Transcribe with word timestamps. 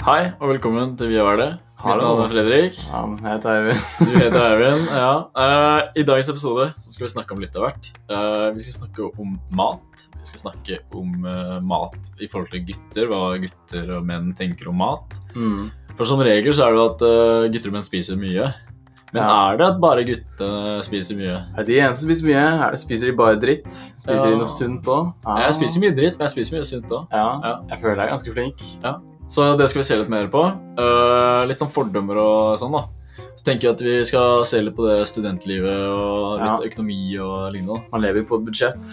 Hei 0.00 0.30
og 0.40 0.48
velkommen 0.54 0.94
til 0.98 1.10
Vi 1.12 1.18
er 1.20 1.36
det. 1.40 1.48
Mitt 1.80 2.02
navn 2.02 2.20
er 2.20 2.28
Fredrik. 2.28 2.76
Han 2.92 3.14
heter 3.24 3.50
Eivind. 3.54 3.82
Du 4.08 4.12
heter 4.16 4.42
Eivind. 4.52 4.86
ja. 4.92 5.10
Uh, 5.36 5.90
I 6.00 6.04
dagens 6.08 6.28
episode 6.32 6.66
så 6.80 6.92
skal 6.92 7.06
vi 7.06 7.10
snakke 7.14 7.36
om 7.36 7.40
litt 7.40 7.56
av 7.56 7.64
hvert. 7.66 7.88
Uh, 8.10 8.48
vi 8.56 8.64
skal 8.64 8.76
snakke 8.82 9.08
om 9.20 9.36
mat. 9.56 10.06
Vi 10.18 10.28
skal 10.28 10.42
snakke 10.44 10.80
om 10.96 11.24
uh, 11.24 11.58
mat 11.64 11.96
i 12.20 12.28
forhold 12.32 12.52
til 12.52 12.64
gutter. 12.68 13.08
Hva 13.12 13.22
gutter 13.44 13.94
og 13.98 14.08
menn 14.08 14.32
tenker 14.36 14.68
om 14.72 14.80
mat. 14.80 15.16
Mm. 15.36 15.68
For 15.96 16.08
som 16.08 16.20
regel 16.24 16.52
så 16.56 16.66
er 16.68 16.76
det 16.76 16.80
jo 16.82 16.88
at 16.90 17.06
gutter 17.56 17.72
og 17.72 17.78
menn 17.78 17.88
spiser 17.88 18.20
mye. 18.20 18.50
Men 19.10 19.24
Ja. 19.24 19.30
er 19.50 19.56
det 19.58 19.64
at 19.66 19.78
bare 19.82 20.04
guttene 20.06 20.82
spiser 20.86 21.16
mye? 21.18 21.38
Er 21.58 21.64
de 21.66 21.78
eneste 21.82 22.04
som 22.04 22.12
spiser 22.12 22.28
mye? 22.28 22.44
Er 22.68 22.76
det 22.76 22.78
spiser 22.84 23.10
de 23.10 23.16
bare 23.18 23.40
dritt? 23.42 23.66
Spiser 23.72 24.28
Ja. 24.28 24.34
de 24.36 24.38
noe 24.44 24.46
sunt 24.52 24.86
òg? 24.86 25.08
Jeg 25.26 25.56
spiser 25.58 25.82
mye 25.82 25.96
dritt, 25.96 26.14
men 26.20 26.28
jeg 26.28 26.34
spiser 26.36 26.56
mye 26.56 26.68
sunt 26.68 26.92
òg. 26.94 27.08
Ja. 27.10 27.24
Ja. 27.42 27.54
Jeg 27.72 27.80
føler 27.82 27.96
jeg 28.04 28.06
er 28.06 28.14
ganske 28.14 28.36
flink. 28.36 28.68
Så 29.30 29.52
det 29.58 29.68
skal 29.70 29.80
vi 29.82 29.86
se 29.86 29.96
litt 30.00 30.10
mer 30.10 30.26
på. 30.32 30.42
Uh, 30.78 31.46
litt 31.46 31.58
sånn 31.60 31.70
fordommer 31.70 32.18
og 32.18 32.58
sånn, 32.58 32.74
da. 32.74 32.84
Så 33.38 33.44
tenker 33.46 33.68
jeg 33.68 33.76
at 33.76 33.82
vi 33.86 33.94
skal 34.08 34.42
se 34.48 34.60
litt 34.60 34.74
på 34.76 34.84
det 34.88 34.98
studentlivet 35.08 35.86
og 35.86 36.40
litt 36.42 36.64
Ja. 36.64 36.68
økonomi 36.70 36.98
og 37.22 37.52
lignende. 37.54 37.84
Man 37.92 38.02
lever 38.02 38.20
jo 38.22 38.26
på 38.28 38.40
et 38.40 38.44
budsjett. 38.50 38.90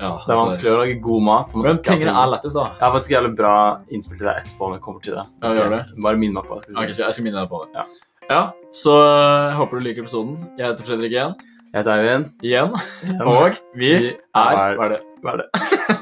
Ja, 0.00 0.16
Det 0.26 0.32
er 0.34 0.40
vanskelig 0.40 0.70
å 0.72 0.78
lage 0.80 0.94
god 1.04 1.22
mat. 1.22 1.54
Men 1.54 1.78
pengene 1.78 2.10
er 2.10 2.26
lettest, 2.32 2.56
da. 2.58 2.64
Jeg 2.74 2.82
har 2.82 2.92
faktisk 2.96 3.12
jævlig 3.14 3.36
bra 3.38 3.52
innspill 3.94 4.18
til 4.18 4.26
deg 4.26 4.36
etterpå 4.42 4.66
når 4.70 4.74
jeg 4.78 4.82
kommer 4.82 5.00
til 5.04 5.14
det. 5.14 5.26
Ja, 5.42 5.48
Skal 5.48 5.70
jeg 5.76 6.02
Bare 6.02 6.16
minn 6.16 6.32
meg 6.34 6.44
på 6.48 6.58
det. 6.60 6.74
Ok, 6.74 6.88
så 6.96 7.04
jeg 7.06 7.14
skal 7.14 7.24
minne 7.28 7.40
deg 7.44 7.48
på 7.52 7.60
det. 7.62 7.70
Ja. 7.74 7.84
Ja, 8.30 8.42
Så 8.72 8.90
eh, 8.90 9.50
jeg 9.52 9.56
håper 9.60 9.78
du 9.78 9.84
liker 9.84 10.02
episoden. 10.02 10.34
Jeg 10.58 10.66
heter 10.72 10.84
Fredrik 10.88 11.12
igjen. 11.12 11.34
Jeg 11.74 11.78
heter 11.84 11.92
Eivind. 12.00 12.32
Igjen. 12.42 12.72
Igjen. 13.04 13.22
Og 13.22 13.60
vi 13.76 13.92
Vi 13.98 14.08
er- 14.34 14.76
Hva 14.80 14.84
er 14.88 14.88
det? 14.96 15.00
Hva 15.22 15.32
er 15.34 15.36
det? 15.44 16.00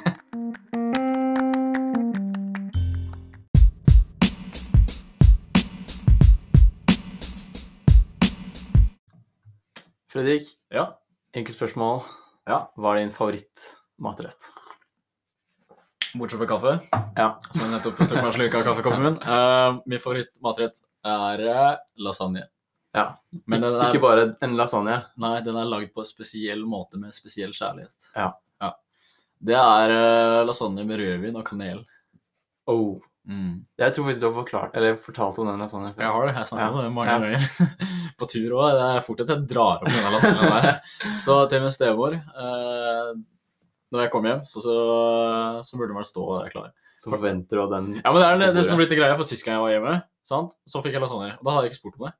Fredrik, 10.12 10.46
Ja. 10.70 10.98
enkelt 11.34 11.56
spørsmål. 11.56 12.02
Ja. 12.46 12.66
Hva 12.76 12.92
er 12.94 12.98
din 13.00 13.10
favorittmatrett? 13.14 14.50
Bortsett 16.14 16.38
fra 16.42 16.46
kaffe, 16.46 16.72
Ja. 17.16 17.40
som 17.52 17.62
jeg 17.62 17.70
nettopp 17.70 17.96
tok 17.96 18.16
meg 18.18 18.26
en 18.26 18.32
slurk 18.32 18.54
av 18.54 18.64
kaffekoppen 18.64 19.02
min. 19.02 19.16
Uh, 19.22 19.80
min 19.86 19.98
favorittmatrett 19.98 20.80
er 21.04 21.40
eh, 21.40 21.76
lasagne. 21.98 22.48
Ja. 22.94 23.16
Men 23.46 23.62
den 23.62 23.72
Ikke 23.80 23.96
er, 23.96 24.00
bare 24.00 24.36
en 24.42 24.56
lasagne. 24.56 25.06
nei, 25.16 25.40
den 25.40 25.56
er 25.56 25.64
lagd 25.64 25.94
på 25.94 26.00
en 26.00 26.04
spesiell 26.04 26.62
måte 26.66 26.98
med 27.00 27.14
spesiell 27.14 27.52
kjærlighet. 27.52 28.12
Ja. 28.14 28.32
Det 29.42 29.56
er 29.56 29.90
uh, 29.90 30.44
lasagne 30.46 30.84
med 30.86 31.00
rødvin 31.00 31.34
og 31.36 31.44
kanel. 31.44 31.80
Oh. 32.68 33.00
Mm. 33.28 33.64
Jeg 33.78 33.92
tror 33.94 34.04
faktisk 34.08 34.20
du 34.20 34.26
har 34.26 34.34
forklart, 34.34 34.72
eller 34.74 34.96
fortalt 34.98 35.36
om 35.38 35.46
den 35.46 35.60
lasagnen 35.62 35.92
Jeg 35.94 36.10
har 36.10 36.24
det, 36.26 36.32
jeg 36.34 36.46
snakker 36.50 36.64
Ja. 36.64 36.70
om 36.72 36.82
det 36.82 36.92
mange 36.92 37.12
Ja. 37.12 37.18
ganger. 37.22 37.76
på 38.18 38.26
tur 38.32 38.50
òg. 38.58 38.72
Det 38.74 38.86
er 38.96 39.04
fort 39.06 39.20
at 39.22 39.28
jeg 39.30 39.46
drar 39.52 39.76
opp 39.78 39.86
denne 39.86 40.10
lasagnen 40.10 40.50
der. 40.50 40.80
Så 41.26 41.36
til 41.48 41.60
min 41.62 41.70
stemor 41.70 42.16
eh, 42.18 43.12
Når 43.92 44.00
jeg 44.06 44.10
kom 44.10 44.24
hjem, 44.26 44.40
så, 44.48 44.62
så, 44.64 44.74
så 45.62 45.76
burde 45.78 45.92
den 45.92 46.00
vel 46.00 46.08
stå 46.08 46.26
der 46.42 46.50
klar. 46.50 46.70
Så 47.02 47.10
forventer 47.12 47.58
du 47.58 47.62
at 47.66 47.70
den 47.76 47.88
Ja, 48.00 48.10
men 48.10 48.18
det 48.22 48.26
er 48.26 48.38
det, 48.42 48.50
det 48.58 48.66
som 48.66 48.78
blir 48.78 48.88
litt 48.88 48.98
greia, 48.98 49.14
for 49.18 49.26
sist 49.28 49.44
gang 49.46 49.58
jeg 49.58 49.62
var 49.66 49.72
hjemme, 49.74 49.94
sant? 50.26 50.54
så 50.66 50.82
fikk 50.82 50.94
jeg 50.98 51.02
lasagne. 51.02 51.34
Og 51.38 51.44
da 51.46 51.54
hadde 51.56 51.66
jeg 51.68 51.72
ikke 51.74 51.80
spurt 51.82 51.98
om 52.00 52.06
det. 52.08 52.12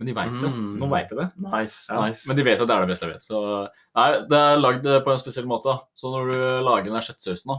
Men 0.00 0.08
de 0.08 0.14
veit 0.16 0.36
det. 0.40 0.48
Mm. 0.56 0.68
Nå 0.80 0.86
veit 0.88 1.10
de 1.12 1.16
det. 1.18 1.28
Nice, 1.36 1.92
Ja, 1.92 2.00
nice. 2.06 2.24
Men 2.28 2.36
de 2.38 2.44
vet 2.46 2.60
at 2.62 2.68
det 2.68 2.72
er 2.76 2.86
det 2.86 2.88
beste 2.94 3.04
jeg 3.04 3.12
vet. 3.12 3.24
Så 3.26 3.40
nei, 4.00 4.08
det 4.32 4.38
er 4.40 4.60
lagd 4.62 4.86
på 5.04 5.12
en 5.12 5.20
spesiell 5.20 5.48
måte. 5.50 5.68
da. 5.74 5.82
Så 5.92 6.08
når 6.14 6.30
du 6.32 6.36
lager 6.64 6.88
den 6.88 6.96
der 6.96 7.04
da, 7.50 7.58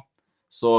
så 0.51 0.71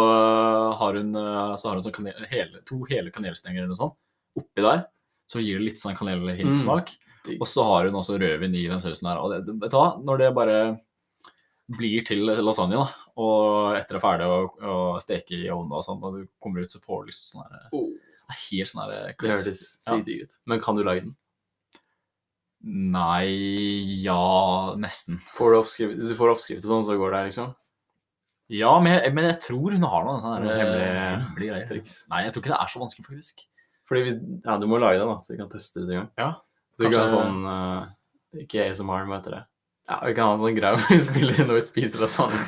har 0.77 0.99
hun, 1.01 1.15
eh, 1.17 1.55
så 1.57 1.69
har 1.71 1.79
hun 1.79 1.85
sånn 1.87 1.95
kanel, 1.97 2.27
hele, 2.29 2.61
to 2.69 2.83
hele 2.91 3.13
kanelstenger 3.15 3.63
eller 3.63 3.73
noe 3.73 3.81
sånt 3.81 3.97
oppi 4.39 4.65
der. 4.65 4.85
Så 5.31 5.41
gir 5.41 5.59
det 5.61 5.71
litt 5.71 5.81
sånn 5.81 5.97
kanelhintsmak. 5.97 6.93
Mm. 7.25 7.37
Og 7.39 7.47
så 7.49 7.65
har 7.65 7.87
hun 7.89 7.97
også 8.01 8.19
rødvin 8.21 8.57
i 8.59 8.67
den 8.69 8.81
sausen 8.83 9.09
her. 9.09 9.21
Og 9.23 9.33
det, 9.33 9.55
vet 9.63 9.73
du 9.73 9.79
hva, 9.79 9.93
når 10.03 10.21
det 10.21 10.31
bare 10.37 10.57
blir 11.73 12.05
til 12.05 12.27
lasagne, 12.27 12.77
da, 12.83 13.07
og 13.23 13.77
etter 13.79 13.97
det 13.97 14.01
er 14.01 14.05
ferdig 14.05 14.27
å, 14.29 14.39
å 14.67 14.77
steke 15.01 15.37
i 15.39 15.49
ovnen 15.55 15.77
og 15.79 15.85
sånn, 15.87 16.03
og 16.05 16.19
du 16.19 16.27
kommer 16.43 16.67
ut, 16.67 16.73
så 16.75 16.81
får 16.83 17.05
du 17.07 17.13
liksom 17.13 17.29
sånn 17.31 17.47
her 17.47 17.69
Oh, 17.79 17.89
Helt 18.51 18.69
sånn 18.71 18.83
her 18.83 18.93
det 18.93 19.01
høres 19.23 19.45
hørtes 19.47 19.63
Ja. 19.89 19.97
ut. 20.25 20.37
Men 20.51 20.61
kan 20.65 20.77
du 20.77 20.83
lage 20.85 21.07
den? 21.07 21.15
Nei 22.63 24.03
Ja, 24.05 24.75
nesten. 24.79 25.19
Får 25.35 25.53
du 25.55 25.59
oppskrift, 25.63 25.97
hvis 25.99 26.13
du 26.13 26.19
får 26.19 26.35
oppskrift 26.35 26.65
og 26.67 26.71
sånn, 26.75 26.85
så 26.87 26.99
går 27.01 27.15
det, 27.17 27.23
liksom? 27.31 27.55
Ja, 28.53 28.73
men 28.85 28.93
jeg, 28.99 29.13
men 29.17 29.25
jeg 29.31 29.39
tror 29.47 29.73
hun 29.73 29.87
har 29.89 30.05
noe 30.05 30.21
sånn 30.21 30.45
hemmelig 30.45 30.89
eh, 30.89 31.23
greier. 31.39 31.67
triks. 31.71 31.95
Nei, 32.13 32.25
jeg 32.27 32.35
tror 32.35 32.43
ikke 32.45 32.53
det 32.53 32.61
er 32.61 32.73
så 32.75 32.83
vanskelig, 32.83 33.07
faktisk. 33.09 33.47
Fordi 33.89 34.03
hvis, 34.07 34.19
ja, 34.45 34.57
du 34.61 34.67
må 34.71 34.79
lage 34.83 34.99
den, 35.01 35.09
da, 35.09 35.17
så 35.25 35.33
vi 35.35 35.39
kan 35.41 35.49
teste 35.53 35.81
det 35.81 35.87
ut 35.89 35.93
en 35.95 35.99
gang. 36.03 36.11
Ja, 36.21 36.31
Du 36.79 36.85
kan 36.85 36.93
ha 36.93 37.01
kanskje- 37.01 37.17
sånn 37.17 37.41
uh, 37.49 38.43
Ikke 38.45 38.67
ASMR, 38.69 39.07
men 39.09 39.17
heter 39.19 39.35
det? 39.39 39.43
Ja, 39.91 39.97
vi 40.07 40.13
kan 40.15 40.29
ha 40.29 40.35
en 40.37 40.41
sånn 40.41 40.55
greie 40.57 40.77
hvor 40.79 40.93
vi 40.93 40.99
spiller 41.03 41.41
inn 41.43 41.49
når 41.51 41.59
vi 41.59 41.65
spiser 41.67 42.05
lasagne. 42.05 42.39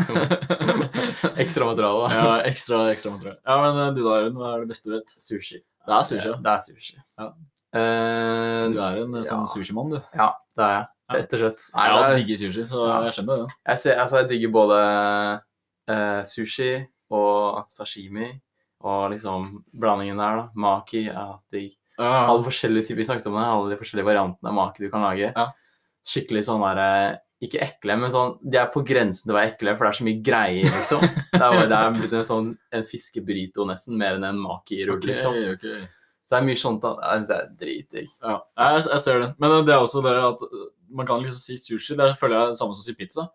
Ekstra 1.44 1.66
materiale, 1.66 2.04
da. 2.04 2.14
ja, 2.14 2.34
ekstra, 2.48 2.78
ekstra 2.92 3.10
materiale. 3.16 3.40
Ja, 3.42 3.56
men 3.64 3.80
eh, 3.82 3.90
du 3.96 4.02
da, 4.04 4.14
Øyvind, 4.22 4.38
hva 4.38 4.52
er 4.54 4.62
det 4.64 4.70
beste 4.70 4.88
du 4.90 4.94
vet? 4.98 5.14
Sushi. 5.20 5.58
Det 5.84 5.96
er 5.98 6.06
sushi, 6.08 6.28
ja. 6.30 6.36
Det 6.44 6.52
er 6.54 6.62
sushi. 6.68 6.96
Ja. 7.20 7.26
Uh, 7.74 8.64
Du 8.70 8.78
er 8.78 9.00
en 9.02 9.16
eh, 9.18 9.24
sånn 9.26 9.42
Ja. 9.44 9.50
sushimann, 9.50 9.90
du. 9.96 9.98
ja, 10.14 10.28
det 10.56 10.64
er 10.68 10.76
jeg. 10.76 10.86
Ja. 11.10 11.16
Rett 11.18 11.34
og 11.36 11.42
slett. 11.42 11.64
Nei, 11.74 11.88
Jeg 11.90 12.04
er- 12.04 12.14
digger 12.20 12.38
sushi, 12.44 12.64
så 12.70 12.86
Ja. 12.88 13.00
jeg 13.08 13.16
skjønner 13.18 13.42
det. 13.42 13.48
Jeg, 13.68 13.78
ser, 13.82 13.98
altså, 14.04 14.16
jeg 14.22 14.28
digger 14.30 14.54
både 14.54 14.78
eh, 15.90 16.20
sushi 16.28 16.72
og 17.14 17.64
sashimi 17.72 18.30
og 18.84 19.10
liksom 19.14 19.48
blandingen 19.80 20.20
der, 20.20 20.40
da. 20.42 20.46
Maki 20.60 21.06
er 21.08 21.36
digg. 21.52 21.74
Ja, 21.96 22.26
Alle 22.26 22.42
forskjellige 22.42 22.88
typer, 22.88 23.00
vi 23.00 23.06
snakket 23.06 23.28
om 23.30 23.36
det, 23.38 23.44
alle 23.46 23.70
de 23.70 23.78
forskjellige 23.78 24.08
variantene 24.08 24.50
av 24.50 24.56
maki 24.56 24.82
du 24.82 24.88
kan 24.92 25.04
lage. 25.06 25.30
Ja. 25.30 25.44
Skikkelig 26.04 26.42
sånn 26.44 26.60
derre 26.60 27.20
Ikke 27.44 27.62
ekle, 27.64 27.94
men 27.96 28.10
sånn 28.12 28.34
De 28.44 28.58
er 28.60 28.66
på 28.72 28.82
grensen 28.84 29.24
til 29.24 29.32
å 29.32 29.38
være 29.38 29.54
ekle, 29.54 29.72
for 29.72 29.86
det 29.86 29.90
er 29.92 29.98
så 29.98 30.06
mye 30.08 30.24
greier, 30.26 30.66
liksom. 30.74 31.04
Det 31.32 31.40
er, 31.40 31.68
det 31.70 31.78
er 31.78 31.94
blitt 31.96 32.16
en 32.18 32.26
sånn 32.28 32.50
en 32.74 32.84
fiskebryto 32.88 33.64
nesten, 33.68 33.96
mer 34.00 34.18
enn 34.18 34.26
en 34.28 34.42
maki-rull, 34.42 34.98
okay, 34.98 35.14
liksom. 35.14 35.38
Okay. 35.54 35.86
Så 36.24 36.34
det 36.34 36.40
er 36.40 36.46
mye 36.48 36.60
sånt 36.60 36.84
da. 36.84 36.92
altså, 37.14 37.28
det 37.28 37.38
er 37.38 37.56
dritdigg. 37.62 38.12
Ja, 38.24 38.36
jeg, 38.58 38.84
jeg 38.90 39.02
ser 39.06 39.22
det. 39.22 39.30
Men 39.40 39.56
det 39.68 39.74
er 39.74 39.82
også 39.86 40.02
det 40.04 40.14
at 40.18 40.44
man 40.94 41.08
kan 41.08 41.24
liksom 41.24 41.40
si 41.40 41.56
sushi. 41.60 41.96
Det 41.98 42.14
føler 42.20 42.36
jeg 42.36 42.46
er 42.46 42.52
det 42.54 42.60
samme 42.60 42.76
som 42.76 42.84
å 42.84 42.86
si 42.86 42.94
pizza. 42.96 43.26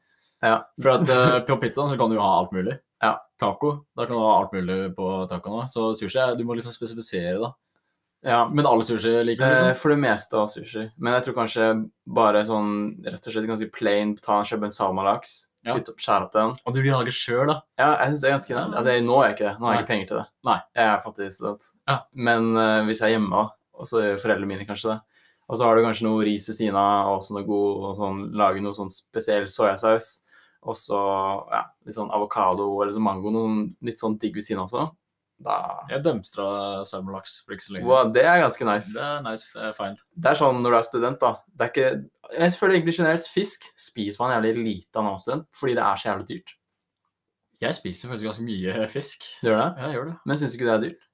Ja. 0.44 0.62
For 0.82 0.90
at 0.96 1.10
eh, 1.10 1.40
på 1.48 1.58
pizzaen 1.62 1.90
så 1.92 1.98
kan 2.00 2.10
du 2.12 2.16
jo 2.16 2.22
ha 2.24 2.38
alt 2.40 2.54
mulig. 2.56 2.78
Ja. 3.04 3.18
Taco, 3.40 3.86
da 3.96 4.06
kan 4.06 4.16
du 4.16 4.22
ha 4.24 4.36
alt 4.42 4.54
mulig 4.56 4.78
på 4.96 5.10
tacoen 5.32 5.62
òg. 5.62 5.68
Så 5.72 5.90
sushi, 6.00 6.20
du 6.38 6.44
må 6.48 6.56
liksom 6.58 6.72
spesifisere, 6.76 7.38
da. 7.40 7.52
ja. 8.28 8.40
Men 8.52 8.68
alle 8.68 8.84
sushi 8.88 9.14
liker 9.24 9.44
du, 9.46 9.52
Eh, 9.52 9.56
liksom? 9.70 9.76
for 9.82 9.90
det 9.94 10.00
meste 10.04 10.38
av 10.40 10.48
sushi. 10.52 10.86
Men 10.98 11.14
jeg 11.18 11.24
tror 11.28 11.38
kanskje 11.42 11.68
bare 12.08 12.46
sånn 12.48 12.72
rett 13.06 13.28
og 13.28 13.34
slett 13.36 13.48
ganske 13.52 13.72
plain 13.76 14.16
ta 14.20 14.40
en 14.42 14.46
kjøpe 14.50 14.68
en 14.70 14.76
salmalaks, 14.76 15.38
Ja. 15.68 15.76
opp, 15.76 15.90
skjære 16.00 16.24
opp 16.28 16.32
den. 16.32 16.56
Og 16.66 16.74
du 16.74 16.82
vil 16.82 16.92
lage 16.96 17.12
sjøl, 17.12 17.48
da? 17.48 17.62
Ja, 17.78 17.90
jeg 18.00 18.14
synes 18.14 18.22
det 18.22 18.28
er 18.30 18.36
ganske 18.38 18.54
Ja. 18.56 18.64
altså, 18.68 18.90
jeg, 18.96 19.04
Nå 19.04 19.20
er 19.20 19.28
jeg 19.28 19.36
ikke 19.38 19.48
det. 19.52 19.60
Nå 19.60 19.66
har 19.68 19.74
jeg 19.76 19.84
ikke 19.84 19.92
penger 19.94 20.08
til 20.08 20.18
det. 20.18 20.26
Nei. 20.46 20.60
Jeg 20.76 20.86
er 20.88 21.00
fattig 21.04 21.32
student. 21.36 21.64
Ja. 21.88 21.98
Men 22.16 22.56
uh, 22.56 22.84
hvis 22.88 23.00
jeg 23.02 23.08
er 23.12 23.20
hjemme, 23.20 23.50
og 23.80 23.86
så 23.88 24.04
gjør 24.04 24.20
foreldrene 24.24 24.48
mine 24.48 24.66
kanskje 24.68 24.94
det, 24.96 25.00
og 25.50 25.58
så 25.58 25.64
har 25.66 25.76
du 25.76 25.82
kanskje 25.84 26.04
noe 26.08 26.24
ris 26.24 26.48
ved 26.48 26.56
siden 26.56 26.76
av, 26.78 27.08
og 27.10 27.20
også 27.20 27.34
noe 27.36 27.44
god, 27.48 27.84
og 27.90 27.96
sånn, 27.98 28.20
lage 28.38 28.62
noe 28.62 28.72
sånn 28.76 28.90
spesiell 28.92 29.48
soyasaus, 29.50 30.22
og 30.66 30.76
så 30.76 30.98
ja, 31.54 31.62
litt 31.88 31.96
sånn 31.96 32.12
avokado 32.12 32.66
eller 32.84 32.92
så 32.96 33.02
mango, 33.04 33.32
noe 33.32 33.46
sånn, 33.48 33.62
litt 33.88 34.02
sånn 34.02 34.18
digg 34.20 34.36
ved 34.36 34.44
siden 34.46 34.64
også, 34.66 34.90
da 35.40 35.56
Jeg 35.88 36.04
dømstra 36.04 36.46
salmalaks 36.84 37.38
for 37.46 37.56
ikke 37.56 37.64
så 37.64 37.74
lenge 37.74 37.86
siden. 37.86 37.94
wow, 37.94 38.10
Det 38.12 38.26
er 38.28 38.42
ganske 38.42 38.66
nice. 38.68 38.92
Det 38.98 39.06
er 39.06 39.22
nice 39.24 39.46
eh, 39.56 39.72
find. 39.78 40.02
Det 40.12 40.34
er 40.34 40.40
sånn 40.42 40.60
når 40.60 40.76
du 40.76 40.78
er 40.82 40.88
student, 40.90 41.20
da. 41.22 41.30
Det 41.56 41.64
er 41.64 41.72
ikke 41.72 42.40
Jeg 42.42 42.58
føler 42.60 42.76
egentlig 42.76 42.96
generelt 42.98 43.30
fisk 43.32 43.70
spiser 43.80 44.20
man 44.20 44.34
jævlig 44.36 44.56
lite 44.60 45.00
av 45.00 45.06
når 45.06 45.14
man 45.14 45.16
er 45.22 45.24
student, 45.24 45.46
fordi 45.56 45.78
det 45.80 45.86
er 45.86 46.02
så 46.02 46.10
jævlig 46.10 46.28
dyrt. 46.34 46.56
Jeg 47.64 47.76
spiser 47.76 48.12
faktisk 48.12 48.28
ganske 48.30 48.44
mye 48.48 48.88
fisk. 48.92 49.30
Gjør 49.44 49.58
det? 49.60 49.70
Ja, 49.80 49.88
jeg 49.88 49.96
gjør 49.98 50.06
det. 50.12 50.18
Men 50.28 50.38
syns 50.40 50.52
du 50.52 50.60
ikke 50.60 50.68
det 50.68 50.76
er 50.76 50.84
dyrt? 50.90 51.08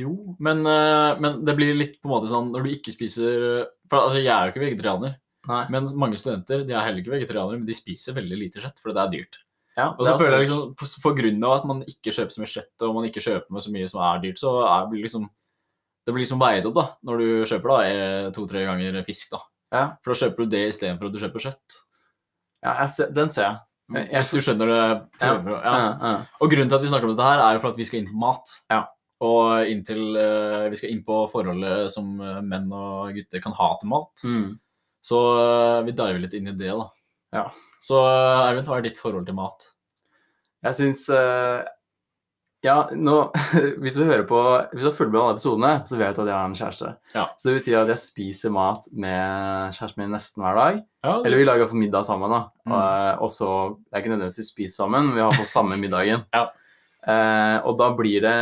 Jo, 0.00 0.10
men, 0.38 0.60
eh, 0.70 1.20
men 1.20 1.40
det 1.44 1.56
blir 1.58 1.76
litt 1.76 2.00
på 2.00 2.08
en 2.08 2.14
måte 2.14 2.28
sånn 2.32 2.52
når 2.54 2.64
du 2.64 2.70
ikke 2.76 2.92
spiser 2.94 3.66
For 3.90 4.06
altså, 4.06 4.20
jeg 4.22 4.30
er 4.32 4.46
jo 4.48 4.52
ikke 4.54 4.64
vegetarianer. 4.64 5.18
Nei. 5.48 5.66
Men 5.70 5.86
mange 5.96 6.18
studenter 6.20 6.66
de 6.66 6.72
er 6.74 6.80
heller 6.84 7.00
ikke 7.00 7.14
vegetarianere, 7.16 7.58
men 7.58 7.66
de 7.66 7.72
spiser 7.74 8.12
veldig 8.14 8.38
lite 8.38 8.60
kjøtt, 8.60 8.78
for 8.82 8.92
det 8.92 9.00
er 9.02 9.10
dyrt. 9.14 9.38
Ja, 9.78 9.86
Og 9.96 10.04
så 10.04 10.18
føler 10.20 10.38
jeg 10.38 10.48
liksom, 10.48 10.74
på 11.02 11.12
grunn 11.16 11.44
av 11.44 11.52
at 11.60 11.64
man 11.64 11.82
ikke 11.88 12.12
kjøper 12.12 12.30
så 12.34 12.40
mye 12.42 12.52
kjøtt, 12.52 12.82
og 12.84 12.94
man 12.94 13.04
ikke 13.08 13.22
kjøper 13.24 13.50
med 13.50 13.62
så 13.62 13.70
mye 13.72 13.88
som 13.88 14.00
er 14.02 14.18
dyrt, 14.20 14.38
så 14.38 14.50
er 14.66 14.90
det 14.90 15.00
liksom 15.06 15.28
det 16.06 16.14
blir 16.14 16.24
liksom 16.24 16.40
veid 16.40 16.66
opp 16.66 16.74
da, 16.74 16.84
når 17.04 17.18
du 17.20 17.26
kjøper 17.46 17.68
da 17.70 17.78
eh, 17.86 18.30
to-tre 18.34 18.64
ganger 18.66 19.02
fisk. 19.04 19.30
da. 19.30 19.38
Ja, 19.72 19.82
For 20.02 20.12
da 20.12 20.18
kjøper 20.18 20.36
du 20.44 20.46
det 20.56 20.62
istedenfor 20.72 21.06
at 21.06 21.12
du 21.12 21.18
kjøper 21.20 21.44
kjøtt. 21.44 21.76
ja 22.64 22.86
ser, 22.86 23.10
den 23.12 23.28
ser 23.28 23.42
jeg. 23.44 23.58
Jeg- 23.94 24.08
jeg- 24.10 24.20
Hvis 24.22 24.30
du 24.30 24.38
skjønner 24.40 24.66
det. 24.66 25.10
Prøver, 25.18 25.62
ja. 25.64 25.72
Ja, 25.76 25.98
ja. 26.00 26.24
Og 26.40 26.50
grunnen 26.50 26.68
til 26.68 26.74
at 26.76 26.82
vi 26.82 26.88
snakker 26.88 27.04
om 27.10 27.16
dette 27.16 27.26
her, 27.28 27.38
er 27.40 27.52
jo 27.54 27.60
for 27.60 27.68
at 27.70 27.76
vi 27.76 27.84
skal 27.84 27.98
inn 28.00 28.06
på 28.08 28.18
mat. 28.18 28.48
Ja. 28.70 28.84
Og 29.20 29.66
inntil 29.68 30.16
eh, 30.16 30.68
vi 30.70 30.76
skal 30.76 30.90
inn 30.90 31.02
på 31.04 31.30
forholdet 31.30 31.90
som 31.90 32.20
eh, 32.20 32.40
menn 32.40 32.72
og 32.72 33.12
gutter 33.14 33.40
kan 33.42 33.52
ha 33.52 33.76
til 33.80 33.88
mat. 33.90 34.22
Mm. 34.24 34.58
Så 35.04 35.18
eh, 35.40 35.80
vi 35.88 35.96
diver 35.96 36.22
litt 36.22 36.36
inn 36.36 36.52
i 36.52 36.56
det, 36.56 36.70
da. 36.76 36.88
Ja. 37.36 37.44
Så 37.80 38.00
eh, 38.04 38.46
Eivind, 38.50 38.68
hva 38.68 38.78
er 38.78 38.88
ditt 38.88 39.00
forhold 39.00 39.28
til 39.28 39.36
mat? 39.38 39.68
Jeg 40.66 40.76
syns 40.76 41.06
eh, 41.16 41.62
Ja, 42.66 42.76
nå, 42.92 43.16
hvis 43.80 43.96
du 43.96 44.02
hører 44.04 44.26
på 44.28 44.40
Hvis 44.74 44.82
du 44.82 44.90
har 44.90 44.96
fulgt 44.98 45.14
med 45.14 45.20
alle 45.22 45.36
episodene, 45.38 45.72
så 45.88 46.00
vet 46.00 46.18
du 46.18 46.22
at 46.26 46.28
jeg 46.28 46.36
har 46.36 46.50
en 46.50 46.58
kjæreste. 46.58 46.92
Ja. 47.14 47.26
Så 47.40 47.48
det 47.48 47.60
betyr 47.62 47.78
at 47.80 47.92
jeg 47.94 48.02
spiser 48.02 48.52
mat 48.52 48.90
med 48.92 49.76
kjæresten 49.78 50.04
min 50.04 50.12
nesten 50.16 50.44
hver 50.44 50.60
dag. 50.60 50.82
Ja, 51.06 51.14
Eller 51.24 51.40
vi 51.40 51.48
lager 51.48 51.70
for 51.70 51.80
middag 51.80 52.04
sammen, 52.08 52.34
da. 52.34 52.42
Mm. 52.68 52.74
Og 53.24 53.32
så 53.32 53.48
Det 53.86 53.94
er 53.94 54.02
ikke 54.02 54.12
nødvendigvis 54.12 54.42
vi 54.42 54.50
spiser 54.50 54.82
sammen, 54.84 55.08
men 55.08 55.16
vi 55.16 55.24
har 55.24 55.38
fått 55.38 55.54
samme 55.54 55.80
middagen. 55.80 56.26
Ja. 56.36 56.50
Eh, 57.08 57.56
og 57.64 57.78
da 57.80 57.86
blir 57.96 58.20
det 58.20 58.34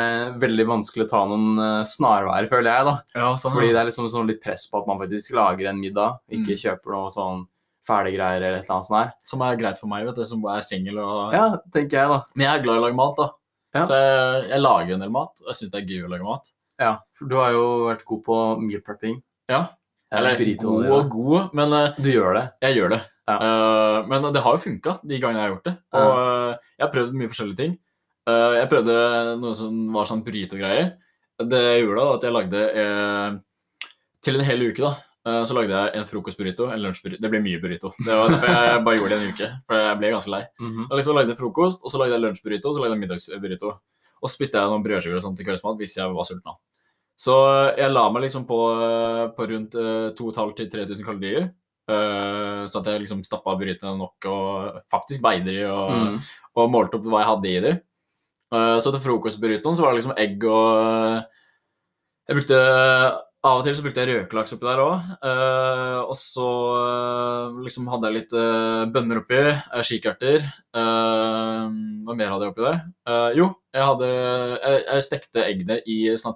veldig 0.42 0.64
vanskelig 0.66 1.04
å 1.06 1.10
ta 1.12 1.20
noen 1.30 1.60
eh, 1.62 1.84
snarveier, 1.86 2.48
føler 2.50 2.70
jeg, 2.72 2.86
da. 2.88 2.94
ja, 3.14 3.28
sånn, 3.38 3.52
Fordi 3.54 3.68
det 3.70 3.78
er 3.82 3.86
liksom 3.86 4.08
sånn 4.10 4.26
litt 4.26 4.40
press 4.42 4.64
på 4.70 4.80
at 4.80 4.88
man 4.90 4.98
faktisk 4.98 5.30
lager 5.38 5.68
en 5.70 5.78
middag, 5.78 6.18
ikke 6.28 6.56
Mm. 6.56 6.62
kjøper 6.64 6.96
noe 6.96 7.12
sånn 7.14 7.44
ferdiggreier 7.88 8.42
eller 8.42 8.58
et 8.58 8.64
eller 8.66 8.74
annet 8.76 8.88
sånt 8.90 8.98
her. 8.98 9.12
Som 9.24 9.42
er 9.46 9.56
greit 9.56 9.78
for 9.80 9.88
meg, 9.88 10.04
vet 10.06 10.18
du, 10.18 10.24
som 10.28 10.42
er 10.50 10.60
singel 10.66 10.98
og 11.00 11.32
Ja, 11.32 11.46
tenker 11.72 12.00
jeg, 12.02 12.08
da. 12.08 12.18
Men 12.34 12.46
jeg 12.48 12.58
er 12.58 12.62
glad 12.66 12.74
i 12.76 12.78
å 12.82 12.86
lage 12.88 12.98
mat, 12.98 13.16
da. 13.16 13.28
Ja. 13.78 13.84
Så 13.84 13.94
jeg, 13.94 14.44
jeg 14.50 14.60
lager 14.64 14.94
en 14.94 15.00
del 15.06 15.10
mat, 15.14 15.40
og 15.44 15.46
jeg 15.52 15.54
syns 15.60 15.70
det 15.72 15.80
er 15.82 15.88
gøy 15.92 16.04
å 16.04 16.10
lage 16.12 16.26
mat. 16.26 16.50
Ja, 16.80 16.92
for 17.16 17.28
du 17.30 17.36
har 17.36 17.52
jo 17.54 17.64
vært 17.88 18.04
god 18.10 18.22
på 18.26 18.36
meal 18.66 18.80
prepping. 18.84 19.22
Ja. 19.48 19.62
Eller 20.10 20.36
god 20.58 20.86
og 20.90 21.10
god, 21.12 21.50
men 21.54 21.72
uh, 21.72 21.90
Du 22.00 22.08
gjør 22.10 22.34
det. 22.34 22.44
jeg 22.64 22.76
gjør 22.78 22.90
det. 22.96 23.00
Ja. 23.28 23.34
Uh, 23.44 24.06
men 24.08 24.22
det 24.32 24.40
har 24.40 24.54
jo 24.56 24.62
funka 24.62 24.94
de 25.04 25.18
gangene 25.20 25.42
jeg 25.42 25.46
har 25.48 25.54
gjort 25.54 25.66
det. 25.68 25.74
Og 25.92 26.56
jeg 26.78 26.84
har 26.86 26.92
prøvd 26.94 27.12
mye 27.20 27.28
forskjellige 27.28 27.56
ting. 27.60 27.74
Eh, 28.28 28.54
jeg 28.60 28.68
prøvde 28.70 28.94
noe 29.40 29.54
som 29.56 29.76
var 29.94 30.08
sånn 30.10 30.22
burrito-greier. 30.26 30.90
Det 31.38 31.60
jeg 31.62 31.84
gjorde 31.84 32.04
da, 32.04 32.14
at 32.18 32.24
jeg 32.26 32.34
lagde 32.34 32.62
eh, 32.82 33.36
Til 34.26 34.34
en 34.40 34.44
hel 34.48 34.64
uke, 34.66 34.82
da, 34.82 34.90
eh, 35.30 35.42
så 35.46 35.54
lagde 35.56 35.70
jeg 35.78 35.92
en 36.00 36.08
frokostburrito, 36.10 36.66
en 36.74 36.82
lunsjburrito. 36.82 37.22
Det 37.22 37.30
ble 37.32 37.40
mye 37.44 37.60
burrito. 37.62 37.92
Det 38.02 38.10
var 38.18 38.32
derfor 38.34 38.50
jeg 38.52 38.82
bare 38.84 38.98
gjorde 38.98 39.14
det 39.14 39.20
en 39.22 39.32
uke. 39.36 39.50
For 39.68 39.78
jeg 39.80 39.98
ble 40.00 40.10
ganske 40.16 40.32
lei. 40.34 40.42
Mhm. 40.60 40.88
Jeg 40.90 40.98
liksom 41.00 41.16
lagde 41.20 41.36
frokost, 41.38 41.84
og 41.86 41.90
så 41.94 42.00
lagde 42.02 42.16
jeg 42.18 42.24
lunsjburrito, 42.26 42.68
og 42.68 42.74
så 42.74 42.82
lagde 42.82 42.96
jeg 42.98 43.02
middagsburrito. 43.06 43.70
Og 44.18 44.26
så 44.28 44.34
spiste 44.34 44.58
jeg 44.58 44.66
noen 44.72 44.82
brødskiver 44.82 45.20
og 45.20 45.22
sånt 45.22 45.38
til 45.38 45.46
kveldsmat 45.46 45.78
hvis 45.78 45.94
jeg 46.00 46.10
var 46.12 46.26
sulten. 46.26 46.42
da. 46.50 46.56
Så 47.18 47.34
jeg 47.78 47.90
la 47.90 48.04
meg 48.14 48.22
liksom 48.26 48.44
på, 48.46 48.58
på 49.38 49.46
rundt 49.50 49.74
eh, 49.78 50.10
2500-3000 50.18 51.06
kalorier. 51.06 51.48
Uh, 51.88 52.66
så 52.68 52.82
at 52.82 52.88
jeg 52.90 53.00
liksom 53.00 53.22
stappa 53.24 53.54
burritoene 53.56 53.96
nok 53.96 54.26
og 54.28 54.74
faktisk 54.92 55.22
beide 55.24 55.46
de 55.48 55.62
og, 55.64 55.88
Mm. 55.94 56.18
og 56.60 56.66
målte 56.74 56.98
opp 56.98 57.06
hva 57.08 57.22
jeg 57.22 57.28
hadde 57.30 57.48
i 57.48 57.60
de. 57.64 57.70
Eh, 58.54 58.76
så 58.80 58.92
til 58.92 59.02
frokostburritoen 59.04 59.76
så 59.76 59.84
var 59.84 59.92
det 59.92 60.02
liksom 60.02 60.16
egg 60.16 60.44
og 60.48 61.24
Jeg 62.28 62.36
brukte 62.36 62.60
Av 63.48 63.60
og 63.60 63.62
til 63.64 63.76
så 63.76 63.84
brukte 63.84 64.02
jeg 64.02 64.10
røkelaks 64.10 64.52
oppi 64.56 64.66
der 64.66 64.80
òg. 64.82 65.10
og 66.02 66.16
så 66.18 66.48
eh, 66.80 67.60
liksom 67.62 67.86
hadde 67.92 68.10
jeg 68.10 68.16
litt 68.16 68.34
eh, 68.34 68.82
bønner 68.90 69.20
oppi, 69.20 69.42
kikerter. 69.86 70.42
eh, 70.74 71.68
hva 72.08 72.16
mer 72.18 72.32
hadde 72.34 72.48
jeg 72.48 72.54
oppi 72.54 72.66
der? 72.66 72.80
Eh, 73.06 73.30
jo, 73.38 73.46
jeg 73.76 73.86
hadde 73.92 74.10
Jeg, 74.10 74.82
jeg 74.88 75.06
stekte 75.06 75.44
eggene 75.46 75.78
i 75.86 75.98
sånn 76.18 76.34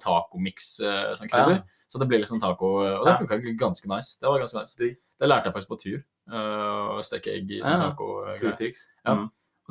uh, 0.85 1.11
sånn. 1.19 1.32
Ja. 1.32 1.59
Så 1.91 2.00
det 2.00 2.09
ble 2.09 2.23
sånn 2.25 2.41
taco 2.41 2.76
Og 2.87 3.05
det 3.05 3.19
funka 3.19 3.41
ganske 3.61 3.91
nice. 3.91 4.14
Det 4.20 4.31
var 4.31 4.38
ganske 4.41 4.62
nice. 4.62 4.79
Det 5.20 5.29
lærte 5.29 5.50
jeg 5.50 5.56
faktisk 5.59 5.75
på 5.75 5.81
tur. 5.82 5.99
eh, 6.31 6.97
å 6.97 7.03
steke 7.05 7.35
egg 7.35 7.50
i 7.50 7.61
sånn 7.67 7.82
taco. 7.82 8.12
Ja. 9.03 9.17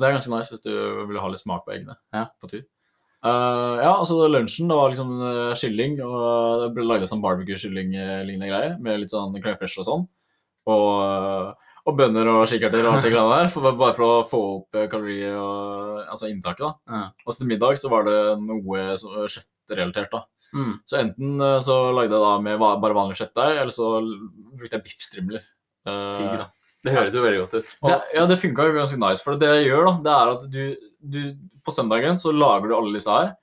Det 0.02 0.08
er 0.08 0.16
ganske 0.18 0.32
nice 0.34 0.50
hvis 0.50 0.64
du 0.64 0.72
vil 1.08 1.20
ha 1.22 1.30
litt 1.30 1.42
smak 1.42 1.62
på 1.66 1.76
eggene 1.76 1.94
Ja. 2.14 2.26
på 2.42 2.50
tur. 2.50 2.64
Uh, 3.22 3.78
ja, 3.78 3.92
altså 3.94 4.16
lunsjen 4.26 4.66
det 4.66 4.74
var 4.74 4.90
liksom 4.90 5.12
uh, 5.22 5.52
kylling, 5.54 6.00
og 6.02 6.64
det 6.64 6.70
ble 6.74 6.86
laget 6.88 7.06
sånn 7.06 7.22
barbecue-kylling-lignende 7.22 8.48
greie, 8.50 8.72
med 8.82 8.98
litt 9.04 9.14
sånn 9.14 9.36
crème 9.38 9.62
og 9.62 9.86
sånn. 9.86 10.08
Og, 10.72 11.54
og 11.86 11.96
bønner 11.98 12.28
og 12.30 12.44
kikkerter 12.50 12.84
og 12.86 12.96
alt 12.96 13.06
det 13.06 13.12
greiene 13.14 13.38
der, 13.40 13.48
for, 13.50 13.70
bare 13.78 13.94
for 13.96 14.06
å 14.06 14.26
få 14.30 14.42
opp 14.56 14.78
eh, 14.78 14.88
kalorier 14.90 15.38
og 15.38 16.02
altså 16.04 16.28
inntaket. 16.30 16.66
da. 16.66 16.98
Ja. 16.98 17.06
Og 17.26 17.34
til 17.38 17.50
middag 17.50 17.80
så 17.82 17.90
var 17.90 18.06
det 18.06 18.18
noe 18.42 18.84
kjøttrelatert. 18.98 20.12
da. 20.12 20.22
Mm. 20.54 20.74
Så 20.86 21.00
enten 21.00 21.42
eh, 21.42 21.58
så 21.64 21.78
lagde 21.96 22.14
jeg 22.14 22.26
da 22.26 22.36
med 22.44 22.62
bare 22.62 22.98
vanlig 22.98 23.18
kjøttdeig, 23.18 23.58
eller 23.64 23.74
så 23.74 23.90
brukte 24.58 24.78
jeg 24.78 24.86
biffstrimler. 24.86 25.46
Uh, 25.82 26.12
Digg, 26.14 26.38
da. 26.38 26.46
Det 26.82 26.94
høres 26.94 27.14
jo 27.14 27.22
veldig 27.22 27.42
godt 27.44 27.54
ut. 27.58 27.74
det, 27.86 27.98
ja, 28.16 28.24
det 28.26 28.40
funka 28.42 28.66
jo 28.66 28.74
ganske 28.74 28.98
nice. 28.98 29.22
For 29.22 29.38
det 29.38 29.50
jeg 29.52 29.68
gjør, 29.70 29.86
da, 29.86 29.92
det 30.02 30.14
er 30.16 30.32
at 30.32 30.48
du, 30.50 30.88
du 30.98 31.20
På 31.62 31.74
søndagen 31.74 32.18
så 32.18 32.32
lager 32.34 32.70
du 32.70 32.74
alle 32.74 32.96
disse 32.96 33.12
her, 33.12 33.36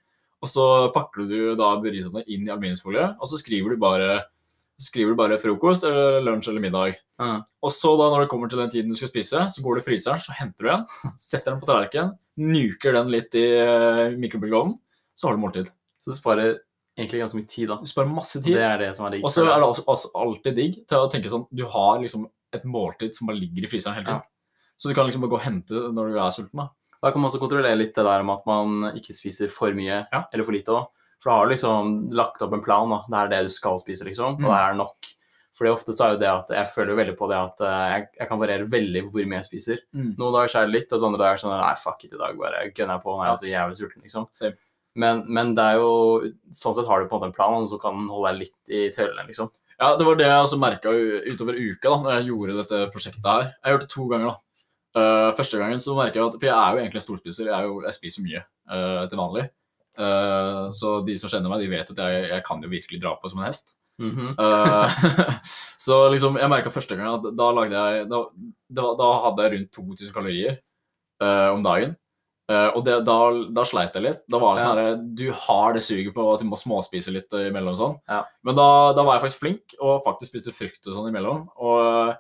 og 0.44 0.52
så 0.52 0.66
pakker 0.96 1.28
du 1.28 1.38
da 1.60 1.70
burritoene 1.80 2.26
inn 2.28 2.44
i 2.48 2.52
aluminiumsfolie, 2.52 3.14
og 3.16 3.32
så 3.32 3.40
skriver 3.40 3.76
du 3.76 3.82
bare 3.82 4.20
skriver 4.80 5.12
du 5.12 5.20
bare 5.20 5.40
frokost 5.42 5.84
eller 5.88 6.22
lunsj 6.24 6.50
eller 6.52 6.64
middag. 6.64 6.96
Mm. 7.20 7.42
Og 7.68 7.74
så 7.76 7.92
da 8.00 8.08
når 8.14 8.24
det 8.24 8.30
kommer 8.32 8.52
til 8.52 8.62
den 8.62 8.72
tiden 8.72 8.94
du 8.94 9.00
skal 9.00 9.12
spise, 9.12 9.42
så 9.52 9.64
går 9.64 9.76
du 9.76 9.82
i 9.82 9.86
fryseren, 9.90 10.22
så 10.24 10.36
henter 10.38 10.66
du 10.66 10.72
en, 10.72 10.86
setter 11.20 11.52
den 11.52 11.60
på 11.60 11.68
tallerkenen, 11.68 12.16
nuker 12.40 12.96
den 12.96 13.12
litt 13.12 13.36
i 13.36 13.46
uh, 13.60 14.06
mikrobølgeovnen, 14.20 14.78
så 15.20 15.28
har 15.28 15.36
du 15.36 15.44
måltid. 15.44 15.72
Så 16.00 16.14
du 16.14 16.20
sparer 16.20 16.62
egentlig 17.00 17.24
ganske 17.24 17.40
mye 17.40 17.50
tid, 17.52 17.68
da. 17.72 17.80
Du 17.84 17.92
sparer 17.92 18.12
masse 18.12 18.40
tid. 18.40 18.56
Det 18.56 18.66
er 18.66 18.80
det 18.82 18.94
som 18.96 19.08
er 19.08 19.18
digg. 19.18 19.28
Og 19.28 19.36
så 19.36 19.44
er 19.48 19.56
det 19.60 19.68
også, 19.68 19.86
også 19.92 20.12
alltid 20.24 20.60
digg 20.60 20.80
til 20.88 21.04
å 21.04 21.10
tenke 21.12 21.32
sånn 21.32 21.48
Du 21.52 21.66
har 21.72 22.00
liksom 22.00 22.28
et 22.54 22.64
måltid 22.66 23.14
som 23.16 23.28
bare 23.30 23.40
ligger 23.40 23.66
i 23.66 23.72
fryseren 23.72 23.96
hele 24.00 24.06
tiden. 24.06 24.22
Så 24.80 24.90
du 24.90 24.96
kan 24.96 25.06
liksom 25.10 25.22
bare 25.22 25.34
gå 25.34 25.40
og 25.40 25.46
hente 25.46 25.76
det 25.76 25.92
når 25.94 26.14
du 26.14 26.20
er 26.20 26.32
sulten. 26.32 26.58
da. 26.64 26.70
Da 27.02 27.12
kan 27.12 27.22
man 27.22 27.30
også 27.30 27.40
kontrollere 27.40 27.78
litt 27.78 27.94
det 27.96 28.04
der 28.04 28.24
med 28.24 28.40
at 28.40 28.46
man 28.50 28.94
ikke 28.98 29.14
spiser 29.16 29.48
for 29.52 29.72
mye 29.76 30.06
Ja. 30.12 30.24
eller 30.34 30.44
for 30.44 30.52
lite. 30.56 30.72
Da. 30.72 30.86
For 31.20 31.30
da 31.30 31.36
har 31.38 31.46
du 31.48 31.52
liksom 31.54 32.10
lagt 32.16 32.42
opp 32.42 32.54
en 32.54 32.64
plan. 32.64 32.90
Da. 32.90 33.04
Det 33.10 33.18
er 33.20 33.28
det 33.30 33.44
du 33.50 33.54
skal 33.56 33.78
spise, 33.80 34.04
liksom. 34.08 34.36
Og 34.36 34.40
Mm. 34.42 34.48
det 34.50 34.60
er 34.60 34.74
nok. 34.76 35.14
Fordi 35.60 35.72
ofte 35.76 35.92
så 35.92 36.06
er 36.06 36.12
jo 36.14 36.20
det 36.20 36.30
at 36.32 36.48
jeg 36.56 36.68
føler 36.72 36.96
veldig 36.96 37.18
på 37.20 37.28
det 37.28 37.36
at 37.36 37.60
eh, 37.62 38.00
jeg, 38.00 38.08
jeg 38.20 38.28
kan 38.30 38.40
variere 38.40 38.70
veldig 38.72 39.02
hvor 39.12 39.26
mye 39.28 39.40
jeg 39.44 39.48
spiser. 39.50 39.78
Mm. 39.94 40.16
Noen 40.18 40.32
dager 40.34 40.48
så 40.48 40.62
er 40.62 40.66
det 40.68 40.76
litt, 40.76 40.94
og 40.94 41.00
så 41.00 41.06
andre 41.08 41.20
dager 41.20 41.36
sånn 41.44 41.60
Nei, 41.60 41.76
fuck 41.76 42.04
it, 42.06 42.14
i 42.14 42.18
dag 42.18 42.38
bare 42.40 42.72
gønner 42.72 42.96
jeg 42.96 43.04
på. 43.04 43.16
Nå 43.18 43.24
er 43.24 43.28
jeg 43.34 43.42
så 43.44 43.52
jævlig 43.52 43.76
sulten, 43.82 44.02
liksom. 44.08 44.28
Same. 44.32 44.56
Men, 44.96 45.24
men 45.28 45.54
det 45.56 45.64
er 45.64 45.76
jo 45.76 46.32
Sånn 46.52 46.74
sett 46.76 46.88
har 46.88 47.00
du 47.04 47.08
på 47.08 47.16
en 47.16 47.20
måte 47.20 47.28
en 47.28 47.36
plan, 47.36 47.54
og 47.62 47.68
så 47.68 47.80
kan 47.80 47.94
den 48.00 48.08
holde 48.10 48.32
deg 48.32 48.40
litt 48.48 48.72
i 48.72 48.90
tøylene, 48.96 49.28
liksom. 49.28 49.52
Ja, 49.80 49.94
det 49.96 50.06
var 50.06 50.18
det 50.20 50.28
jeg 50.28 50.44
også 50.44 50.60
merka 50.60 50.92
utover 50.92 51.56
uka 51.56 51.88
da 51.88 51.98
når 52.04 52.16
jeg 52.18 52.30
gjorde 52.30 52.58
dette 52.58 52.80
prosjektet 52.92 53.28
her. 53.30 53.46
Jeg 53.54 53.66
har 53.66 53.76
gjort 53.76 53.86
det 53.86 53.94
to 53.94 54.08
ganger. 54.12 54.34
da. 54.34 54.46
Uh, 54.98 55.30
første 55.38 55.60
gangen 55.62 55.80
så 55.84 55.94
merka 55.94 56.18
jeg 56.18 56.26
at 56.26 56.36
For 56.40 56.48
jeg 56.50 56.56
er 56.58 56.74
jo 56.74 56.82
egentlig 56.82 57.00
en 57.00 57.06
storspiser. 57.06 57.50
Jeg, 57.52 57.68
jo, 57.70 57.82
jeg 57.86 57.96
spiser 57.96 58.26
mye 58.26 58.42
uh, 58.44 59.04
til 59.08 59.22
vanlig. 59.22 59.46
Uh, 60.00 60.68
så 60.76 60.98
de 61.08 61.16
som 61.20 61.32
kjenner 61.32 61.52
meg, 61.52 61.64
de 61.64 61.72
vet 61.72 61.94
at 61.94 62.02
jeg, 62.04 62.26
jeg 62.34 62.46
kan 62.48 62.64
jo 62.64 62.72
virkelig 62.72 63.00
dra 63.04 63.16
på 63.20 63.32
som 63.32 63.40
en 63.40 63.48
hest. 63.48 63.76
Mhm. 64.00 64.30
Eh, 64.40 65.00
så 65.86 65.96
liksom, 66.08 66.38
jeg 66.40 66.52
merka 66.52 66.72
første 66.72 66.96
gang 66.96 67.18
at 67.18 67.26
da 67.36 67.50
lagde 67.52 67.76
jeg 67.76 68.06
Da, 68.08 68.22
det 68.72 68.86
var, 68.86 68.94
da 68.96 69.10
hadde 69.26 69.44
jeg 69.44 69.52
rundt 69.58 69.74
2000 69.76 70.14
kalorier 70.16 70.56
om 71.52 71.66
dagen. 71.66 71.98
Eh, 72.50 72.70
og 72.74 72.82
det, 72.88 72.96
da, 73.06 73.18
da 73.54 73.64
sleit 73.68 73.94
jeg 73.94 74.06
litt. 74.08 74.24
Da 74.32 74.40
var 74.42 74.58
det 74.58 74.64
sånn 74.66 74.80
Ja. 74.80 74.86
her 74.90 74.96
Du 75.20 75.28
har 75.46 75.76
det 75.76 75.84
suget 75.86 76.16
på 76.16 76.26
at 76.34 76.42
du 76.42 76.48
må 76.50 76.58
småspise 76.58 77.14
litt 77.14 77.30
imellom 77.38 77.78
sånn. 77.78 77.96
Ja. 78.10 78.24
Men 78.44 78.58
da, 78.58 78.70
da 78.98 79.06
var 79.06 79.20
jeg 79.20 79.28
faktisk 79.28 79.44
flink 79.44 79.78
og 79.80 80.02
faktisk 80.06 80.34
spiste 80.34 80.56
frukt 80.58 80.82
og 80.90 80.98
sånn 80.98 81.12
imellom. 81.12 81.46
Og 81.62 82.16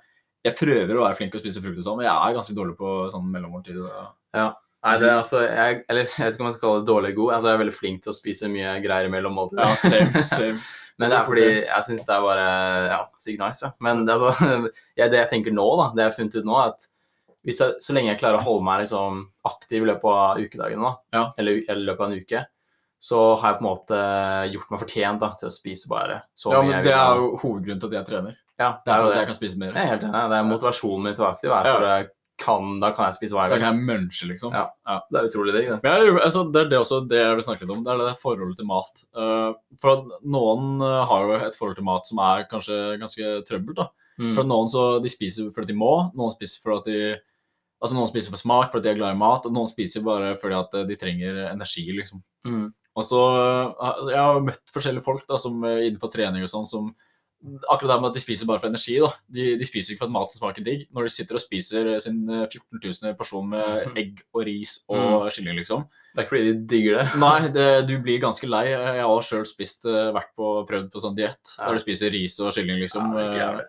jeg 0.45 0.55
prøver 0.59 0.95
å 0.95 1.05
være 1.07 1.17
flink 1.17 1.33
og 1.35 1.41
spise 1.41 1.63
frukt 1.63 1.81
og 1.81 1.85
sånn, 1.87 1.97
men 1.99 2.05
jeg 2.07 2.15
er 2.15 2.35
ganske 2.37 2.55
dårlig 2.55 2.77
på 2.79 2.91
sånn 3.11 3.25
mellommåltid. 3.33 3.81
Nei, 4.79 4.93
det 5.01 5.09
er 5.09 5.17
altså 5.17 5.41
jeg, 5.43 5.81
Eller 5.91 6.05
jeg 6.07 6.23
vet 6.23 6.35
ikke 6.37 6.43
om 6.43 6.47
man 6.47 6.53
skal 6.55 6.63
kalle 6.63 6.83
det 6.83 6.87
dårlig 6.87 7.15
god. 7.17 7.33
Altså, 7.35 7.49
jeg 7.49 7.57
er 7.57 7.63
veldig 7.63 7.75
flink 7.75 8.03
til 8.05 8.13
å 8.13 8.15
spise 8.15 8.51
mye 8.53 8.75
greier 8.85 9.09
imellom 9.09 9.35
måltider. 9.35 9.65
Ja, 9.65 9.75
same, 9.81 10.23
same. 10.29 10.61
Men 10.99 11.11
det 11.11 11.17
er 11.17 11.25
fordi 11.27 11.47
jeg 11.49 11.87
syns 11.87 12.05
det 12.07 12.15
er 12.15 12.23
bare 12.23 12.45
ja, 12.91 13.01
sykt 13.19 13.41
nice. 13.43 13.65
Ja. 13.65 13.73
Men 13.83 14.05
det, 14.07 14.15
altså, 14.15 14.31
jeg, 14.99 15.11
det 15.11 15.19
jeg 15.23 15.31
tenker 15.33 15.55
nå, 15.55 15.67
da, 15.81 15.89
det 15.95 16.05
jeg 16.05 16.11
har 16.11 16.17
funnet 16.21 16.37
ut 16.39 16.47
nå, 16.47 16.55
er 16.61 16.73
at 16.75 16.87
jeg, 17.45 17.55
så 17.79 17.93
lenge 17.95 18.11
jeg 18.11 18.19
klarer 18.19 18.39
å 18.39 18.43
holde 18.45 18.65
meg 18.67 18.81
liksom, 18.83 19.21
aktiv 19.47 19.83
i 19.83 19.87
løpet 19.87 20.09
av 20.11 20.41
ukedagene, 20.43 20.93
Ja. 21.15 21.31
eller, 21.37 21.61
i 21.63 21.75
løpet 21.85 22.01
av 22.01 22.11
en 22.11 22.19
uke, 22.19 22.45
så 22.99 23.19
har 23.39 23.53
jeg 23.53 23.59
på 23.61 23.63
en 23.63 23.69
måte 23.71 23.99
gjort 24.51 24.71
meg 24.73 24.79
fortjent 24.81 25.19
da, 25.23 25.29
til 25.39 25.47
å 25.47 25.55
spise 25.55 25.87
bare 25.87 26.21
så 26.35 26.51
Ja, 26.51 26.61
mye 26.61 26.71
men 26.75 26.83
det 26.83 26.93
er 26.93 27.15
jo 27.21 27.29
hovedgrunnen 27.39 27.79
til 27.79 27.87
at 27.93 27.99
jeg 28.01 28.07
trener. 28.09 28.35
ja, 28.59 28.73
Det 28.83 28.91
er 28.91 28.97
for 29.03 29.11
at 29.13 29.19
jeg 29.21 29.29
kan 29.29 29.37
spise 29.37 29.57
mer. 29.61 29.71
Jeg 29.73 29.83
er 29.85 29.91
helt 29.93 30.03
enig. 30.03 30.23
Det 30.33 30.39
er 30.39 30.47
motivasjonen 30.49 31.03
min 31.05 31.13
til 31.15 31.23
å 31.23 31.27
være 31.29 31.37
aktiv. 31.37 31.51
Er 31.55 31.69
for 31.71 31.85
ja. 31.87 31.99
kan, 32.43 32.79
da 32.79 32.89
kan 32.91 33.05
jeg 33.07 33.15
spise 33.15 33.35
hva 33.35 33.45
jeg 33.47 33.51
vil. 33.53 33.63
kan 33.63 33.77
jeg 33.79 33.87
munche, 33.87 34.27
liksom. 34.27 34.51
Ja. 34.51 34.65
Det 35.11 35.21
er 35.21 35.29
utrolig 35.31 35.53
digg, 35.55 35.69
det. 35.71 35.79
Men 35.83 35.95
jeg, 35.95 36.17
altså, 36.27 36.43
det 36.51 36.59
er 36.65 36.69
det 36.73 36.79
også 36.79 36.99
det 37.07 37.21
jeg 37.23 37.35
vil 37.39 37.47
snakke 37.47 37.63
litt 37.63 37.73
om. 37.77 37.83
Det 37.87 37.93
er 37.95 38.03
det 38.03 38.19
forholdet 38.19 38.59
til 38.59 38.67
mat. 38.67 39.01
Uh, 39.15 39.53
for 39.79 39.93
at 39.95 40.11
noen 40.23 40.83
eh, 40.83 40.99
har 41.07 41.23
jo 41.23 41.39
et 41.39 41.55
forhold 41.59 41.79
til 41.79 41.87
mat 41.87 42.07
som 42.11 42.19
er 42.19 42.45
kanskje 42.51 42.99
ganske 42.99 43.31
trøbbelt. 43.47 43.79
da. 43.79 43.87
Mm. 44.19 44.33
For 44.35 44.43
at 44.43 44.51
noen 44.51 44.67
så 44.67 44.85
de 44.99 45.07
spiser 45.07 45.51
fordi 45.55 45.71
de 45.71 45.79
må, 45.79 45.93
noen 46.19 46.35
spiser 46.35 46.59
for 46.59 46.81
at 46.81 46.87
de 46.91 47.15
Altså 47.79 47.95
Noen 47.95 48.09
spiser 48.11 48.33
for 48.33 48.41
smak 48.41 48.71
fordi 48.73 48.83
de 48.89 48.91
er 48.91 48.97
glad 48.99 49.15
i 49.15 49.19
mat, 49.19 49.45
og 49.47 49.53
noen 49.55 49.69
spiser 49.71 50.03
bare 50.03 50.33
fordi 50.41 50.57
at 50.59 50.73
eh, 50.75 50.87
de 50.89 50.95
trenger 50.99 51.45
energi. 51.53 51.85
liksom. 51.95 52.19
Mm. 52.45 52.65
Og 52.99 53.05
så, 53.07 53.19
eh, 53.79 54.09
Jeg 54.11 54.19
har 54.19 54.41
møtt 54.43 54.73
forskjellige 54.75 55.05
folk 55.05 55.23
da, 55.29 55.37
som 55.39 55.63
eh, 55.63 55.85
innenfor 55.87 56.11
trening 56.11 56.43
og 56.43 56.51
sånn, 56.51 56.67
som 56.67 56.89
akkurat 57.71 57.93
det 57.93 58.01
med 58.03 58.09
at 58.09 58.17
de 58.17 58.19
spiser 58.19 58.45
bare 58.49 58.59
for 58.59 58.67
energi. 58.67 58.97
da. 58.99 59.13
De, 59.31 59.45
de 59.55 59.63
spiser 59.63 59.93
ikke 59.93 60.01
for 60.03 60.09
at 60.09 60.15
maten 60.17 60.35
smaker 60.35 60.65
digg. 60.65 60.81
Når 60.91 61.07
de 61.07 61.13
sitter 61.15 61.37
og 61.39 61.43
spiser 61.45 61.87
sin 62.03 62.17
eh, 62.27 62.43
14 62.51 62.81
000 62.83 63.15
porsjon 63.15 63.47
med 63.55 63.95
egg 64.01 64.19
og 64.35 64.43
ris 64.49 64.81
og 64.91 65.29
kylling, 65.31 65.55
liksom. 65.61 65.87
Det 66.11 66.19
er 66.19 66.25
ikke 66.27 66.35
fordi 66.35 66.51
de 66.51 66.67
digger 66.75 66.97
det. 66.99 67.07
Nei, 67.21 67.39
det, 67.55 67.67
du 67.87 67.95
blir 68.03 68.19
ganske 68.19 68.49
lei. 68.49 68.65
Jeg 68.73 69.07
har 69.07 69.23
sjøl 69.23 69.47
spist, 69.47 69.87
vært 69.87 70.33
på, 70.35 70.51
prøvd 70.67 70.91
på 70.91 70.99
sånn 71.05 71.15
diett 71.15 71.55
Ja. 71.55 71.69
der 71.69 71.79
du 71.79 71.83
spiser 71.85 72.11
ris 72.11 72.35
og 72.43 72.51
kylling, 72.57 72.81
liksom. 72.83 73.13
Ja, 73.15 73.23
det 73.23 73.43
er. 73.63 73.67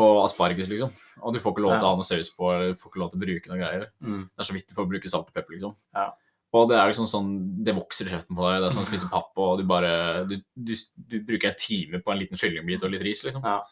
Og 0.00 0.24
asparges, 0.24 0.68
liksom. 0.68 0.90
Og 1.22 1.34
du 1.34 1.40
får 1.40 1.52
ikke 1.54 1.62
lov 1.66 1.72
til 1.76 1.80
Ja. 1.80 1.86
å 1.86 1.90
ha 1.92 1.96
noe 2.00 2.08
saus 2.08 2.30
på, 2.34 2.48
eller 2.54 2.72
du 2.72 2.78
får 2.80 2.90
ikke 2.92 3.00
lov 3.02 3.10
til 3.12 3.20
å 3.20 3.24
bruke 3.26 3.48
noe 3.52 3.58
greier. 3.60 3.86
Mm. 4.02 4.22
Det 4.30 4.40
er 4.40 4.48
så 4.48 4.54
vidt 4.56 4.68
du 4.68 4.74
får 4.74 4.88
bruke 4.90 5.08
salt 5.12 5.28
og 5.28 5.34
pepper, 5.34 5.52
liksom. 5.56 5.74
Ja. 5.94 6.10
Og 6.52 6.68
det 6.68 6.76
er 6.78 6.88
liksom 6.90 7.06
sånn, 7.06 7.64
det 7.64 7.74
vokser 7.76 8.06
i 8.08 8.10
kjeften 8.10 8.34
på 8.34 8.42
deg. 8.50 8.60
Det 8.60 8.66
er 8.66 8.74
som 8.74 8.82
å 8.82 8.88
spise 8.88 9.10
papp, 9.10 9.30
og 9.38 9.58
du 9.58 9.64
bare 9.64 10.26
Du, 10.26 10.36
du, 10.56 10.74
du 11.08 11.20
bruker 11.22 11.48
en 11.52 11.54
time 11.60 12.00
på 12.02 12.10
en 12.10 12.18
liten 12.18 12.36
kyllingbit 12.36 12.82
og 12.82 12.90
litt 12.90 13.02
ris, 13.02 13.22
liksom. 13.24 13.42
Ja. 13.44 13.62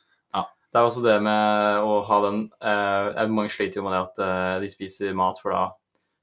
Det 0.71 0.77
er 0.77 0.85
også 0.85 1.01
det 1.03 1.23
med 1.25 1.81
å 1.81 2.03
ha 2.05 2.17
den 2.27 2.51
eh, 2.61 3.27
Mange 3.33 3.49
sliter 3.49 3.81
jo 3.81 3.85
med 3.87 3.95
det 3.95 4.01
at 4.05 4.19
eh, 4.21 4.61
de 4.61 4.69
spiser 4.69 5.15
mat, 5.17 5.39
for 5.41 5.51
da 5.51 5.71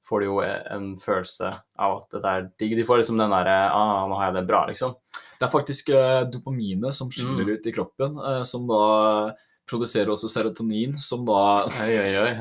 får 0.06 0.20
de 0.22 0.26
jo 0.28 0.36
en 0.40 0.84
følelse 1.02 1.48
av 1.82 1.96
at 1.96 2.10
dette 2.14 2.24
er 2.30 2.44
digg. 2.56 2.76
De 2.78 2.84
får 2.86 3.00
liksom 3.00 3.18
den 3.18 3.28
derre 3.34 3.56
ah, 3.74 4.06
'Nå 4.06 4.14
har 4.20 4.30
jeg 4.30 4.36
det 4.36 4.44
bra', 4.46 4.68
liksom. 4.70 4.94
Det 5.40 5.48
er 5.48 5.50
faktisk 5.50 5.88
eh, 5.90 6.24
dopaminet 6.30 6.94
som 6.94 7.10
skyller 7.10 7.42
Mm. 7.42 7.50
ut 7.58 7.66
i 7.66 7.72
kroppen, 7.74 8.14
eh, 8.22 8.42
som 8.44 8.68
da 8.68 9.34
produserer 9.66 10.10
også 10.12 10.28
serotonin, 10.30 10.92
som 11.02 11.24
da 11.26 11.64
Oi, 11.84 11.92
oi, 11.98 12.12
oi. 12.22 12.32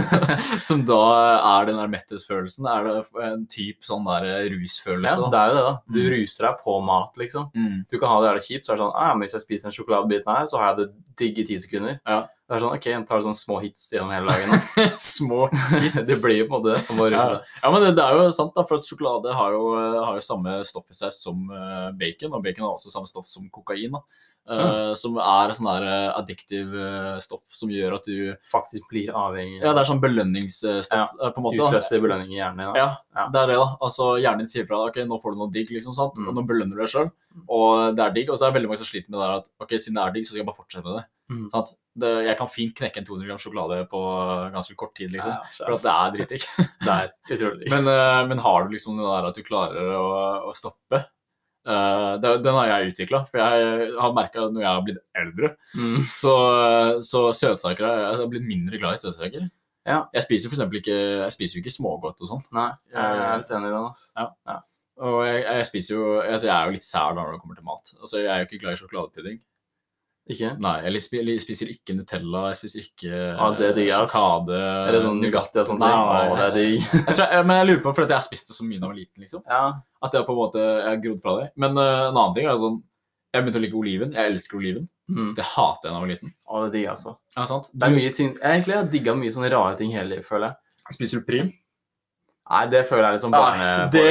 Som 0.68 0.84
da 0.88 0.98
er 1.58 1.66
den 1.70 1.76
der 1.80 1.90
metthetsfølelsen. 1.92 2.66
Er 2.70 2.84
det 2.86 2.96
en 3.26 3.46
type 3.50 3.82
sånn 3.86 4.04
der 4.06 4.28
rusfølelse? 4.54 5.20
Ja, 5.26 5.30
det 5.34 5.40
er 5.40 5.52
jo 5.52 5.56
det, 5.58 5.64
da. 5.66 5.74
Du 5.90 6.00
Mm. 6.00 6.10
ruser 6.14 6.46
deg 6.46 6.58
på 6.64 6.76
mat, 6.86 7.10
liksom. 7.20 7.48
Mm. 7.54 7.78
Du 7.90 7.98
kan 7.98 8.08
ha 8.12 8.20
det 8.22 8.28
jævlig 8.30 8.44
kjipt, 8.48 8.66
så 8.66 8.72
er 8.72 8.76
det 8.78 8.84
sånn 8.84 8.94
ah, 8.94 9.14
men 9.14 9.26
Hvis 9.26 9.36
jeg 9.38 9.42
spiser 9.46 9.68
en 9.70 9.74
sjokoladebit 9.76 10.28
her, 10.30 10.46
så 10.50 10.58
har 10.62 10.74
jeg 10.74 10.78
det 10.78 11.16
digg 11.20 11.38
i 11.42 11.44
ti 11.50 11.58
sekunder. 11.58 11.98
Ja. 12.06 12.20
Det 12.50 12.56
er 12.56 12.62
sånn, 12.64 12.72
ok, 12.74 12.86
En 12.96 13.04
tar 13.06 13.20
sånne 13.22 13.38
små 13.38 13.60
hits 13.62 13.84
gjennom 13.94 14.10
hele 14.10 14.32
dagen. 14.34 14.64
små 14.98 15.44
hits. 15.70 16.00
det 16.10 16.16
blir 16.24 16.40
jo 16.40 16.48
på 16.48 16.56
en 16.56 16.56
måte 16.56 16.72
det 16.74 16.80
som 16.82 16.98
var 16.98 17.12
ruse 17.14 17.28
Ja. 17.36 17.36
ja, 17.62 17.70
men 17.70 17.84
det, 17.86 17.92
det 18.00 18.02
er 18.08 18.18
jo 18.18 18.24
sant, 18.34 18.50
da, 18.58 18.64
for 18.66 18.80
at 18.82 18.88
sjokolade 18.90 19.36
har 19.38 19.54
jo, 19.54 19.68
eh, 19.78 20.00
har 20.02 20.18
jo 20.18 20.24
samme 20.26 20.56
stoff 20.66 20.90
i 20.90 20.98
seg 20.98 21.14
som 21.14 21.46
uh, 21.54 21.92
bacon, 21.94 22.34
og 22.34 22.42
bacon 22.42 22.66
har 22.66 22.74
også 22.74 22.90
samme 22.90 23.06
stoff 23.06 23.30
som 23.30 23.46
kokain, 23.54 23.94
da. 23.94 24.02
Eh, 24.50 24.94
Som 24.98 25.14
er 25.20 25.52
sånn 25.54 25.68
der 25.68 25.84
addiktiv 26.16 26.72
stoff 27.22 27.44
som 27.54 27.70
gjør 27.70 27.98
at 28.00 28.06
du 28.08 28.32
Faktisk 28.50 28.88
blir 28.90 29.12
avhengig. 29.14 29.60
Ja, 29.62 29.74
det 29.76 29.84
er 29.84 29.90
sånn 29.92 30.00
belønningsstoff, 30.02 31.12
eh, 31.20 31.30
på 31.30 31.38
en 31.38 31.44
måte. 31.44 31.60
Utløser 31.68 32.02
belønning 32.02 32.32
i 32.34 32.40
hjernen 32.40 32.64
din. 32.64 32.80
Ja, 32.80 32.88
Ja. 33.14 33.28
det 33.30 33.42
er 33.44 33.46
det, 33.52 33.58
da. 33.60 33.68
Altså, 33.84 34.08
Hjernen 34.18 34.42
din 34.42 34.50
sier 34.50 34.66
fra 34.66 34.80
ok, 34.88 34.96
nå 35.06 35.20
får 35.22 35.36
du 35.36 35.38
noe 35.44 35.52
digg, 35.54 35.70
liksom, 35.70 35.94
sant? 35.94 36.16
Mm. 36.18 36.28
og 36.32 36.34
nå 36.34 36.46
belønner 36.48 36.74
du 36.74 36.82
deg 36.82 36.90
sjøl. 36.90 37.12
Og 37.46 37.96
det 37.96 38.04
er 38.04 38.16
digg. 38.16 38.30
Og 38.30 38.38
så 38.38 38.46
er 38.46 38.50
det 38.50 38.58
veldig 38.60 38.70
mange 38.72 38.82
som 38.82 38.88
sliter 38.88 39.12
med 39.12 39.22
det 39.22 39.28
at 39.40 39.52
ok, 39.62 39.76
siden 39.76 39.98
det 39.98 40.02
er 40.04 40.16
digg, 40.16 40.26
så 40.26 40.34
skal 40.34 40.42
jeg 40.42 40.48
bare 40.50 40.60
fortsette 40.60 40.86
med 40.86 40.98
det. 41.00 41.06
Mm. 41.30 41.46
Sant? 41.52 41.76
det 42.00 42.10
jeg 42.26 42.36
kan 42.38 42.50
fint 42.50 42.74
knekke 42.78 43.00
en 43.00 43.06
200 43.06 43.28
gram 43.28 43.40
sjokolade 43.40 43.78
på 43.90 44.00
ganske 44.54 44.76
kort 44.78 44.92
tid, 44.96 45.10
liksom. 45.14 45.32
Ja, 45.32 45.66
For 45.66 45.76
at 45.76 45.86
det 45.86 45.94
er 45.94 46.12
dritdigg. 46.16 46.44
det 46.86 46.96
er 46.96 47.10
utrolig 47.36 47.62
digg. 47.64 47.72
Men, 47.74 47.88
uh, 47.90 48.20
men 48.30 48.42
har 48.44 48.66
du 48.66 48.76
liksom 48.76 49.00
det 49.00 49.08
der 49.08 49.30
at 49.30 49.40
du 49.40 49.46
klarer 49.46 49.94
å, 49.98 50.04
å 50.50 50.54
stoppe? 50.56 51.02
Uh, 51.68 52.16
det, 52.22 52.36
den 52.46 52.56
har 52.56 52.70
jeg 52.70 52.94
utvikla, 52.94 53.24
for 53.28 53.42
jeg 53.42 53.90
har 54.00 54.14
merka 54.16 54.46
når 54.46 54.64
jeg 54.64 54.70
har 54.70 54.84
blitt 54.86 55.02
eldre, 55.24 55.54
Mm. 55.76 56.02
så, 56.08 56.34
så 57.04 57.28
søtsaker 57.36 57.86
har 57.86 58.00
jeg 58.06 58.20
har 58.22 58.30
blitt 58.32 58.46
mindre 58.48 58.80
glad 58.80 58.96
i 58.96 59.02
søtsaker. 59.02 59.50
Ja. 59.88 60.04
Jeg 60.14 60.22
spiser 60.26 60.52
for 60.52 60.74
ikke 60.76 60.92
Jeg 60.94 61.32
spiser 61.32 61.56
jo 61.56 61.62
ikke 61.64 61.72
smågodt 61.72 62.20
og 62.20 62.28
sånn. 62.28 62.42
Nei, 62.54 62.68
jeg 62.92 63.00
er 63.00 63.40
litt 63.40 63.54
enig 63.56 63.70
i 63.70 63.74
den. 63.74 63.86
altså. 63.90 64.60
Og 65.00 65.20
jeg, 65.24 65.44
jeg 65.46 65.66
spiser 65.68 65.94
jo 65.96 66.08
altså 66.20 66.46
Jeg 66.50 66.54
er 66.56 66.66
jo 66.68 66.74
litt 66.76 66.84
sær 66.84 67.14
da 67.14 67.22
når 67.22 67.36
det 67.36 67.40
kommer 67.42 67.56
til 67.56 67.64
mat. 67.64 67.94
Altså 68.00 68.20
Jeg 68.20 68.28
er 68.34 68.42
jo 68.42 68.48
ikke 68.50 68.60
glad 68.64 68.76
i 68.76 68.80
sjokoladepudding. 68.82 69.38
Ikke? 70.30 70.50
Nei, 70.62 70.74
jeg 70.84 71.02
spi- 71.02 71.22
spiser 71.42 71.70
ikke 71.72 71.94
Nutella, 71.96 72.42
jeg 72.52 72.58
spiser 72.60 72.82
ikke 72.84 73.10
ah, 73.34 73.54
det 73.58 73.70
er 73.70 73.72
digg, 73.74 73.88
ass. 73.96 74.12
Er 74.14 74.92
det 74.94 75.00
sånn 75.02 75.18
Nugatti 75.18 75.58
og 75.58 75.66
sånne 75.66 75.88
ting. 75.88 76.02
Nei, 76.06 76.20
Å, 76.28 76.36
det 76.36 76.44
er 76.44 76.52
digg. 76.54 76.84
Jeg 77.00 77.16
tror, 77.16 77.24
jeg, 77.24 77.46
men 77.48 77.58
jeg 77.58 77.66
lurer 77.70 77.80
på 77.86 77.94
fordi 77.96 78.14
jeg 78.14 78.20
har 78.20 78.26
spist 78.28 78.52
det 78.52 78.54
så 78.54 78.66
mye 78.68 78.76
da 78.78 78.84
jeg 78.84 78.92
var 78.92 79.00
liten, 79.00 79.24
liksom. 79.24 79.42
Ja. 79.48 79.62
At 80.06 80.14
jeg 80.14 80.26
på 80.28 80.36
en 80.36 80.38
måte 80.38 80.66
har 80.84 81.00
grodd 81.02 81.24
fra 81.24 81.34
det. 81.40 81.48
Men 81.64 81.74
uh, 81.80 81.88
en 82.10 82.12
annen 82.20 82.36
ting 82.36 82.46
er 82.46 82.60
sånn 82.62 82.78
Jeg 83.34 83.42
begynte 83.46 83.58
å 83.58 83.64
like 83.64 83.80
oliven. 83.80 84.14
Jeg 84.14 84.34
elsker 84.36 84.60
oliven. 84.60 84.86
Mm. 85.10 85.32
Det 85.40 85.48
hater 85.56 85.88
jeg 85.88 85.90
da 85.90 85.96
jeg 85.96 86.04
var 86.04 86.12
liten. 86.12 86.34
Å, 86.46 86.60
det 86.62 86.68
er 86.68 86.76
digg, 86.76 86.86
altså. 86.92 87.16
Ja, 87.34 87.48
sant? 87.50 87.72
Det 87.72 87.88
er 87.88 87.96
mye 87.96 88.14
ting 88.20 88.30
Jeg 88.36 88.46
egentlig 88.60 88.76
har 88.78 88.92
digga 88.94 89.16
mye 89.18 89.34
sånne 89.34 89.50
rare 89.56 89.74
ting 89.80 89.90
hele 89.96 90.12
livet, 90.14 90.28
føler 90.28 90.52
jeg. 90.52 90.94
Spiser 90.94 91.18
du 91.24 91.26
prim? 91.26 91.50
Nei, 92.50 92.64
det 92.72 92.80
føler 92.88 93.04
jeg 93.06 93.12
litt 93.18 93.22
sånn 93.24 93.34
Nei, 93.36 93.88
det 93.94 94.06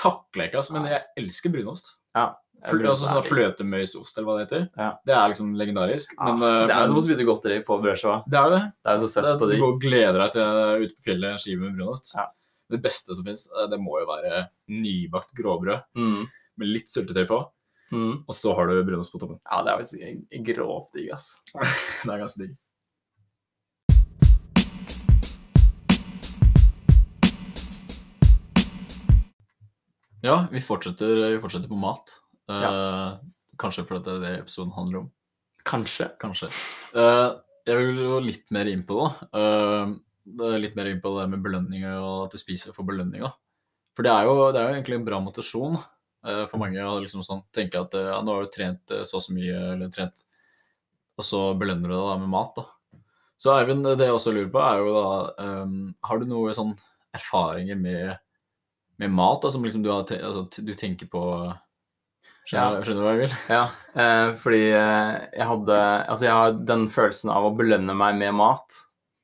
takler 0.00 0.42
jeg 0.44 0.50
ikke, 0.50 0.62
altså. 0.62 0.72
Men 0.74 0.88
jeg 0.90 1.02
elsker 1.22 1.52
brunost. 1.54 1.92
Ja. 2.16 2.32
Fl 2.64 2.80
altså 2.88 3.10
sånn 3.10 3.26
fløtemøysost, 3.28 4.16
eller 4.16 4.26
hva 4.26 4.34
det 4.38 4.44
heter. 4.46 4.62
Ja. 4.80 4.86
Det 5.04 5.12
er 5.14 5.28
liksom 5.28 5.50
legendarisk. 5.60 6.14
Ja, 6.16 6.32
Men, 6.32 6.42
eh, 6.48 6.66
det 6.70 6.74
er 6.74 6.86
jo 6.86 6.94
som 6.94 7.00
å 7.02 7.04
spise 7.04 7.26
godteri 7.28 7.58
på 7.66 7.76
brødskiva. 7.82 8.22
Det 8.26 8.38
er 8.40 8.48
det. 8.54 8.60
Det 8.80 8.88
er 8.90 8.96
jo 8.98 9.04
så 9.04 9.10
søtt 9.12 9.26
og 9.28 9.34
at 9.34 9.52
du 9.52 9.60
går 9.60 9.74
og 9.74 9.80
gleder 9.82 10.18
deg 10.24 10.32
til 10.32 10.86
ute 10.86 10.94
på 10.96 11.04
fjellet 11.10 11.30
en 11.34 11.42
skive 11.44 11.60
med 11.60 11.76
brunost. 11.76 12.14
Ja. 12.16 12.24
Det 12.72 12.80
beste 12.82 13.14
som 13.14 13.24
fins, 13.28 13.44
det 13.70 13.78
må 13.78 14.00
jo 14.00 14.06
være 14.08 14.46
nybakt 14.72 15.34
gråbrød 15.36 15.82
Mm. 15.94 16.26
med 16.56 16.68
litt 16.68 16.88
syltetøy 16.88 17.26
på, 17.28 17.40
Mm. 17.92 18.24
og 18.26 18.34
så 18.34 18.54
har 18.56 18.66
du 18.66 18.82
brunost 18.82 19.12
på 19.12 19.20
toppen. 19.20 19.38
Ja, 19.44 19.62
det 19.62 19.70
er 19.70 19.78
faktisk 19.82 20.56
grovt 20.56 20.92
digg, 20.94 21.12
ass. 21.12 21.42
Det 21.54 22.10
er 22.14 22.18
ganske 22.24 22.38
digg. 22.46 22.56
Ja, 30.24 30.46
vi 30.48 30.62
fortsetter, 30.64 31.18
vi 31.34 31.40
fortsetter 31.42 31.68
på 31.68 31.76
mat. 31.76 32.14
Eh, 32.48 33.16
Kanskje 33.60 33.84
fordi 33.84 34.06
det 34.06 34.14
er 34.14 34.22
det 34.22 34.32
episoden 34.40 34.72
handler 34.74 35.02
om. 35.02 35.10
Kanskje. 35.68 36.08
Kanskje. 36.20 36.48
Uh, 36.96 37.36
jeg 37.68 37.80
vil 37.80 38.00
jo 38.02 38.20
litt 38.24 38.50
mer 38.52 38.68
inn 38.68 38.84
på 38.88 38.98
det. 39.04 39.28
Uh, 39.36 40.56
litt 40.58 40.76
mer 40.76 40.88
inn 40.90 41.02
på 41.04 41.12
det 41.18 41.26
med 41.32 41.44
belønning 41.44 41.84
og 41.90 42.26
at 42.26 42.34
du 42.34 42.40
spiser 42.40 42.74
for 42.76 42.88
belønninga. 42.88 43.30
For 43.94 44.06
det 44.06 44.12
er 44.12 44.26
jo, 44.26 44.48
det 44.52 44.60
er 44.60 44.70
jo 44.70 44.78
egentlig 44.78 44.98
en 44.98 45.06
bra 45.06 45.20
motivasjon 45.22 45.76
uh, 45.78 46.44
for 46.50 46.60
mange 46.62 46.82
å 46.82 46.96
liksom 47.04 47.24
sånn, 47.24 47.44
tenke 47.54 47.84
at 47.84 47.94
ja, 47.94 48.16
nå 48.24 48.34
har 48.34 48.48
du 48.48 48.52
trent 48.52 48.96
så 49.04 49.20
og 49.20 49.26
så 49.28 49.36
mye, 49.36 49.60
eller 49.76 49.92
trent, 49.92 50.24
og 51.20 51.28
så 51.28 51.44
belønner 51.60 51.92
du 51.92 51.96
deg 51.96 52.24
med 52.24 52.32
mat. 52.32 52.58
da. 52.58 53.00
Så 53.40 53.54
Eivind, 53.54 53.86
det 53.86 54.08
jeg 54.08 54.16
også 54.16 54.32
lurer 54.34 54.50
på, 54.50 54.64
er 54.64 54.80
jo 54.80 54.92
da 54.96 55.54
um, 55.62 55.78
Har 56.06 56.20
du 56.20 56.28
noe 56.30 56.52
sånn 56.56 56.72
erfaringer 57.14 57.78
med, 57.78 58.16
med 59.04 59.14
mat 59.14 59.44
da, 59.44 59.50
som 59.54 59.64
liksom 59.66 59.84
du, 59.84 59.90
har 59.92 60.02
altså, 60.04 60.46
du 60.64 60.74
tenker 60.78 61.08
på 61.12 61.22
Skjønner, 62.44 62.82
skjønner 62.84 63.00
du 63.00 63.06
hva 63.06 63.12
jeg 63.14 63.20
vil? 63.22 63.36
Ja, 63.56 63.62
eh, 63.96 64.30
fordi 64.36 64.64
eh, 64.76 65.12
jeg 65.38 65.46
hadde 65.48 65.78
Altså, 66.10 66.26
jeg 66.26 66.34
har 66.36 66.58
den 66.68 66.82
følelsen 66.92 67.32
av 67.32 67.46
å 67.48 67.54
belønne 67.56 67.94
meg 67.96 68.18
med 68.20 68.34
mat. 68.36 68.76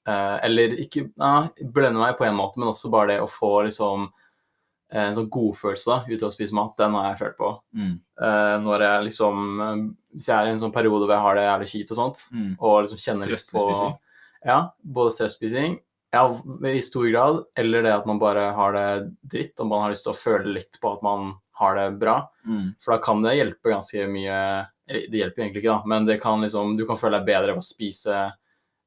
Eh, 0.08 0.36
eller 0.46 0.72
ikke 0.80 1.02
ja, 1.10 1.34
belønne 1.60 2.00
meg 2.00 2.16
på 2.16 2.24
en 2.24 2.38
måte, 2.38 2.56
men 2.60 2.70
også 2.72 2.88
bare 2.92 3.12
det 3.12 3.18
å 3.20 3.28
få 3.28 3.50
liksom 3.66 4.06
eh, 4.08 5.02
en 5.04 5.18
sånn 5.18 5.28
godfølelse 5.36 5.90
da, 5.92 5.98
ut 6.08 6.24
av 6.24 6.30
å 6.30 6.32
spise 6.32 6.56
mat. 6.56 6.72
Den 6.80 6.96
har 6.96 7.10
jeg 7.10 7.20
følt 7.20 7.36
på. 7.42 7.50
Mm. 7.76 7.92
Eh, 8.24 8.54
når 8.64 8.86
jeg 8.86 9.06
liksom 9.10 9.44
Hvis 10.16 10.30
jeg 10.32 10.36
er 10.38 10.48
i 10.48 10.54
en 10.56 10.62
sånn 10.64 10.72
periode 10.74 11.04
hvor 11.04 11.12
jeg 11.14 11.26
har 11.26 11.36
det 11.36 11.44
jævlig 11.44 11.70
kjipt 11.74 11.92
og 11.92 12.00
sånt, 12.00 12.24
Mm. 12.32 12.50
og 12.56 12.80
liksom 12.86 13.04
kjenner 13.04 13.36
litt 13.36 13.52
på 13.52 13.66
Ja, 14.48 14.58
både 14.80 15.12
stresspising 15.12 15.76
ja, 16.10 16.24
i 16.66 16.80
stor 16.82 17.06
grad, 17.06 17.44
eller 17.58 17.84
det 17.86 17.92
at 17.94 18.06
man 18.08 18.18
bare 18.18 18.48
har 18.56 18.74
det 18.74 18.86
dritt, 19.30 19.54
og 19.62 19.70
man 19.70 19.84
har 19.84 19.92
lyst 19.92 20.06
til 20.08 20.14
å 20.14 20.18
føle 20.18 20.56
litt 20.56 20.80
på 20.82 20.90
at 20.96 21.04
man 21.06 21.34
har 21.60 21.78
det 21.78 21.86
bra. 22.00 22.16
Mm. 22.46 22.72
For 22.82 22.96
da 22.96 23.00
kan 23.04 23.22
det 23.22 23.36
hjelpe 23.38 23.72
ganske 23.72 24.06
mye 24.10 24.40
det 24.90 25.20
hjelper 25.20 25.44
egentlig 25.44 25.62
ikke, 25.62 25.70
da, 25.70 25.86
men 25.86 26.06
det 26.08 26.18
kan 26.22 26.42
liksom, 26.42 26.74
du 26.74 26.82
kan 26.88 26.98
føle 26.98 27.20
deg 27.20 27.28
bedre 27.28 27.54
av 27.54 27.60
å 27.60 27.64
spise 27.64 28.24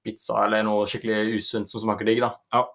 pizza 0.04 0.42
eller 0.44 0.66
noe 0.68 0.88
skikkelig 0.90 1.38
usunt 1.40 1.72
som 1.72 1.80
smaker 1.84 2.08
digg. 2.08 2.20
da. 2.24 2.34
Ja. 2.52 2.66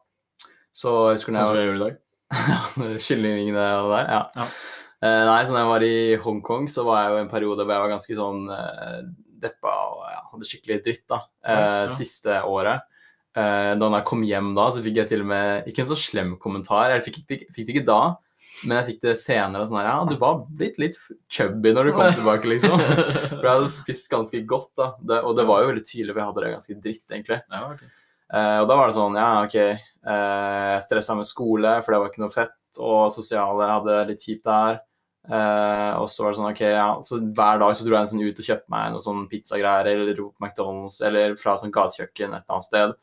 Så 0.72 0.94
jeg 1.10 1.18
husker 1.18 1.34
Sånn 1.34 1.50
som 1.50 1.58
jeg 1.58 1.68
gjør 1.68 1.78
i 1.78 1.84
dag. 1.84 2.02
var 2.78 2.98
Kyllingvingene 3.04 3.64
og 3.82 3.90
det 3.90 3.98
der, 3.98 4.12
ja. 4.14 4.22
Ja. 4.38 4.50
Uh, 4.98 5.24
nei, 5.28 5.40
så 5.46 5.54
da 5.54 5.62
jeg 5.62 5.70
var 5.70 5.84
i 5.86 5.96
Hongkong, 6.24 6.66
så 6.72 6.82
var 6.88 7.02
jeg 7.02 7.12
jo 7.12 7.18
en 7.22 7.30
periode 7.30 7.62
hvor 7.64 7.74
jeg 7.74 7.84
var 7.84 7.92
ganske 7.92 8.16
sånn 8.18 8.48
uh, 8.50 9.02
deppa 9.38 9.74
og 9.92 10.00
ja, 10.10 10.22
hadde 10.32 10.48
skikkelig 10.48 10.80
dritt, 10.86 11.04
da. 11.10 11.20
Uh, 11.44 11.52
ja. 11.52 11.92
Siste 11.94 12.40
året. 12.48 12.88
Eh, 13.36 13.74
da 13.78 13.90
jeg 13.92 14.04
kom 14.08 14.22
hjem 14.26 14.54
da, 14.56 14.68
så 14.72 14.82
fikk 14.82 14.96
jeg 15.02 15.08
til 15.12 15.20
og 15.22 15.28
med 15.30 15.66
ikke 15.70 15.84
en 15.84 15.90
så 15.92 15.98
slem 16.00 16.36
kommentar. 16.40 16.90
Jeg 16.94 17.04
fikk, 17.04 17.18
ikke- 17.26 17.52
fikk 17.54 17.66
det 17.68 17.74
ikke 17.76 17.86
da, 17.86 18.16
men 18.66 18.76
jeg 18.78 18.86
fikk 18.94 19.00
det 19.02 19.16
senere. 19.18 19.66
sånn 19.66 19.78
her, 19.78 19.86
Ja, 19.92 20.04
du 20.04 20.16
var 20.16 20.46
blitt 20.50 20.78
litt 20.78 20.96
chubby 21.28 21.72
når 21.72 21.84
du 21.84 21.92
kom 21.92 22.12
tilbake, 22.12 22.44
liksom. 22.48 22.78
For 23.38 23.42
jeg 23.44 23.52
hadde 23.52 23.68
spist 23.70 24.10
ganske 24.10 24.44
godt, 24.46 24.70
da. 24.76 24.92
Det, 25.02 25.22
og 25.22 25.36
det 25.36 25.46
var 25.46 25.62
jo 25.62 25.68
veldig 25.72 25.84
tydelig, 25.86 26.12
for 26.14 26.20
jeg 26.20 26.28
hadde 26.32 26.44
det 26.44 26.54
ganske 26.56 26.80
dritt, 26.82 27.06
egentlig. 27.10 27.40
Ja, 27.52 27.62
okay. 27.70 27.88
Eh, 28.32 28.58
og 28.60 28.68
da 28.68 28.76
var 28.76 28.86
det 28.90 28.96
sånn, 28.98 29.14
ja, 29.16 29.28
ok, 29.44 29.54
eh, 29.56 30.74
jeg 30.74 30.82
stressa 30.84 31.14
med 31.16 31.24
skole, 31.24 31.82
for 31.84 31.92
det 31.94 32.00
var 32.02 32.10
ikke 32.10 32.24
noe 32.24 32.34
fett, 32.34 32.56
og 32.78 33.12
sosiale 33.14 33.64
jeg 33.64 33.72
hadde 33.76 33.94
det 33.98 34.08
litt 34.10 34.24
kjipt 34.26 34.44
der. 34.44 34.80
Eh, 35.28 35.92
og 36.00 36.08
så 36.08 36.24
var 36.24 36.32
det 36.32 36.38
sånn, 36.40 36.50
ok, 36.52 36.60
ja, 36.72 36.88
så 37.04 37.18
hver 37.20 37.58
dag 37.60 37.74
så 37.76 37.84
dro 37.86 37.96
jeg 37.96 38.10
sånn 38.12 38.24
ut 38.24 38.38
og 38.42 38.48
kjøpte 38.48 38.72
meg 38.72 38.92
noe 38.92 39.04
sånn 39.04 39.28
pizzagreier, 39.30 39.86
eller 39.94 40.14
på 40.16 40.32
McDonald's, 40.40 40.98
eller 41.04 41.36
fra 41.40 41.54
sånn 41.60 41.72
gatekjøkken 41.74 42.32
et 42.32 42.42
eller 42.42 42.56
annet 42.56 42.68
sted. 42.68 42.94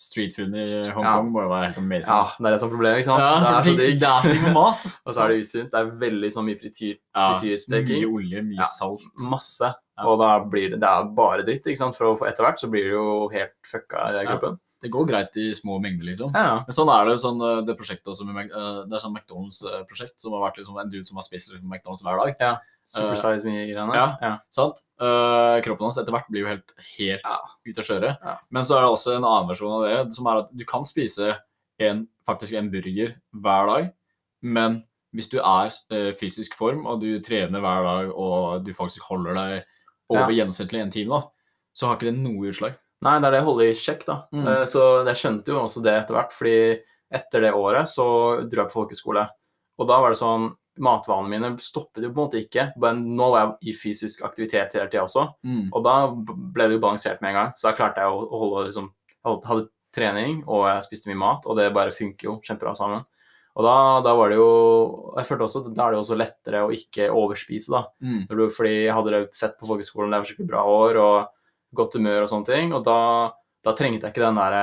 Streetfood 0.00 0.54
i 0.56 0.62
Hongkong 0.96 1.26
må 1.34 1.42
jo 1.44 1.48
være 1.50 1.66
helt 1.68 1.78
amazing. 1.82 2.08
Ja, 2.08 2.22
det 2.38 2.46
er 2.48 2.54
det 2.54 2.60
som 2.62 2.70
er 2.70 2.72
problemet, 2.72 3.00
ikke 3.02 3.08
sant? 3.10 3.20
Ja, 3.20 3.32
det 3.36 3.50
er 3.50 3.66
så 3.68 3.76
digg. 3.76 3.98
det 4.00 4.08
er 4.08 4.22
så 4.24 4.30
digg 4.32 4.42
med 4.46 4.54
mat. 4.56 4.86
Og 5.06 5.12
så 5.16 5.20
er 5.26 5.28
det 5.34 5.40
usunt. 5.44 5.68
Det 5.74 5.80
er 5.82 5.90
veldig 6.00 6.30
sånn 6.36 6.46
mye 6.48 6.60
frityr, 6.62 6.94
Ja, 6.96 7.26
frityrsteking. 7.34 8.00
Mye 8.00 8.08
olje, 8.16 8.42
mye 8.48 8.62
Ja. 8.62 8.68
salt. 8.72 9.04
Masse. 9.28 9.68
Ja. 10.00 10.06
Og 10.08 10.16
da 10.22 10.30
blir 10.40 10.70
det, 10.72 10.80
det 10.80 10.88
er 10.88 11.10
bare 11.20 11.44
dritt, 11.44 11.68
ikke 11.68 11.82
sant? 11.82 11.98
For 12.00 12.16
etter 12.30 12.46
hvert 12.46 12.62
så 12.62 12.70
blir 12.72 12.88
det 12.88 12.94
jo 12.96 13.28
helt 13.34 13.52
fucka 13.68 14.06
i 14.08 14.12
den 14.16 14.24
Ja. 14.24 14.32
gruppen. 14.38 14.56
Det 14.80 14.88
går 14.92 15.06
greit 15.10 15.36
i 15.36 15.50
små 15.54 15.76
mengder, 15.82 16.06
liksom. 16.08 16.30
Ja, 16.32 16.42
ja. 16.46 16.58
Men 16.64 16.76
sånn 16.76 16.88
er 16.88 17.08
det 17.10 17.16
sånn, 17.20 17.40
eh, 17.44 17.62
det 17.68 17.76
prosjektet 17.76 18.08
også 18.08 18.24
med 18.24 18.48
eh, 18.48 18.78
Det 18.88 18.96
er 18.96 19.02
sånn 19.02 19.12
McDonald's-prosjekt 19.12 20.22
som 20.22 20.32
har 20.36 20.46
vært 20.46 20.60
liksom 20.60 20.78
en 20.80 20.92
dude 20.92 21.04
som 21.04 21.20
har 21.20 21.26
spist 21.26 21.52
liksom 21.52 21.68
McDonald's 21.68 22.04
hver 22.06 22.20
dag. 22.22 22.60
Supersize 22.90 23.44
mye-greiene. 23.44 23.94
ja. 23.94 24.06
ja. 24.24 24.32
Sant? 24.50 24.80
Uh, 25.00 25.60
kroppen 25.64 25.86
hans 25.86 25.98
etter 26.00 26.12
hvert 26.12 26.28
blir 26.32 26.42
jo 26.42 26.48
helt, 26.50 26.72
helt 26.96 27.22
Ja. 27.24 27.36
ut 27.68 27.78
av 27.78 27.86
kjøre. 27.86 28.10
Ja. 28.24 28.36
Men 28.50 28.64
så 28.66 28.76
er 28.78 28.84
det 28.84 28.90
også 28.90 29.14
en 29.16 29.24
annen 29.28 29.48
versjon 29.52 29.76
av 29.76 29.84
det, 29.86 30.14
som 30.16 30.26
er 30.26 30.40
at 30.42 30.50
du 30.56 30.64
kan 30.68 30.84
spise 30.88 31.34
en, 31.80 32.06
faktisk 32.26 32.56
en 32.58 32.70
burger 32.72 33.14
hver 33.32 33.70
dag, 33.74 33.92
Men 34.42 34.82
hvis 35.12 35.28
du 35.28 35.36
er 35.38 35.68
uh, 35.68 36.12
fysisk 36.16 36.54
form, 36.56 36.86
og 36.88 37.02
du 37.02 37.20
trener 37.20 37.60
hver 37.60 37.84
dag, 37.84 38.12
og 38.16 38.64
du 38.64 38.72
faktisk 38.72 39.04
holder 39.10 39.36
deg 39.36 39.64
over 40.08 40.32
gjennomsnittlig 40.32 40.80
en 40.80 40.90
time, 40.90 41.18
da, 41.20 41.28
så 41.76 41.86
har 41.86 41.98
ikke 41.98 42.08
det 42.08 42.18
noe 42.18 42.48
utslag. 42.48 42.78
Nei, 43.04 43.16
det 43.20 43.28
er 43.28 43.36
det 43.36 43.42
å 43.44 43.48
holde 43.48 43.66
i 43.70 43.76
sjekk, 43.76 44.06
da. 44.08 44.16
Mm. 44.34 44.46
Eh, 44.46 44.64
Så 44.68 44.86
jeg 45.08 45.20
skjønte 45.20 45.52
jo 45.54 45.60
også 45.62 45.82
det 45.84 45.94
etter 45.96 46.16
hvert, 46.18 46.34
fordi 46.36 46.56
etter 47.10 47.46
det 47.46 47.52
året 47.56 47.88
så 47.90 48.06
dro 48.46 48.62
jeg 48.62 48.70
på 48.70 48.78
folkeskole. 48.82 49.24
Og 49.80 49.88
da 49.88 50.00
var 50.02 50.12
det 50.12 50.20
sånn 50.20 50.50
Matvanene 50.80 51.28
mine 51.28 51.48
stoppet 51.60 52.04
jo 52.06 52.08
på 52.08 52.14
en 52.14 52.22
måte 52.22 52.38
ikke, 52.40 52.70
men 52.80 53.02
nå 53.18 53.26
var 53.34 53.42
jeg 53.42 53.72
i 53.72 53.76
fysisk 53.76 54.22
aktivitet 54.24 54.76
hele 54.78 54.88
tida 54.88 55.02
også. 55.04 55.26
Mm. 55.44 55.66
Og 55.76 55.82
da 55.84 55.96
ble 56.14 56.68
det 56.70 56.78
jo 56.78 56.82
balansert 56.86 57.20
med 57.20 57.34
en 57.34 57.36
gang. 57.36 57.50
Så 57.58 57.68
da 57.68 57.74
klarte 57.76 58.00
jeg 58.00 58.14
å, 58.14 58.22
holde 58.40 58.64
liksom 58.68 58.88
Jeg 59.20 59.42
Hadde 59.50 59.66
trening, 59.92 60.38
og 60.46 60.62
jeg 60.70 60.86
spiste 60.86 61.10
mye 61.10 61.18
mat, 61.20 61.44
og 61.44 61.58
det 61.58 61.66
bare 61.76 61.92
funker 61.92 62.30
jo 62.30 62.36
kjempebra 62.46 62.72
sammen. 62.78 63.02
Og 63.58 63.66
da, 63.66 63.74
da 64.06 64.14
var 64.16 64.30
det 64.30 64.38
jo 64.38 64.46
Jeg 65.18 65.26
følte 65.28 65.48
også 65.48 65.62
da 65.66 65.84
er 65.84 65.90
det 65.92 65.98
jo 65.98 66.04
også 66.04 66.16
lettere 66.20 66.62
å 66.64 66.72
ikke 66.72 67.10
overspise, 67.12 67.74
da. 67.74 67.82
Mm. 68.00 68.22
Fordi 68.54 68.72
jeg 68.86 68.94
hadde 68.96 69.14
det 69.16 69.22
fett 69.36 69.58
på 69.58 69.68
folkeskolen, 69.68 70.14
det 70.14 70.22
var 70.22 70.30
skikkelig 70.30 70.52
bra 70.54 70.64
år 70.70 71.00
og 71.02 71.16
godt 71.76 71.98
humør 71.98 72.24
og 72.24 72.30
sånne 72.30 72.48
ting. 72.50 72.72
Og 72.76 72.84
da, 72.86 72.98
da 73.64 73.74
trengte 73.78 74.08
jeg 74.08 74.14
ikke 74.14 74.26
den 74.26 74.40
der 74.40 74.56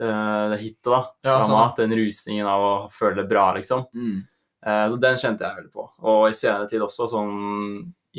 det, 0.00 0.10
det 0.54 0.60
hitet 0.62 0.90
da, 0.90 1.00
Ja, 1.26 1.38
sånn. 1.44 1.58
mat, 1.58 1.76
den 1.80 1.92
rusningen 1.98 2.48
av 2.48 2.64
å 2.64 2.74
føle 2.94 3.20
det 3.20 3.28
bra, 3.28 3.50
liksom. 3.56 3.84
Mm. 3.92 4.20
Eh, 4.66 4.86
så 4.92 5.00
den 5.00 5.18
kjente 5.20 5.44
jeg 5.44 5.58
veldig 5.58 5.72
på. 5.74 5.86
Og 6.08 6.22
i 6.30 6.36
senere 6.36 6.68
tid 6.70 6.84
også, 6.84 7.08
sånn 7.12 7.34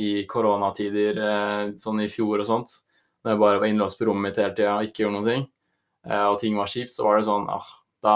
i 0.02 0.12
koronatider, 0.30 1.18
eh, 1.18 1.64
sånn 1.82 2.04
i 2.06 2.10
fjor 2.12 2.44
og 2.44 2.48
sånt, 2.48 2.78
når 3.24 3.34
jeg 3.34 3.42
bare 3.42 3.60
var 3.62 3.68
innlåst 3.68 4.00
på 4.00 4.08
rommet 4.08 4.30
mitt 4.30 4.40
hele 4.42 4.56
tida 4.58 4.78
og 4.78 4.88
ikke 4.88 5.04
gjorde 5.04 5.18
noen 5.18 5.30
ting, 5.30 5.44
eh, 6.08 6.26
og 6.30 6.40
ting 6.42 6.56
var 6.58 6.70
kjipt, 6.72 6.94
så 6.96 7.06
var 7.06 7.20
det 7.20 7.28
sånn 7.28 7.50
ah, 7.52 7.68
Da 8.02 8.16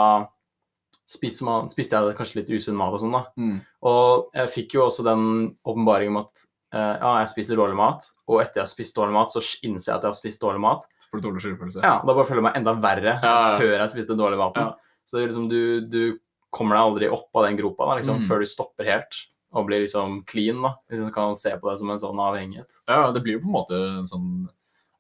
spiste, 1.06 1.44
man, 1.46 1.68
spiste 1.70 1.94
jeg 1.94 2.16
kanskje 2.18 2.40
litt 2.40 2.50
usunn 2.50 2.78
mat 2.80 2.96
og 2.96 3.04
sånn, 3.04 3.14
da. 3.14 3.26
Mm. 3.38 3.60
Og 3.86 4.32
jeg 4.34 4.50
fikk 4.50 4.74
jo 4.80 4.86
også 4.88 5.04
den 5.06 5.26
åpenbaringen 5.62 6.16
om 6.16 6.24
at 6.24 6.42
eh, 6.42 6.46
ja, 6.76 7.12
jeg 7.22 7.30
spiser 7.32 7.56
dårlig 7.60 7.76
mat, 7.80 8.04
og 8.28 8.42
etter 8.42 8.60
jeg 8.62 8.66
har 8.66 8.72
spist 8.72 8.96
dårlig 8.98 9.14
mat, 9.16 9.30
så 9.32 9.42
innser 9.64 9.92
jeg 9.92 9.96
at 9.98 10.04
jeg 10.04 10.12
har 10.12 10.18
spist 10.20 10.42
dårlig 10.42 10.60
mat. 10.62 10.82
Så 11.00 11.08
får 11.12 11.22
du 11.22 11.28
dårlig 11.30 11.42
skyldfølelse. 11.46 11.84
Ja, 11.84 12.02
Da 12.04 12.14
bare 12.14 12.26
føler 12.26 12.42
jeg 12.42 12.48
meg 12.50 12.58
enda 12.60 12.74
verre 12.82 13.14
Ja, 13.24 13.36
ja. 13.52 13.58
før 13.60 13.78
jeg 13.80 13.90
spiste 13.94 14.18
dårlig 14.20 14.38
maten. 14.42 14.62
Ja. 14.62 14.76
Så 15.06 15.22
liksom 15.22 15.48
du, 15.50 15.82
du 15.88 16.20
kommer 16.52 16.76
deg 16.76 16.84
aldri 16.88 17.10
opp 17.12 17.30
av 17.36 17.46
den 17.46 17.58
gropa 17.58 17.86
da, 17.90 17.96
liksom, 18.00 18.20
Mm. 18.24 18.26
før 18.28 18.40
du 18.40 18.46
stopper 18.46 18.86
helt 18.86 19.16
og 19.56 19.68
blir 19.68 19.80
liksom 19.86 20.26
clean. 20.26 20.62
da, 20.62 20.76
du 20.90 21.12
kan 21.12 21.36
se 21.36 21.52
på 21.56 21.70
det 21.70 21.78
som 21.80 21.90
en 21.90 21.98
sånn 22.02 22.20
avhengighet. 22.20 22.72
Ja, 22.90 23.12
det 23.12 23.22
blir 23.24 23.34
jo 23.38 23.40
på 23.40 23.48
en 23.48 23.56
måte 23.56 23.76
en 24.00 24.06
sånn 24.06 24.50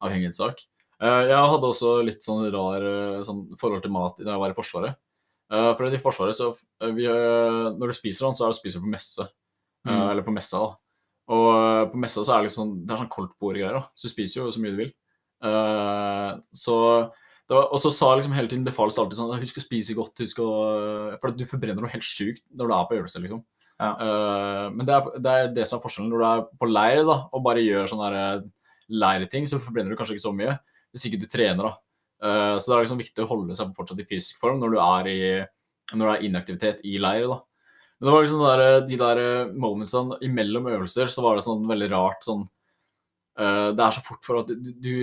avhengighetssak. 0.01 0.61
Eh, 1.01 1.23
Jeg 1.27 1.35
hadde 1.51 1.67
også 1.67 2.03
litt 2.05 2.21
sånn 2.23 2.45
rar 2.53 2.81
eh, 2.81 3.23
sånn 3.23 3.49
forhold 3.59 3.81
til 3.83 3.91
mat 3.91 4.15
da 4.17 4.31
jeg 4.31 4.39
var 4.39 4.49
i 4.53 4.53
Forsvaret. 4.55 4.95
Eh, 5.51 5.73
For 5.75 5.85
i 5.91 5.97
Forsvaret, 6.01 6.33
så 6.37 6.55
eh, 6.81 6.91
vi, 6.91 7.05
eh, 7.05 7.71
Når 7.75 7.87
du 7.91 7.93
spiser 7.93 8.25
sånn, 8.25 8.35
så 8.37 8.45
er 8.45 8.53
det 8.53 8.59
spiser 8.61 8.79
spise 8.79 8.83
på 8.85 8.93
messe. 8.95 9.21
Eh, 9.85 9.91
Mm. 9.91 10.09
Eller 10.11 10.23
på 10.23 10.33
messa, 10.33 10.57
da. 10.57 10.75
Og 11.33 11.47
eh, 11.51 11.83
på 11.89 11.99
messa 12.01 12.21
så 12.21 12.35
er 12.35 12.43
det 12.43 12.51
liksom 12.51 12.73
Det 12.85 12.93
er 12.93 13.01
sånn 13.01 13.13
koldtbordgreier, 13.13 13.77
da. 13.79 13.87
Så 13.97 14.07
du 14.07 14.13
spiser 14.13 14.41
jo 14.41 14.51
så 14.53 14.61
mye 14.61 14.75
du 14.75 14.81
vil. 14.83 14.91
Uh, 15.45 16.41
Så 16.55 16.75
det 17.45 17.53
var, 17.53 17.67
og 17.69 17.77
så 17.77 17.91
sa 17.93 18.15
liksom 18.15 18.33
hele 18.33 18.49
tiden 18.49 18.65
befales 18.65 18.97
alltid 18.97 19.19
sånn 19.19 19.35
Husk 19.37 19.59
å 19.59 19.63
spise 19.65 19.97
godt. 19.97 20.21
Husk 20.23 20.39
å 20.41 20.49
For 21.21 21.35
du 21.35 21.45
forbrenner 21.49 21.83
noe 21.83 21.93
helt 21.93 22.05
sjukt 22.05 22.43
når 22.53 22.69
du 22.69 22.75
er 22.77 22.89
på 22.89 22.97
øvelse, 22.99 23.21
liksom. 23.23 23.43
Ja. 23.75 23.89
Uh, 23.99 24.67
men 24.71 24.87
det 24.87 24.95
er, 24.95 25.09
det 25.19 25.31
er 25.31 25.49
det 25.57 25.65
som 25.67 25.79
er 25.79 25.83
forskjellen 25.83 26.13
når 26.13 26.21
du 26.21 26.27
er 26.29 26.45
på 26.61 26.69
leir 26.69 27.01
da, 27.03 27.17
og 27.27 27.43
bare 27.43 27.65
gjør 27.65 27.89
sånne 27.91 28.11
leirting, 28.87 29.49
så 29.49 29.59
forbrenner 29.59 29.91
du 29.91 29.99
kanskje 29.99 30.15
ikke 30.15 30.27
så 30.27 30.31
mye 30.35 30.55
hvis 30.95 31.09
ikke 31.09 31.19
du 31.19 31.27
trener. 31.27 31.67
da. 31.67 31.73
Uh, 32.23 32.55
så 32.55 32.69
det 32.69 32.77
er 32.77 32.85
liksom 32.85 33.01
viktig 33.01 33.25
å 33.25 33.29
holde 33.33 33.57
seg 33.57 33.73
fortsatt 33.75 33.99
i 33.99 34.07
fysisk 34.07 34.39
form 34.39 34.61
når 34.61 34.77
du 34.77 34.79
er 34.79 35.11
i 35.11 35.19
når 35.93 36.07
det 36.07 36.13
er 36.15 36.23
inaktivitet 36.29 36.85
i 36.87 36.95
leir. 37.01 37.27
da. 37.29 37.41
Men 37.99 38.07
det 38.07 38.13
var 38.13 38.25
liksom 38.25 38.41
sånn 38.41 38.59
der, 38.59 38.81
de 38.89 38.97
der 38.99 39.21
eh, 39.23 39.51
momentsene 39.55 40.17
imellom 40.27 40.67
øvelser, 40.67 41.07
så 41.11 41.23
var 41.23 41.37
det 41.37 41.45
sånn 41.45 41.63
veldig 41.69 41.87
rart 41.93 42.25
sånn 42.27 42.41
uh, 43.39 43.69
Det 43.71 43.85
er 43.85 43.95
så 43.95 44.03
fort 44.03 44.25
for 44.27 44.41
at 44.41 44.49
du, 44.51 44.71
du 44.83 44.95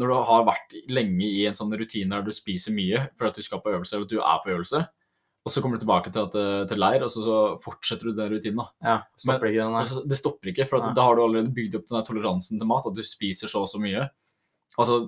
Når 0.00 0.08
du 0.08 0.14
har 0.30 0.46
vært 0.48 0.72
lenge 0.88 1.28
i 1.28 1.42
en 1.48 1.56
sånn 1.58 1.74
rutine 1.76 2.14
der 2.16 2.24
du 2.24 2.32
spiser 2.32 2.72
mye 2.76 3.10
for 3.18 3.28
at 3.28 3.36
du 3.36 3.44
skal 3.44 3.60
på 3.60 3.74
øvelse, 3.74 3.96
eller 3.96 4.08
at 4.08 4.14
du 4.14 4.22
er 4.22 4.40
på 4.44 4.54
øvelse, 4.54 4.80
og 5.48 5.52
så 5.52 5.62
kommer 5.64 5.78
du 5.78 5.84
tilbake 5.84 6.10
til, 6.12 6.26
at, 6.26 6.34
eh, 6.36 6.64
til 6.68 6.80
leir, 6.82 7.04
og 7.06 7.12
så, 7.12 7.22
så 7.24 7.36
fortsetter 7.64 8.10
du 8.10 8.16
den 8.16 8.32
rutinen. 8.34 8.58
da. 8.60 8.66
Ja, 8.84 8.96
Stopper 9.16 9.48
ikke 9.48 9.62
den 9.62 9.72
der. 9.72 9.84
Altså, 9.84 10.02
det 10.04 10.18
stopper 10.20 10.50
ikke, 10.52 10.66
for 10.68 10.84
Nei. 10.84 10.90
da 10.96 11.06
har 11.06 11.16
du 11.16 11.22
allerede 11.24 11.54
bygd 11.56 11.78
opp 11.78 11.86
den 11.88 11.96
der 11.96 12.04
toleransen 12.08 12.60
til 12.60 12.68
mat, 12.68 12.88
at 12.88 12.98
du 12.98 13.04
spiser 13.06 13.48
så 13.48 13.62
og 13.64 13.70
så 13.70 13.80
mye. 13.80 14.08
Altså, 14.76 14.98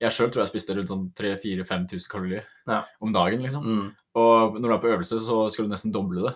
jeg 0.00 0.16
sjøl 0.16 0.32
tror 0.32 0.44
jeg 0.44 0.52
spiste 0.52 0.76
rundt 0.76 0.92
sånn 0.92 1.06
3000-5000 1.16 2.10
kalorier 2.12 2.44
Ja. 2.68 2.82
om 3.00 3.12
dagen, 3.16 3.40
liksom. 3.44 3.64
Mm. 3.64 3.88
Og 4.20 4.60
når 4.60 4.66
du 4.68 4.74
er 4.74 4.82
på 4.84 4.92
øvelse, 4.92 5.20
så 5.24 5.42
skal 5.52 5.68
du 5.68 5.72
nesten 5.72 5.94
doble 5.96 6.28
det. 6.28 6.34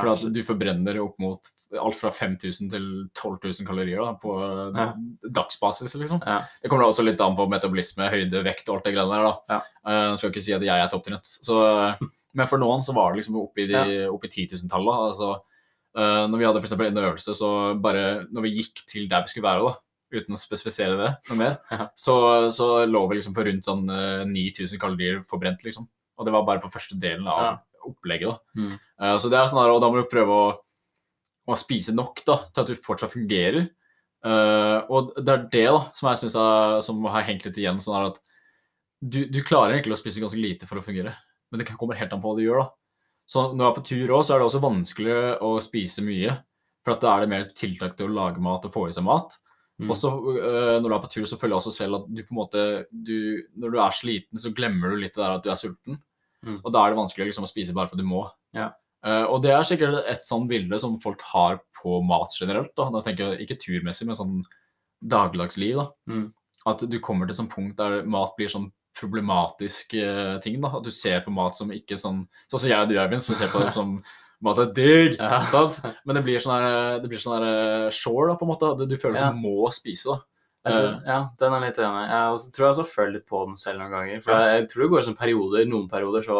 For 0.00 0.12
at 0.14 0.24
du 0.34 0.40
forbrenner 0.46 0.98
opp 1.02 1.18
mot 1.22 1.50
alt 1.80 1.96
fra 1.98 2.10
5000 2.14 2.70
til 2.70 2.84
12 3.18 3.38
000 3.42 3.66
kalorier 3.66 4.02
da, 4.02 4.12
på 4.20 4.34
Ja. 4.74 4.92
dagsbasis, 5.26 5.94
liksom. 5.98 6.20
Ja. 6.24 6.44
Det 6.62 6.70
kommer 6.70 6.84
da 6.84 6.90
også 6.92 7.04
litt 7.06 7.20
an 7.20 7.36
på 7.36 7.48
metabolisme, 7.50 8.10
høyde, 8.12 8.44
vekt 8.46 8.68
og 8.68 8.76
alt 8.76 8.84
det 8.88 8.94
greiene 8.94 9.14
der, 9.16 9.24
da. 9.24 9.34
Ja. 9.50 9.62
Uh, 9.86 10.16
skal 10.16 10.30
ikke 10.30 10.44
si 10.44 10.54
at 10.54 10.62
jeg 10.62 10.84
er 10.84 10.92
topptrent. 10.92 11.26
Så, 11.46 11.56
men 12.34 12.50
for 12.50 12.62
noen 12.62 12.84
så 12.84 12.94
var 12.94 13.12
det 13.12 13.22
liksom 13.22 13.40
oppe 13.42 13.64
i, 13.64 13.66
de, 13.72 14.04
oppe 14.10 14.30
i 14.30 14.34
10 14.34 14.54
000-tallet. 14.54 15.08
Altså, 15.10 15.32
uh, 15.98 16.26
når 16.30 16.38
vi 16.38 16.46
hadde 16.48 16.62
for 16.66 16.86
en 16.86 17.02
øvelse, 17.06 17.34
så 17.34 17.50
bare 17.80 18.04
når 18.30 18.46
vi 18.46 18.54
gikk 18.60 18.86
til 18.90 19.08
der 19.10 19.26
vi 19.26 19.34
skulle 19.34 19.48
være, 19.48 19.72
da, 19.72 19.80
uten 20.14 20.36
å 20.36 20.38
spesifisere 20.38 20.94
det 21.00 21.10
noe 21.30 21.38
mer, 21.40 21.58
så, 21.98 22.14
så 22.54 22.84
lå 22.86 23.00
vi 23.10 23.18
liksom 23.18 23.34
på 23.34 23.44
rundt 23.48 23.66
sånn 23.66 23.88
uh, 23.90 24.22
9000 24.30 24.78
kalorier 24.78 25.22
forbrent, 25.26 25.64
liksom. 25.66 25.88
Og 26.14 26.26
det 26.28 26.30
var 26.30 26.44
bare 26.46 26.62
på 26.62 26.70
første 26.70 26.94
delen 27.02 27.26
av. 27.26 27.58
opplegget, 27.90 28.34
da. 28.34 28.60
Mm. 28.60 28.74
Uh, 29.00 29.16
så 29.22 29.30
det 29.32 29.38
er 29.38 29.50
sånn 29.50 29.62
her, 29.62 29.72
og 29.74 29.80
da 29.82 29.90
må 29.90 30.00
du 30.00 30.10
prøve 30.10 30.36
å, 30.36 30.50
å 31.44 31.58
spise 31.58 31.94
nok 31.96 32.22
da, 32.26 32.40
til 32.50 32.64
at 32.64 32.70
du 32.70 32.84
fortsatt 32.84 33.14
fungerer. 33.14 33.68
Uh, 34.24 34.80
og 34.88 35.12
det 35.20 35.34
er 35.34 35.42
det 35.52 35.66
da, 35.68 35.82
som 35.96 36.08
jeg 36.10 36.22
synes 36.22 36.38
er, 36.40 36.78
som 36.86 37.04
har 37.12 37.26
hengt 37.28 37.44
litt 37.48 37.60
igjen, 37.60 37.82
sånn 37.82 38.08
at 38.08 38.22
du, 39.04 39.24
du 39.28 39.42
klarer 39.44 39.76
egentlig 39.76 39.98
å 39.98 40.00
spise 40.00 40.22
ganske 40.22 40.40
lite 40.40 40.68
for 40.68 40.80
å 40.80 40.84
fungere, 40.84 41.12
men 41.52 41.60
det 41.60 41.68
kommer 41.68 41.98
helt 41.98 42.14
an 42.16 42.22
på 42.22 42.32
hva 42.32 42.38
du 42.38 42.46
gjør 42.46 42.62
da. 42.62 42.68
Så 43.28 43.46
når 43.52 43.60
du 43.60 43.66
er 43.66 43.76
på 43.76 43.86
tur 43.88 44.12
også, 44.16 44.26
så 44.28 44.34
er 44.34 44.40
det 44.40 44.48
også 44.48 44.64
vanskelig 44.64 45.16
å 45.44 45.50
spise 45.64 46.04
mye, 46.04 46.36
for 46.84 47.00
da 47.00 47.14
er 47.14 47.24
det 47.24 47.32
mer 47.32 47.46
tiltak 47.56 47.96
til 47.96 48.10
å 48.10 48.16
lage 48.16 48.42
mat 48.44 48.64
og 48.68 48.72
få 48.72 48.88
i 48.88 48.96
seg 48.96 49.06
mat. 49.06 49.36
Mm. 49.80 49.90
Og 49.90 49.96
så 49.98 50.10
øh, 50.12 50.76
når 50.78 50.86
du 50.86 50.94
er 50.94 51.02
på 51.02 51.10
tur, 51.10 51.24
så 51.26 51.38
føler 51.38 51.56
jeg 51.56 51.62
også 51.62 51.72
selv 51.74 51.98
at 51.98 52.04
du 52.06 52.20
på 52.22 52.30
en 52.30 52.38
måte 52.38 52.60
du, 52.92 53.42
Når 53.58 53.72
du 53.72 53.78
er 53.82 53.96
sliten, 53.96 54.38
så 54.38 54.52
glemmer 54.54 54.92
du 54.92 55.00
litt 55.00 55.16
det 55.16 55.22
der 55.24 55.38
at 55.38 55.46
du 55.46 55.50
er 55.50 55.58
sulten. 55.58 55.98
Mm. 56.44 56.60
Og 56.64 56.72
da 56.72 56.84
er 56.84 56.92
det 56.94 56.98
vanskelig 57.00 57.26
liksom, 57.30 57.44
å 57.46 57.50
spise 57.50 57.74
bare 57.76 57.88
for 57.88 57.96
du 58.00 58.04
må. 58.08 58.24
Ja. 58.56 58.70
Uh, 59.04 59.24
og 59.28 59.42
det 59.44 59.50
er 59.52 59.66
sikkert 59.68 60.06
et 60.08 60.24
sånn 60.24 60.46
bilde 60.48 60.78
som 60.80 60.98
folk 61.02 61.20
har 61.34 61.58
på 61.82 61.98
mat 62.04 62.32
generelt. 62.40 62.70
Da, 62.76 62.86
da 62.94 63.02
tenker 63.04 63.34
jeg 63.34 63.44
Ikke 63.44 63.58
turmessig, 63.60 64.06
men 64.08 64.16
sånn 64.16 64.38
dagligdagsliv. 65.04 65.76
da. 65.76 65.86
Mm. 66.08 66.26
At 66.66 66.84
du 66.88 66.96
kommer 67.04 67.28
til 67.28 67.36
sånn 67.36 67.50
punkt 67.52 67.76
der 67.76 68.04
mat 68.08 68.32
blir 68.38 68.48
sånn 68.48 68.70
problematisk 68.96 69.96
uh, 69.98 70.38
ting. 70.40 70.60
da, 70.62 70.70
At 70.78 70.84
du 70.86 70.90
ser 70.94 71.20
på 71.24 71.32
mat 71.34 71.56
som 71.58 71.72
ikke 71.74 71.98
sånn 72.00 72.22
Sånn 72.48 72.62
som 72.62 72.70
jeg 72.70 72.80
og 72.86 72.88
du, 72.92 72.96
Eivind, 73.00 73.24
som 73.24 73.36
ser 73.36 73.50
på 73.52 73.60
det 73.64 73.72
som 73.78 73.98
mat 74.44 74.58
er 74.60 74.72
digg. 74.76 75.18
Ja. 75.18 75.42
Men 76.04 76.18
det 76.18 76.24
blir 76.26 76.40
sånn 76.42 76.54
her, 76.60 76.98
det 77.02 77.08
blir 77.08 77.20
sånn 77.22 77.36
her 77.38 77.44
eh, 77.48 77.90
shore, 77.94 78.28
da, 78.32 78.38
på 78.40 78.44
en 78.46 78.50
måte. 78.52 78.72
Du, 78.78 78.86
Du 78.90 78.96
føler 79.00 79.16
at 79.20 79.28
Ja. 79.28 79.32
du 79.32 79.40
må 79.40 79.70
spise. 79.72 80.12
da. 80.12 80.20
Den- 80.64 81.02
ja, 81.04 81.18
den 81.38 81.52
er 81.52 81.60
litt 81.60 81.76
enig. 81.76 82.04
Jeg 82.08 82.34
også, 82.34 82.52
tror 82.52 82.64
jeg 82.64 82.74
også 82.74 82.86
føler 82.88 83.12
litt 83.12 83.26
på 83.28 83.40
den 83.46 83.56
selv 83.60 83.78
noen 83.82 83.90
ganger. 83.92 84.22
For 84.24 84.32
jeg, 84.32 84.60
jeg 84.60 84.68
tror 84.70 84.82
det 84.82 84.90
går 84.94 85.08
i 85.10 85.14
perioder. 85.18 85.66
Noen 85.68 85.90
perioder 85.90 86.22
så 86.24 86.38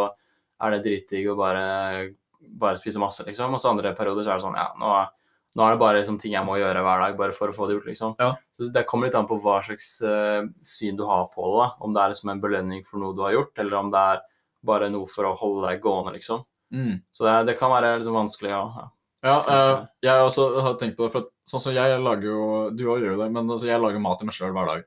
er 0.64 0.70
det 0.70 0.84
dritdigg 0.86 1.28
å 1.28 1.36
bare, 1.36 2.14
bare 2.48 2.80
spise 2.80 3.02
masse, 3.02 3.24
liksom. 3.26 3.52
Og 3.52 3.60
så 3.60 3.70
andre 3.70 3.92
perioder 3.94 4.24
så 4.24 4.32
er 4.32 4.40
det 4.40 4.46
sånn 4.46 4.56
Ja, 4.56 4.70
nå, 4.80 4.92
nå 5.54 5.66
er 5.66 5.74
det 5.74 5.82
bare 5.82 5.98
liksom, 6.00 6.18
ting 6.18 6.32
jeg 6.32 6.46
må 6.46 6.56
gjøre 6.56 6.80
hver 6.86 7.04
dag 7.04 7.18
bare 7.20 7.36
for 7.36 7.52
å 7.52 7.56
få 7.56 7.68
det 7.68 7.76
gjort, 7.76 7.90
liksom. 7.90 8.16
Ja. 8.18 8.30
Så 8.56 8.70
det 8.72 8.86
kommer 8.88 9.10
litt 9.10 9.18
an 9.18 9.28
på 9.28 9.40
hva 9.44 9.58
slags 9.66 10.00
uh, 10.02 10.48
syn 10.64 10.96
du 10.96 11.04
har 11.04 11.28
på 11.34 11.44
det. 11.44 11.60
da. 11.60 11.68
Om 11.84 11.92
det 11.92 12.02
er 12.02 12.14
liksom 12.14 12.32
en 12.32 12.40
belønning 12.40 12.84
for 12.86 13.02
noe 13.02 13.14
du 13.14 13.22
har 13.26 13.36
gjort, 13.36 13.52
eller 13.58 13.76
om 13.82 13.92
det 13.92 14.06
er 14.14 14.24
bare 14.64 14.88
noe 14.88 15.06
for 15.10 15.28
å 15.28 15.36
holde 15.36 15.68
deg 15.68 15.82
gående, 15.84 16.16
liksom. 16.16 16.46
Så 17.12 17.28
det, 17.28 17.36
det 17.52 17.58
kan 17.60 17.70
være 17.70 17.98
liksom 18.00 18.16
vanskelig, 18.16 18.50
ja. 18.56 18.64
ja. 18.80 18.90
Ja, 19.24 19.36
uh, 19.40 19.86
jeg 20.04 20.12
har 20.12 20.24
også 20.24 20.48
har 20.64 20.74
tenkt 20.80 20.96
på 20.98 21.06
det, 21.06 21.12
for 21.12 21.24
at, 21.26 21.30
sånn 21.48 21.62
som 21.62 21.74
jeg 21.76 22.00
lager 22.00 22.28
jo 22.28 22.42
Du 22.72 22.86
òg 22.88 23.02
gjør 23.02 23.14
jo 23.14 23.20
det, 23.22 23.30
men 23.32 23.48
altså, 23.48 23.68
jeg 23.68 23.82
lager 23.82 24.02
mat 24.02 24.20
til 24.20 24.28
meg 24.28 24.36
sjøl 24.36 24.54
hver 24.56 24.70
dag. 24.70 24.86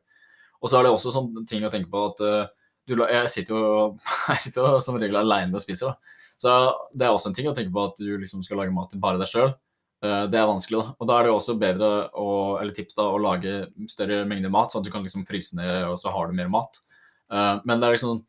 Og 0.57 0.71
så 0.71 0.79
er 0.79 0.87
det 0.87 0.93
også 0.93 1.13
sånne 1.13 1.45
ting 1.49 1.65
å 1.65 1.71
tenke 1.73 1.91
på 1.93 2.03
at 2.09 2.23
uh, 2.25 2.49
du, 2.87 2.95
jeg 2.97 3.29
sitter 3.33 3.53
jo 3.53 3.69
jeg 4.33 4.43
sitter 4.47 4.65
jo 4.65 4.81
som 4.83 4.97
regel 4.97 5.19
aleine 5.21 5.57
og 5.57 5.63
spiser. 5.63 5.93
da. 5.93 6.17
Så 6.41 6.57
det 6.93 7.05
er 7.05 7.13
også 7.13 7.31
en 7.31 7.37
ting 7.37 7.49
å 7.49 7.55
tenke 7.57 7.73
på 7.73 7.87
at 7.89 8.01
du 8.01 8.11
liksom 8.17 8.43
skal 8.45 8.61
lage 8.61 8.73
mat 8.73 8.91
til 8.93 9.01
bare 9.01 9.21
deg 9.21 9.29
sjøl. 9.29 9.55
det 10.01 10.37
er 10.37 10.45
vanskelig, 10.45 10.77
da. 10.83 10.93
Og 11.01 11.09
da 11.09 11.15
er 11.17 11.25
det 11.25 11.31
jo 11.31 11.37
også 11.39 11.55
bedre 11.57 11.87
å, 12.13 12.27
eller 12.61 12.73
tips 12.77 12.97
da, 12.99 13.07
å 13.09 13.17
lage 13.17 13.53
større 13.89 14.19
mengder 14.29 14.53
mat, 14.53 14.69
sånn 14.69 14.83
at 14.83 14.85
du 14.85 14.93
kan 14.93 15.01
liksom 15.01 15.25
fryse 15.25 15.57
ned, 15.57 15.87
og 15.89 15.97
så 15.97 16.13
har 16.13 16.29
du 16.29 16.37
mer 16.37 16.51
mat. 16.53 16.77
Uh, 17.33 17.57
men 17.65 17.81
det 17.81 17.87
er 17.87 17.97
liksom 17.97 18.21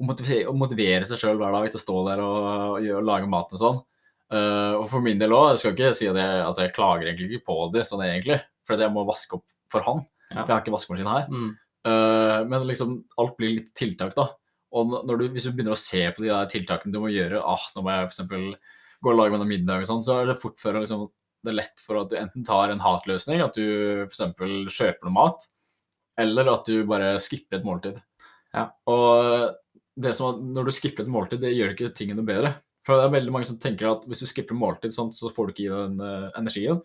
å 0.00 0.08
motivere, 0.08 0.48
å 0.48 0.56
motivere 0.56 1.08
seg 1.08 1.20
sjøl 1.20 1.40
hver 1.40 1.54
dag 1.54 1.68
til 1.68 1.80
å 1.80 1.84
stå 1.84 2.02
der 2.08 2.22
og, 2.24 2.36
og 2.48 2.84
gjøre, 2.86 3.06
lage 3.06 3.30
mat 3.30 3.56
og 3.56 3.62
sånn. 3.62 3.80
Eh, 4.30 4.74
og 4.78 4.86
for 4.92 5.02
min 5.02 5.18
del 5.18 5.34
òg, 5.34 5.52
jeg 5.52 5.62
skal 5.62 5.74
ikke 5.74 5.94
si 5.96 6.08
at 6.10 6.18
jeg, 6.20 6.42
at 6.46 6.60
jeg 6.62 6.74
klager 6.76 7.08
egentlig 7.08 7.30
ikke 7.30 7.48
på 7.50 7.56
det 7.74 7.86
sånn 7.88 8.04
egentlig, 8.06 8.38
for 8.68 8.78
jeg 8.78 8.94
må 8.94 9.06
vaske 9.08 9.38
opp 9.40 9.46
for 9.72 9.86
han. 9.86 10.04
Ja. 10.30 10.42
For 10.42 10.46
jeg 10.46 10.54
har 10.54 10.62
ikke 10.62 10.76
vaskemaskin 10.76 11.10
her. 11.10 11.30
Mm. 11.30 11.50
Uh, 11.80 12.38
men 12.46 12.66
liksom 12.68 12.98
alt 13.18 13.38
blir 13.38 13.56
litt 13.56 13.72
tiltak, 13.76 14.12
da. 14.18 14.28
Og 14.76 14.92
når 15.08 15.18
du, 15.18 15.24
hvis 15.34 15.48
du 15.48 15.54
begynner 15.54 15.74
å 15.74 15.80
se 15.80 16.02
på 16.14 16.22
de 16.22 16.30
der 16.30 16.50
tiltakene 16.50 16.94
du 16.94 17.00
må 17.02 17.08
gjøre 17.10 17.40
ah, 17.42 17.62
Nå 17.74 17.82
må 17.82 17.90
jeg 17.90 18.04
for 18.04 18.12
eksempel 18.12 18.44
går 19.02 19.16
og 19.16 19.18
lage 19.18 19.32
meg 19.32 19.40
noe 19.42 19.50
middag 19.50 19.82
og 19.82 19.88
sånn, 19.88 20.04
så 20.06 20.20
er 20.20 20.28
det 20.28 20.36
fort 20.38 20.60
før 20.60 20.78
liksom, 20.78 21.06
det 21.42 21.50
er 21.50 21.56
lett 21.56 21.82
for 21.82 22.02
at 22.02 22.12
du 22.12 22.18
enten 22.20 22.44
tar 22.46 22.70
en 22.70 22.82
hatløsning, 22.84 23.40
at 23.42 23.56
du 23.56 24.04
f.eks. 24.04 24.20
kjøper 24.76 25.08
noe 25.08 25.14
mat, 25.16 25.46
eller 26.20 26.52
at 26.52 26.68
du 26.68 26.84
bare 26.86 27.14
skipper 27.24 27.58
et 27.58 27.66
måltid. 27.66 27.96
Ja. 28.52 28.66
Og 28.92 29.56
det 30.00 30.12
som 30.18 30.34
at 30.34 30.42
når 30.44 30.68
du 30.68 30.74
skipper 30.76 31.06
et 31.06 31.12
måltid, 31.12 31.40
det 31.42 31.54
gjør 31.56 31.72
ikke 31.72 31.94
tingene 31.96 32.26
bedre. 32.28 32.58
For 32.90 32.98
det 32.98 33.06
er 33.06 33.12
veldig 33.14 33.32
mange 33.34 33.46
som 33.46 33.58
tenker 33.62 33.86
at 33.86 34.06
hvis 34.10 34.24
du 34.24 34.26
skipper 34.26 34.56
måltid, 34.58 34.90
sånn, 34.90 35.12
så 35.14 35.30
får 35.30 35.46
du 35.46 35.52
ikke 35.54 35.66
i 35.68 35.70
deg 35.70 35.92
den 35.92 36.00
eh, 36.02 36.30
energien 36.40 36.80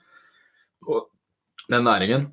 og 0.85 1.07
den 1.71 1.87
næringen. 1.87 2.27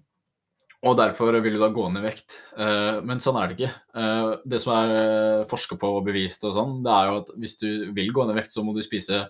Og 0.85 0.97
derfor 0.99 1.39
vil 1.41 1.57
du 1.57 1.61
da 1.63 1.71
gå 1.73 1.87
ned 1.89 2.03
i 2.03 2.09
vekt. 2.11 2.37
Eh, 2.59 2.99
men 3.07 3.23
sånn 3.23 3.39
er 3.41 3.49
det 3.49 3.57
ikke. 3.57 3.71
Eh, 4.03 4.33
det 4.53 4.61
som 4.61 4.75
er 4.77 5.47
forska 5.49 5.79
på 5.81 5.89
og 5.97 6.05
bevist, 6.05 6.45
og 6.45 6.53
sånn, 6.59 6.77
det 6.85 6.93
er 6.93 7.09
jo 7.09 7.21
at 7.23 7.33
hvis 7.41 7.57
du 7.63 7.69
vil 7.97 8.13
gå 8.13 8.27
ned 8.27 8.37
i 8.37 8.41
vekt, 8.43 8.53
så 8.53 8.67
må 8.67 8.75
du 8.77 8.83
spise 8.85 9.23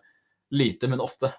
lite, 0.58 0.90
men 0.90 1.04
ofte. 1.04 1.30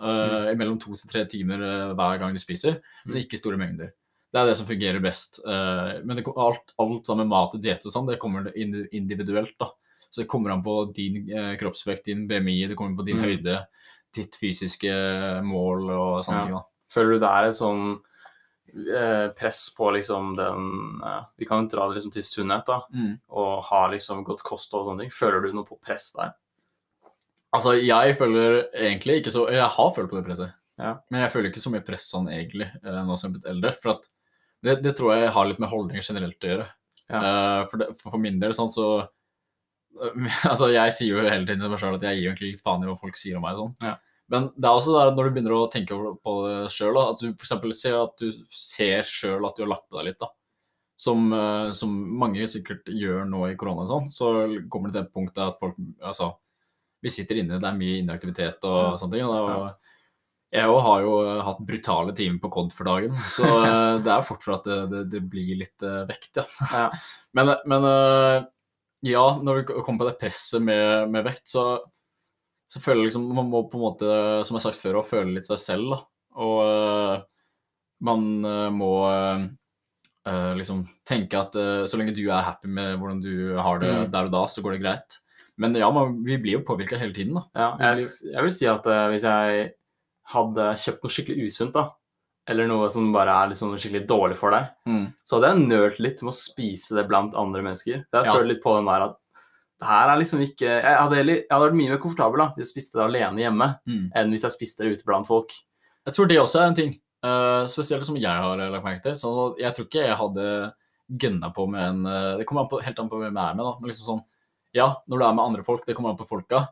Uh, 0.00 0.48
Mellom 0.56 0.78
to 0.80 0.94
til 0.96 1.10
tre 1.10 1.24
timer 1.28 1.60
hver 1.92 2.20
gang 2.20 2.32
du 2.32 2.40
spiser, 2.40 2.78
men 3.04 3.16
Mm. 3.16 3.22
ikke 3.24 3.40
store 3.40 3.58
mengder. 3.60 3.90
Det 4.32 4.40
er 4.40 4.46
det 4.48 4.56
som 4.56 4.68
fungerer 4.68 5.00
best. 5.04 5.40
Men 5.44 6.16
det, 6.16 6.24
alt, 6.36 6.72
alt 6.78 7.04
sammen 7.04 7.26
med 7.26 7.32
mat 7.34 7.56
og 7.56 7.60
diett 7.60 7.84
og 7.84 7.92
sånn, 7.92 8.06
det 8.08 8.20
kommer 8.22 8.48
individuelt, 8.56 9.56
da. 9.60 9.72
Så 10.10 10.22
det 10.22 10.28
kommer 10.28 10.50
an 10.50 10.62
på 10.62 10.92
din 10.94 11.28
eh, 11.30 11.56
kroppsvekt, 11.56 12.04
din 12.10 12.26
BMI, 12.28 12.68
det 12.68 12.76
kommer 12.76 12.96
på 12.98 13.04
din 13.06 13.16
Mm. 13.20 13.24
høyde, 13.28 13.66
ditt 14.12 14.34
fysiske 14.34 14.90
mål 15.46 15.90
og 15.90 16.24
sånne 16.24 16.38
Ja. 16.40 16.44
ting. 16.46 16.54
da. 16.56 16.62
Føler 16.90 17.12
du 17.12 17.18
det 17.20 17.28
er 17.30 17.44
et 17.44 17.54
sånn 17.54 18.00
eh, 18.70 19.28
press 19.38 19.68
på 19.76 19.90
liksom 19.92 20.36
den 20.36 21.00
eh, 21.04 21.22
Vi 21.38 21.44
kan 21.46 21.66
dra 21.68 21.88
det 21.88 21.96
liksom 21.98 22.12
til 22.12 22.22
sunnhet, 22.22 22.66
da, 22.66 22.80
Mm. 22.94 23.20
og 23.30 23.62
ha 23.64 23.88
liksom 23.90 24.24
godt 24.24 24.42
kosthold 24.42 24.82
og 24.86 24.88
sånne 24.92 25.00
ting. 25.02 25.10
Føler 25.10 25.42
du 25.42 25.52
noe 25.52 25.64
på 25.64 25.80
press 25.80 26.12
der? 26.12 26.32
Altså, 27.52 27.72
jeg 27.82 28.16
føler 28.18 28.68
egentlig 28.74 29.20
ikke 29.24 29.32
så 29.34 29.48
Jeg 29.50 29.66
har 29.68 29.90
følt 29.94 30.10
på 30.10 30.16
det 30.16 30.24
presset, 30.26 30.52
Ja. 30.78 30.98
men 31.10 31.22
jeg 31.22 31.32
føler 31.32 31.50
ikke 31.50 31.62
så 31.62 31.70
mye 31.72 31.84
press 31.86 32.10
sånn 32.12 32.28
egentlig 32.30 32.70
eh, 32.84 33.02
nå 33.04 33.16
som 33.18 33.32
jeg 33.32 33.38
er 33.38 33.40
blitt 33.40 33.50
eldre. 33.54 33.76
For 33.82 33.90
at 33.90 34.08
det, 34.62 34.82
det 34.82 34.96
tror 34.96 35.14
jeg 35.16 35.30
har 35.30 35.44
litt 35.46 35.58
med 35.58 35.68
holdninger 35.70 36.02
generelt 36.02 36.38
å 36.40 36.48
gjøre. 36.48 36.66
Eh, 37.10 37.66
for, 37.66 37.76
det, 37.78 37.88
for, 37.98 38.10
for 38.12 38.18
min 38.18 38.38
del 38.38 38.52
sånn 38.52 38.70
så 38.70 39.08
Altså, 40.50 40.68
jeg 40.72 40.92
sier 40.96 41.16
jo 41.16 41.24
hele 41.26 41.44
tiden 41.46 41.60
til 41.64 41.72
meg 41.72 41.80
sjøl 41.82 41.96
at 41.98 42.04
jeg 42.06 42.16
gir 42.18 42.24
jo 42.24 42.30
egentlig 42.32 42.52
litt 42.54 42.62
faen 42.64 42.84
i 42.84 42.88
hva 42.88 42.96
folk 43.00 43.16
sier 43.20 43.36
om 43.40 43.42
meg. 43.46 43.56
sånn. 43.58 43.74
Ja. 43.84 43.96
Men 44.30 44.44
det 44.54 44.68
er 44.68 44.76
også 44.78 44.92
der 44.94 45.08
når 45.16 45.26
du 45.26 45.34
begynner 45.34 45.54
å 45.56 45.70
tenke 45.72 45.96
på 46.22 46.34
det 46.46 46.58
sjøl, 46.70 46.98
at 47.02 47.18
du 47.18 47.32
f.eks. 47.32 47.54
ser 47.80 47.96
at 47.98 48.12
du 48.22 48.28
ser 48.54 49.02
sjøl 49.08 49.42
at 49.48 49.56
du 49.58 49.64
har 49.64 49.72
lagt 49.72 49.88
på 49.90 49.98
deg 49.98 50.12
litt. 50.12 50.20
da. 50.22 50.28
Som, 51.00 51.32
eh, 51.32 51.70
som 51.72 51.90
mange 52.20 52.44
sikkert 52.52 52.86
gjør 52.92 53.24
nå 53.26 53.46
i 53.48 53.56
korona 53.58 53.86
sånn, 53.88 54.06
så 54.12 54.30
kommer 54.70 54.90
det 54.92 54.98
til 55.00 55.06
et 55.08 55.12
punkt 55.16 55.34
der 55.34 55.48
at 55.50 55.58
folk 55.58 55.74
Altså, 56.04 56.30
vi 57.02 57.08
sitter 57.08 57.40
inne, 57.40 57.58
det 57.58 57.66
er 57.70 57.78
mye 57.80 58.02
inneaktivitet 58.02 58.62
og 58.68 58.76
Ja. 58.92 58.96
sånne 59.00 59.16
ting. 59.16 59.24
Og 59.24 59.74
jeg 60.52 60.66
òg 60.68 60.80
har 60.82 61.00
jo 61.06 61.14
hatt 61.46 61.60
brutale 61.66 62.12
timer 62.14 62.38
på 62.42 62.50
COD 62.52 62.72
for 62.76 62.84
dagen, 62.84 63.14
så 63.36 63.44
eh, 63.48 63.98
det 64.04 64.12
er 64.12 64.22
fort 64.28 64.42
for 64.44 64.58
at 64.58 64.64
det, 64.68 64.78
det, 64.92 65.02
det 65.16 65.22
blir 65.32 65.56
litt 65.64 65.82
eh, 65.82 66.04
vekt, 66.10 66.36
ja. 66.36 66.44
Ja. 66.70 66.86
Men, 67.34 67.54
men 67.72 67.86
eh, 67.88 68.44
ja, 69.06 69.24
når 69.42 69.60
vi 69.60 69.80
kommer 69.82 70.02
på 70.04 70.08
det 70.10 70.18
presset 70.20 70.62
med, 70.62 71.08
med 71.12 71.24
vekt, 71.24 71.46
så, 71.48 71.64
så 72.68 72.82
føler 72.84 73.04
jeg 73.04 73.10
liksom 73.10 73.30
Man 73.34 73.48
må 73.52 73.62
på 73.70 73.78
en 73.78 73.84
måte, 73.86 74.10
som 74.44 74.56
jeg 74.56 74.60
har 74.60 74.66
sagt 74.68 74.82
før, 74.82 75.00
å 75.00 75.06
føle 75.06 75.36
litt 75.36 75.48
seg 75.48 75.60
selv, 75.62 75.94
da. 75.94 76.00
Og 76.40 76.58
eh, 76.66 77.22
man 78.06 78.28
eh, 78.46 78.68
må 78.72 78.90
eh, 79.10 80.52
liksom 80.60 80.84
tenke 81.08 81.40
at 81.40 81.56
eh, 81.58 81.86
så 81.90 81.98
lenge 82.00 82.14
du 82.16 82.22
er 82.28 82.46
happy 82.46 82.70
med 82.70 82.94
hvordan 83.00 83.20
du 83.24 83.56
har 83.58 83.80
det 83.82 83.90
Mm. 83.90 84.10
der 84.12 84.28
og 84.28 84.32
da, 84.36 84.44
så 84.52 84.62
går 84.64 84.76
det 84.76 84.82
greit. 84.84 85.18
Men 85.60 85.74
ja, 85.76 85.90
man, 85.92 86.20
vi 86.24 86.38
blir 86.40 86.58
jo 86.58 86.64
påvirka 86.64 86.96
hele 86.96 87.12
tiden, 87.12 87.36
da. 87.36 87.42
Ja, 87.56 87.70
jeg, 87.90 88.06
jeg 88.32 88.44
vil 88.46 88.54
si 88.54 88.68
at 88.70 88.86
hvis 89.12 89.26
jeg 89.28 89.72
hadde 90.32 90.68
kjøpt 90.80 91.02
noe 91.04 91.12
skikkelig 91.12 91.50
usunt, 91.50 91.74
da, 91.76 91.82
eller 92.48 92.66
noe 92.66 92.88
som 92.90 93.12
bare 93.12 93.28
er 93.30 93.48
liksom 93.52 93.74
skikkelig 93.78 94.06
dårlig 94.08 94.36
for 94.36 94.50
deg, 94.50 94.68
så 95.24 95.36
hadde 95.38 95.50
jeg 95.54 95.68
nølt 95.68 95.98
litt 96.00 96.22
med 96.22 96.32
å 96.32 96.36
spise 96.36 96.94
det 96.96 97.06
blant 97.08 97.34
andre 97.34 97.62
mennesker. 97.62 98.04
Jeg 98.12 98.24
Ja. 98.24 98.32
føler 98.34 98.48
litt 98.48 98.62
på 98.62 98.76
den 98.76 98.86
der 98.86 99.02
at 99.02 99.16
det 99.80 99.86
her 99.88 100.08
er 100.10 100.18
liksom 100.18 100.40
ikke 100.40 100.60
Jeg 100.82 100.96
hadde, 100.98 101.14
heller, 101.16 101.34
jeg 101.34 101.46
hadde 101.50 101.70
vært 101.70 101.76
mye 101.78 101.88
mer 101.90 101.98
komfortabel 101.98 102.38
da, 102.38 102.48
hvis 102.56 102.66
jeg 102.66 102.74
spiste 102.82 102.98
det 102.98 103.06
alene 103.06 103.38
hjemme, 103.40 103.78
Mm. 103.88 104.10
enn 104.14 104.30
hvis 104.30 104.42
jeg 104.42 104.52
spiste 104.52 104.78
det 104.84 104.98
ute 104.98 105.04
blant 105.06 105.26
folk. 105.26 105.52
Jeg 106.06 106.14
tror 106.14 106.28
det 106.28 106.36
også 106.38 106.60
er 106.60 106.66
en 106.68 106.74
ting. 106.74 107.00
uh, 107.22 107.66
spesielt 107.68 108.04
som 108.06 108.16
jeg 108.16 108.24
har 108.32 108.56
lagt 108.56 108.82
merke 108.84 109.02
til. 109.02 109.12
Så 109.12 109.58
jeg 109.58 109.74
tror 109.74 109.84
ikke 109.86 110.06
jeg 110.06 110.16
hadde 110.16 110.72
gønna 111.12 111.52
på 111.54 111.68
med 111.68 111.82
en 111.82 112.06
eh, 112.06 112.36
Det 112.38 112.46
kommer 112.46 112.62
an 112.62 112.68
på, 112.70 112.80
helt 112.82 112.98
an 112.98 113.08
på 113.10 113.18
hvem 113.20 113.34
jeg 113.36 113.50
er 113.50 113.54
med. 113.54 113.64
da, 113.64 113.74
men 113.80 113.90
liksom 113.90 114.06
sånn, 114.06 114.24
Ja, 114.72 114.94
når 115.08 115.18
du 115.18 115.24
er 115.26 115.34
med 115.34 115.44
andre 115.44 115.62
folk, 115.64 115.84
det 115.84 115.94
kommer 115.96 116.10
an 116.10 116.16
på 116.16 116.26
folka. 116.26 116.68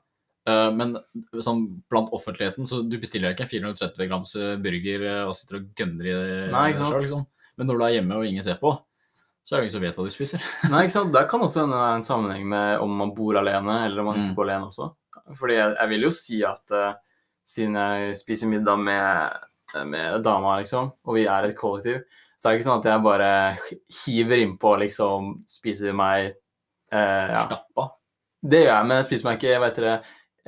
Eh, 0.49 0.69
men 0.75 0.97
sånn, 1.45 1.63
blant 1.93 2.11
offentligheten, 2.17 2.67
så 2.69 2.81
du 2.89 2.97
bestiller 3.03 3.35
ikke 3.37 3.47
en 3.47 3.53
430 3.53 4.09
grams 4.11 4.35
eh, 4.41 4.55
burger 4.65 5.05
eh, 5.09 5.23
og 5.29 5.35
sitter 5.39 5.61
og 5.61 5.71
gønner 5.79 6.09
i 6.11 6.15
det 6.19 6.53
Nei, 6.55 6.67
ikke 6.73 6.83
sant? 6.85 7.01
liksom. 7.05 7.27
Men 7.59 7.67
når 7.71 7.79
du 7.81 7.85
er 7.89 7.95
hjemme 7.99 8.19
og 8.21 8.27
ingen 8.29 8.45
ser 8.47 8.59
på, 8.61 8.73
så 9.43 9.55
er 9.57 9.61
det 9.63 9.67
ingen 9.69 9.77
som 9.79 9.85
vet 9.87 9.97
hva 9.99 10.05
du 10.07 10.13
spiser. 10.15 10.43
Nei, 10.73 10.85
ikke 10.87 10.95
sant? 10.99 11.13
Det 11.15 11.25
kan 11.31 11.43
også 11.47 11.63
hende 11.65 11.77
det 11.79 11.85
er 11.89 11.99
en 11.99 12.07
sammenheng 12.07 12.47
med 12.51 12.85
om 12.85 12.93
man 13.03 13.15
bor 13.17 13.39
alene, 13.41 13.79
eller 13.87 14.03
om 14.03 14.11
man 14.13 14.19
Mm. 14.19 14.25
ikke 14.29 14.37
bor 14.41 14.49
alene 14.49 14.69
også. 14.69 14.91
Fordi 15.39 15.55
jeg, 15.59 15.75
jeg 15.79 15.89
vil 15.95 16.07
jo 16.07 16.11
si 16.15 16.39
at 16.47 16.75
uh, 16.77 16.95
siden 17.49 17.75
jeg 17.81 18.15
spiser 18.17 18.49
middag 18.53 18.79
med, 18.81 19.39
med 19.89 20.23
dama, 20.25 20.55
liksom, 20.61 20.91
og 21.05 21.17
vi 21.17 21.25
er 21.29 21.49
et 21.51 21.57
kollektiv, 21.59 22.03
så 22.39 22.49
er 22.49 22.55
det 22.55 22.61
ikke 22.61 22.69
sånn 22.69 22.81
at 22.85 22.87
jeg 22.93 23.03
bare 23.05 23.31
hiver 24.05 24.41
innpå 24.45 24.71
liksom 24.85 25.33
spiser 25.51 25.97
meg 25.97 26.31
uh, 26.93 27.27
Ja, 27.35 27.43
Stappa. 27.49 27.89
det 28.47 28.61
gjør 28.63 28.71
jeg, 28.77 28.87
men 28.89 28.97
jeg 29.01 29.09
spiser 29.09 29.27
meg 29.29 29.41
ikke 29.41 29.51
jeg 29.57 29.63
vet 29.65 29.81
det, 29.85 29.97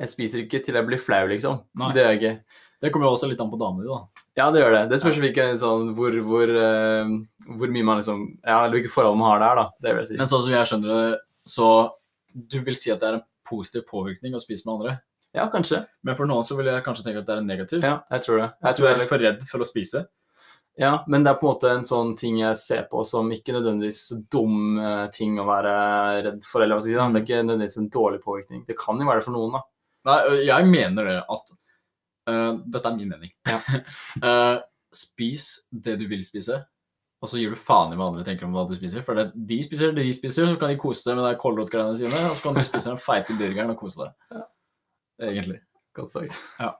Jeg 0.01 0.09
spiser 0.09 0.43
ikke 0.43 0.61
til 0.65 0.77
jeg 0.77 0.87
blir 0.87 1.01
flau, 1.01 1.23
liksom. 1.29 1.61
Nei. 1.77 1.91
Det 1.95 2.03
gjør 2.03 2.13
jeg 2.15 2.21
ikke. 2.21 2.59
Det 2.81 2.89
kommer 2.89 3.05
jo 3.05 3.13
også 3.13 3.29
litt 3.29 3.41
an 3.43 3.51
på 3.51 3.59
damene 3.61 3.85
dine, 3.85 3.99
da. 3.99 4.23
Ja, 4.39 4.47
det 4.53 4.63
gjør 4.63 4.73
det. 4.73 4.83
Det 4.89 4.97
spørs 5.03 5.19
ikke 5.27 5.47
sånn 5.61 5.91
hvor, 5.97 6.15
hvor, 6.25 6.49
uh, 6.49 7.11
hvor 7.59 7.73
mye 7.73 7.85
man 7.85 7.99
liksom 7.99 8.23
Ja, 8.39 8.63
hvilke 8.73 8.89
forhold 8.89 9.19
man 9.19 9.35
har 9.35 9.43
der, 9.43 9.61
da. 9.61 9.65
Det 9.83 9.91
vil 9.91 10.01
jeg 10.01 10.09
si. 10.09 10.17
Men 10.21 10.31
sånn 10.31 10.45
som 10.47 10.55
jeg 10.55 10.71
skjønner 10.71 10.93
det, 10.95 11.19
så 11.51 11.67
du 12.31 12.57
vil 12.65 12.79
si 12.79 12.93
at 12.93 13.03
det 13.03 13.09
er 13.11 13.19
en 13.19 13.27
positiv 13.47 13.85
påvirkning 13.91 14.33
å 14.33 14.41
spise 14.41 14.65
med 14.65 14.79
andre. 14.79 14.95
Ja, 15.35 15.45
kanskje. 15.51 15.83
Men 16.07 16.17
for 16.17 16.27
noen 16.27 16.47
så 16.47 16.57
vil 16.57 16.71
jeg 16.71 16.83
kanskje 16.85 17.05
tenke 17.05 17.21
at 17.21 17.27
det 17.27 17.35
er 17.35 17.43
en 17.43 17.51
negativ. 17.51 17.85
Ja, 17.85 17.99
jeg 18.11 18.25
tror 18.25 18.41
det. 18.41 18.49
Jeg 18.65 18.77
tror 18.77 18.89
jeg 18.89 18.97
er 18.97 19.11
for 19.11 19.25
redd 19.27 19.45
for 19.51 19.63
å 19.63 19.67
spise. 19.67 20.03
Ja, 20.79 20.91
men 21.11 21.25
det 21.25 21.33
er 21.33 21.39
på 21.39 21.45
en 21.45 21.53
måte 21.53 21.71
en 21.75 21.85
sånn 21.87 22.13
ting 22.19 22.39
jeg 22.39 22.57
ser 22.57 22.85
på 22.91 23.03
som 23.07 23.27
ikke 23.35 23.53
nødvendigvis 23.57 24.05
dum 24.31 24.79
eh, 24.79 25.05
ting 25.13 25.35
å 25.39 25.45
være 25.47 25.73
redd 26.25 26.45
for, 26.47 26.63
eller 26.63 26.77
hva 26.77 26.83
skal 26.83 26.93
jeg 26.93 26.97
si. 26.97 27.11
Det 27.13 27.19
er 27.19 27.25
ikke 27.27 27.41
nødvendigvis 27.43 27.79
en 27.81 27.91
dårlig 27.91 28.21
påvirkning. 28.23 28.63
Det 28.67 28.77
kan 28.79 28.99
jo 28.99 29.07
være 29.09 29.21
det 29.21 29.27
for 29.27 29.35
noen, 29.35 29.57
da. 29.57 29.63
Nei, 30.07 30.17
jeg 30.47 30.65
mener 30.65 31.05
det 31.05 31.17
at 31.29 31.51
uh, 32.29 32.53
Dette 32.65 32.89
er 32.89 32.97
min 32.97 33.11
mening. 33.11 33.33
Ja. 33.47 33.59
uh, 34.25 34.57
spis 34.91 35.53
det 35.71 35.97
du 36.01 36.07
vil 36.09 36.23
spise, 36.25 36.57
og 37.21 37.29
så 37.29 37.37
gir 37.39 37.53
du 37.53 37.59
faen 37.59 37.93
i 37.93 37.99
hva 37.99 38.09
andre 38.09 38.25
tenker 38.27 38.47
om 38.47 38.55
hva 38.57 38.65
du 38.67 38.73
spiser. 38.75 39.05
For 39.05 39.17
det, 39.17 39.29
de 39.35 39.61
spiser 39.63 39.93
det 39.95 40.07
de 40.07 40.15
spiser, 40.15 40.49
så 40.49 40.57
kan 40.59 40.73
de 40.73 40.79
kose 40.81 41.05
seg 41.05 41.19
med 41.19 41.27
de 41.29 41.37
kålrotgreiene 41.41 41.97
sine, 41.99 42.23
og 42.27 42.33
så 42.35 42.47
kan 42.47 42.57
du 42.57 42.65
spise 42.65 42.89
den 42.89 43.01
feite 43.01 43.37
burgeren 43.37 43.75
og 43.75 43.79
kose 43.83 44.07
deg. 44.07 44.47
Egentlig. 45.31 45.61
Godt 45.93 46.15
sagt. 46.15 46.39
Ja. 46.59 46.73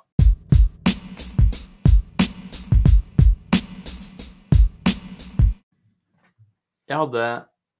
Jeg 6.89 6.97
hadde 6.99 7.25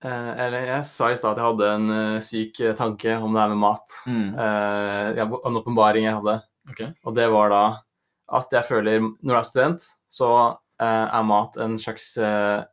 Eller 0.03 0.65
jeg 0.65 0.85
sa 0.89 1.11
i 1.11 1.17
stad 1.19 1.35
at 1.35 1.41
jeg 1.41 1.45
hadde 1.51 1.67
en 1.75 1.91
eh, 1.93 2.19
syk 2.25 2.59
eh, 2.65 2.73
tanke 2.77 3.13
om 3.21 3.33
det 3.35 3.41
her 3.43 3.51
med 3.53 3.59
mat. 3.61 3.97
Eh, 4.07 5.07
jeg- 5.19 5.41
en 5.45 5.59
åpenbaring 5.61 6.07
jeg 6.07 6.15
hadde. 6.17 6.35
Okay. 6.71 6.89
Og 7.05 7.15
det 7.17 7.27
var 7.33 7.49
da 7.53 7.63
at 8.31 8.53
jeg 8.55 8.63
føler 8.65 8.99
når 9.03 9.33
du 9.33 9.37
er 9.37 9.43
student, 9.49 9.85
så 10.09 10.29
eh, 10.79 11.07
er 11.19 11.23
mat 11.27 11.57
en 11.61 11.77
slags 11.81 12.13
uh, 12.17 12.63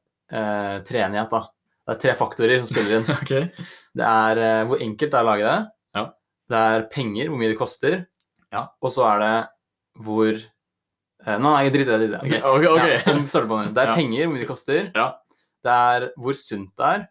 treenighet, 0.86 1.30
da. 1.32 1.40
Det 1.88 1.94
er 1.96 2.00
tre 2.04 2.14
faktorer 2.14 2.60
som 2.62 2.70
spiller 2.76 2.98
inn. 3.00 3.08
okay. 3.22 3.48
Det 3.96 4.04
er 4.06 4.38
eh, 4.44 4.64
hvor 4.68 4.80
enkelt 4.84 5.10
det 5.10 5.18
er 5.18 5.24
å 5.26 5.30
lage 5.32 5.48
det. 5.48 5.58
Ja. 5.98 6.04
Det 6.48 6.62
er 6.72 6.86
penger, 6.92 7.28
hvor 7.32 7.40
mye 7.40 7.50
det 7.52 7.58
koster. 7.60 7.98
Ja. 8.54 8.66
Og 8.80 8.92
så 8.94 9.04
er 9.08 9.22
det 9.24 9.32
hvor 10.04 10.30
eh, 10.36 11.38
Nei, 11.42 11.54
jeg 11.66 11.74
drit 11.74 11.90
i 11.90 12.00
det. 12.06 12.20
Okay. 12.22 12.40
okay, 12.40 12.68
okay. 12.72 12.98
Ok. 12.98 13.08
Ok, 13.08 13.34
ok. 13.42 13.58
Ja, 13.58 13.72
det. 13.72 13.84
er 13.84 13.94
penger, 14.00 14.24
hvor 14.28 14.36
mye 14.36 14.44
det 14.44 14.50
koster. 14.52 14.90
Ja. 14.94 15.08
Det 15.66 15.74
er 15.74 16.08
hvor 16.16 16.36
sunt 16.38 16.70
det 16.78 16.92
er, 16.94 17.06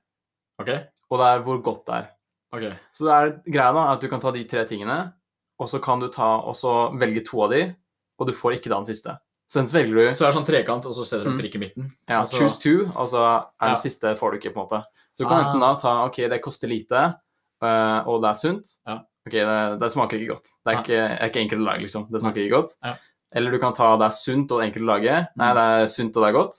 Ok. 0.59 0.69
og 1.11 1.19
det 1.19 1.27
er 1.27 1.43
hvor 1.45 1.61
godt 1.63 1.85
det 1.85 1.95
er. 1.95 2.07
ok. 2.53 2.65
Så 2.93 3.05
det 3.05 3.13
er 3.13 3.51
greia 3.51 3.71
da, 3.73 3.91
at 3.93 4.01
du 4.01 4.07
kan 4.09 4.19
ta 4.19 4.31
de 4.31 4.43
tre 4.43 4.63
tingene, 4.65 5.13
og 5.59 5.67
så 5.67 5.79
kan 5.81 5.99
du 5.99 6.07
ta, 6.09 6.37
og 6.41 6.53
så 6.55 6.91
velge 6.97 7.23
to 7.25 7.41
av 7.43 7.51
de, 7.51 7.75
og 8.19 8.27
du 8.27 8.33
får 8.33 8.53
ikke 8.57 8.69
den 8.73 8.85
siste. 8.85 9.17
Så 9.49 9.61
den 9.61 9.67
velger 9.71 9.95
du 9.95 10.13
Så 10.13 10.25
er 10.27 10.31
det 10.31 10.37
sånn 10.41 10.45
trekant, 10.47 10.85
og 10.85 10.93
så 10.93 11.05
setter 11.05 11.23
du 11.23 11.29
en 11.31 11.37
Mm. 11.37 11.41
prikk 11.41 11.55
i 11.55 11.59
midten. 11.59 11.91
ja, 12.09 12.21
altså- 12.21 12.37
choose 12.37 12.59
two, 12.59 12.91
og 12.95 13.07
så 13.07 13.17
er 13.23 13.65
den 13.67 13.69
Ja. 13.69 13.75
siste 13.75 14.15
får 14.17 14.31
du 14.31 14.37
ikke, 14.39 14.53
på 14.53 14.61
en 14.61 14.67
måte. 14.67 14.83
Så 15.13 15.23
du 15.23 15.29
kan 15.29 15.39
Ah. 15.43 15.47
enten 15.53 15.59
da 15.61 15.75
ta 15.75 16.05
ok, 16.05 16.15
det 16.29 16.41
koster 16.41 16.67
lite, 16.67 17.15
øh, 17.63 18.07
og 18.07 18.21
det 18.21 18.29
er 18.29 18.33
sunt. 18.35 18.67
Ja. 18.87 18.99
Ok, 19.25 19.31
det, 19.33 19.79
det 19.79 19.91
smaker 19.91 20.17
ikke 20.19 20.33
godt. 20.35 20.47
Det 20.65 20.75
er 20.75 20.83
ikke, 20.83 21.19
er 21.21 21.29
ikke 21.29 21.41
enkelt 21.49 21.61
å 21.61 21.65
lage, 21.65 21.81
liksom. 21.81 22.09
Det 22.11 22.21
smaker 22.21 22.37
ikke 22.43 22.55
godt. 22.61 22.75
Ja. 22.83 22.95
Eller 23.33 23.51
du 23.51 23.59
kan 23.59 23.73
ta 23.73 23.97
det 23.97 24.05
er 24.05 24.09
sunt 24.11 24.51
og 24.51 24.61
enkelt 24.61 24.83
å 24.83 24.99
lage. 24.99 25.27
Nei, 25.35 25.51
Mm. 25.51 25.55
det 25.55 25.63
er 25.81 25.85
sunt 25.87 26.15
og 26.17 26.23
det 26.23 26.29
er 26.35 26.39
godt. 26.39 26.55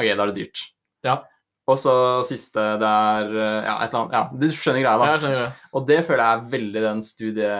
Ok, 0.00 0.16
da 0.16 0.22
er 0.22 0.32
det 0.32 0.34
dyrt. 0.36 0.58
Ja. 1.04 1.22
Og 1.70 1.78
så 1.78 1.94
siste, 2.26 2.62
det 2.80 2.88
er 2.88 3.30
eh, 3.30 3.68
ja, 3.68 3.76
et 3.84 3.92
eller 3.92 4.00
annet 4.00 4.16
Ja, 4.16 4.22
du 4.42 4.46
skjønner 4.50 4.82
greia, 4.82 4.96
da. 4.98 5.08
Jeg 5.12 5.22
skjønner 5.24 5.42
det. 5.44 5.68
Og 5.76 5.86
det 5.90 5.98
føler 6.06 6.22
jeg 6.24 6.38
er 6.38 6.50
veldig 6.56 6.82
den 6.86 7.02
studie, 7.06 7.54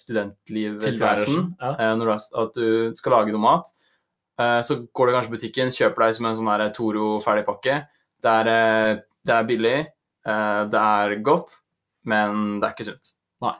studentlivtilværelsen. 0.00 1.44
Ja. 1.58 1.72
Eh, 1.74 1.92
når 1.98 2.10
du 2.10 2.14
at 2.44 2.58
du 2.58 2.98
skal 2.98 3.16
lage 3.16 3.34
noe 3.34 3.42
mat. 3.42 3.72
Eh, 4.38 4.60
så 4.66 4.78
går 4.94 5.10
du 5.10 5.16
kanskje 5.16 5.32
i 5.32 5.36
butikken, 5.36 5.74
kjøper 5.74 6.06
deg 6.06 6.18
som 6.18 6.30
en 6.30 6.38
sånn 6.38 6.52
her 6.52 6.66
Toro 6.76 7.16
ferdigpakke. 7.24 7.82
Det 8.22 8.36
er, 8.42 9.02
det 9.26 9.34
er 9.34 9.44
billig, 9.46 9.76
det 10.26 10.80
er 10.82 11.12
godt, 11.22 11.52
men 12.10 12.56
det 12.58 12.66
er 12.66 12.72
ikke 12.74 12.86
sunt. 12.88 13.12
Nei. 13.44 13.52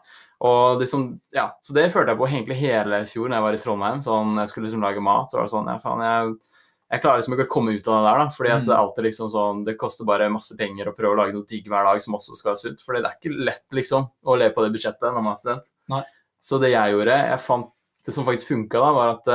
Og 0.46 0.78
det 0.80 0.86
som, 0.90 1.04
ja, 1.34 1.48
så 1.62 1.74
det 1.74 1.88
følte 1.94 2.12
jeg 2.14 2.20
på 2.20 2.26
egentlig 2.28 2.58
hele 2.60 3.00
fjor 3.10 3.30
når 3.30 3.38
jeg 3.38 3.46
var 3.46 3.56
i 3.56 3.60
Trondheim. 3.62 4.02
sånn, 4.02 4.36
Jeg 4.38 4.50
skulle 4.50 4.66
liksom 4.68 4.82
lage 4.82 5.02
mat, 5.02 5.30
så 5.30 5.38
var 5.38 5.46
det 5.46 5.52
sånn 5.54 5.70
ja, 5.70 5.78
faen, 5.82 6.02
jeg, 6.06 6.57
jeg 6.90 7.02
klarer 7.02 7.18
liksom 7.20 7.34
ikke 7.36 7.46
å 7.46 7.52
komme 7.52 7.74
ut 7.76 7.88
av 7.88 7.98
det 7.98 8.08
der, 8.08 8.18
da. 8.18 8.28
Fordi 8.32 8.50
at 8.50 8.62
Mm. 8.62 8.66
det 8.66 8.76
alltid 8.76 9.04
liksom 9.04 9.30
sånn, 9.30 9.64
det 9.66 9.76
koster 9.78 10.04
bare 10.06 10.30
masse 10.32 10.56
penger 10.56 10.88
å 10.88 10.94
prøve 10.96 11.12
å 11.12 11.16
lage 11.18 11.34
noe 11.34 11.44
digg 11.44 11.66
hver 11.68 11.84
dag 11.84 12.00
som 12.00 12.14
også 12.14 12.34
skal 12.36 12.52
være 12.54 12.58
sunt. 12.62 12.80
For 12.80 12.94
det 12.94 13.04
er 13.04 13.16
ikke 13.20 13.44
lett, 13.44 13.64
liksom, 13.72 14.10
å 14.24 14.38
leve 14.38 14.54
på 14.54 14.62
det 14.64 14.72
budsjettet 14.72 15.02
når 15.12 15.22
man 15.22 15.32
er 15.32 15.36
student. 15.42 15.64
Nei. 15.88 16.02
Så 16.40 16.60
det 16.60 16.70
jeg 16.72 16.92
gjorde, 16.94 17.16
jeg 17.28 17.40
fant 17.40 17.70
det 18.06 18.14
som 18.14 18.24
faktisk 18.24 18.48
funka 18.48 18.80
da, 18.80 18.92
var 18.92 19.08
at 19.16 19.28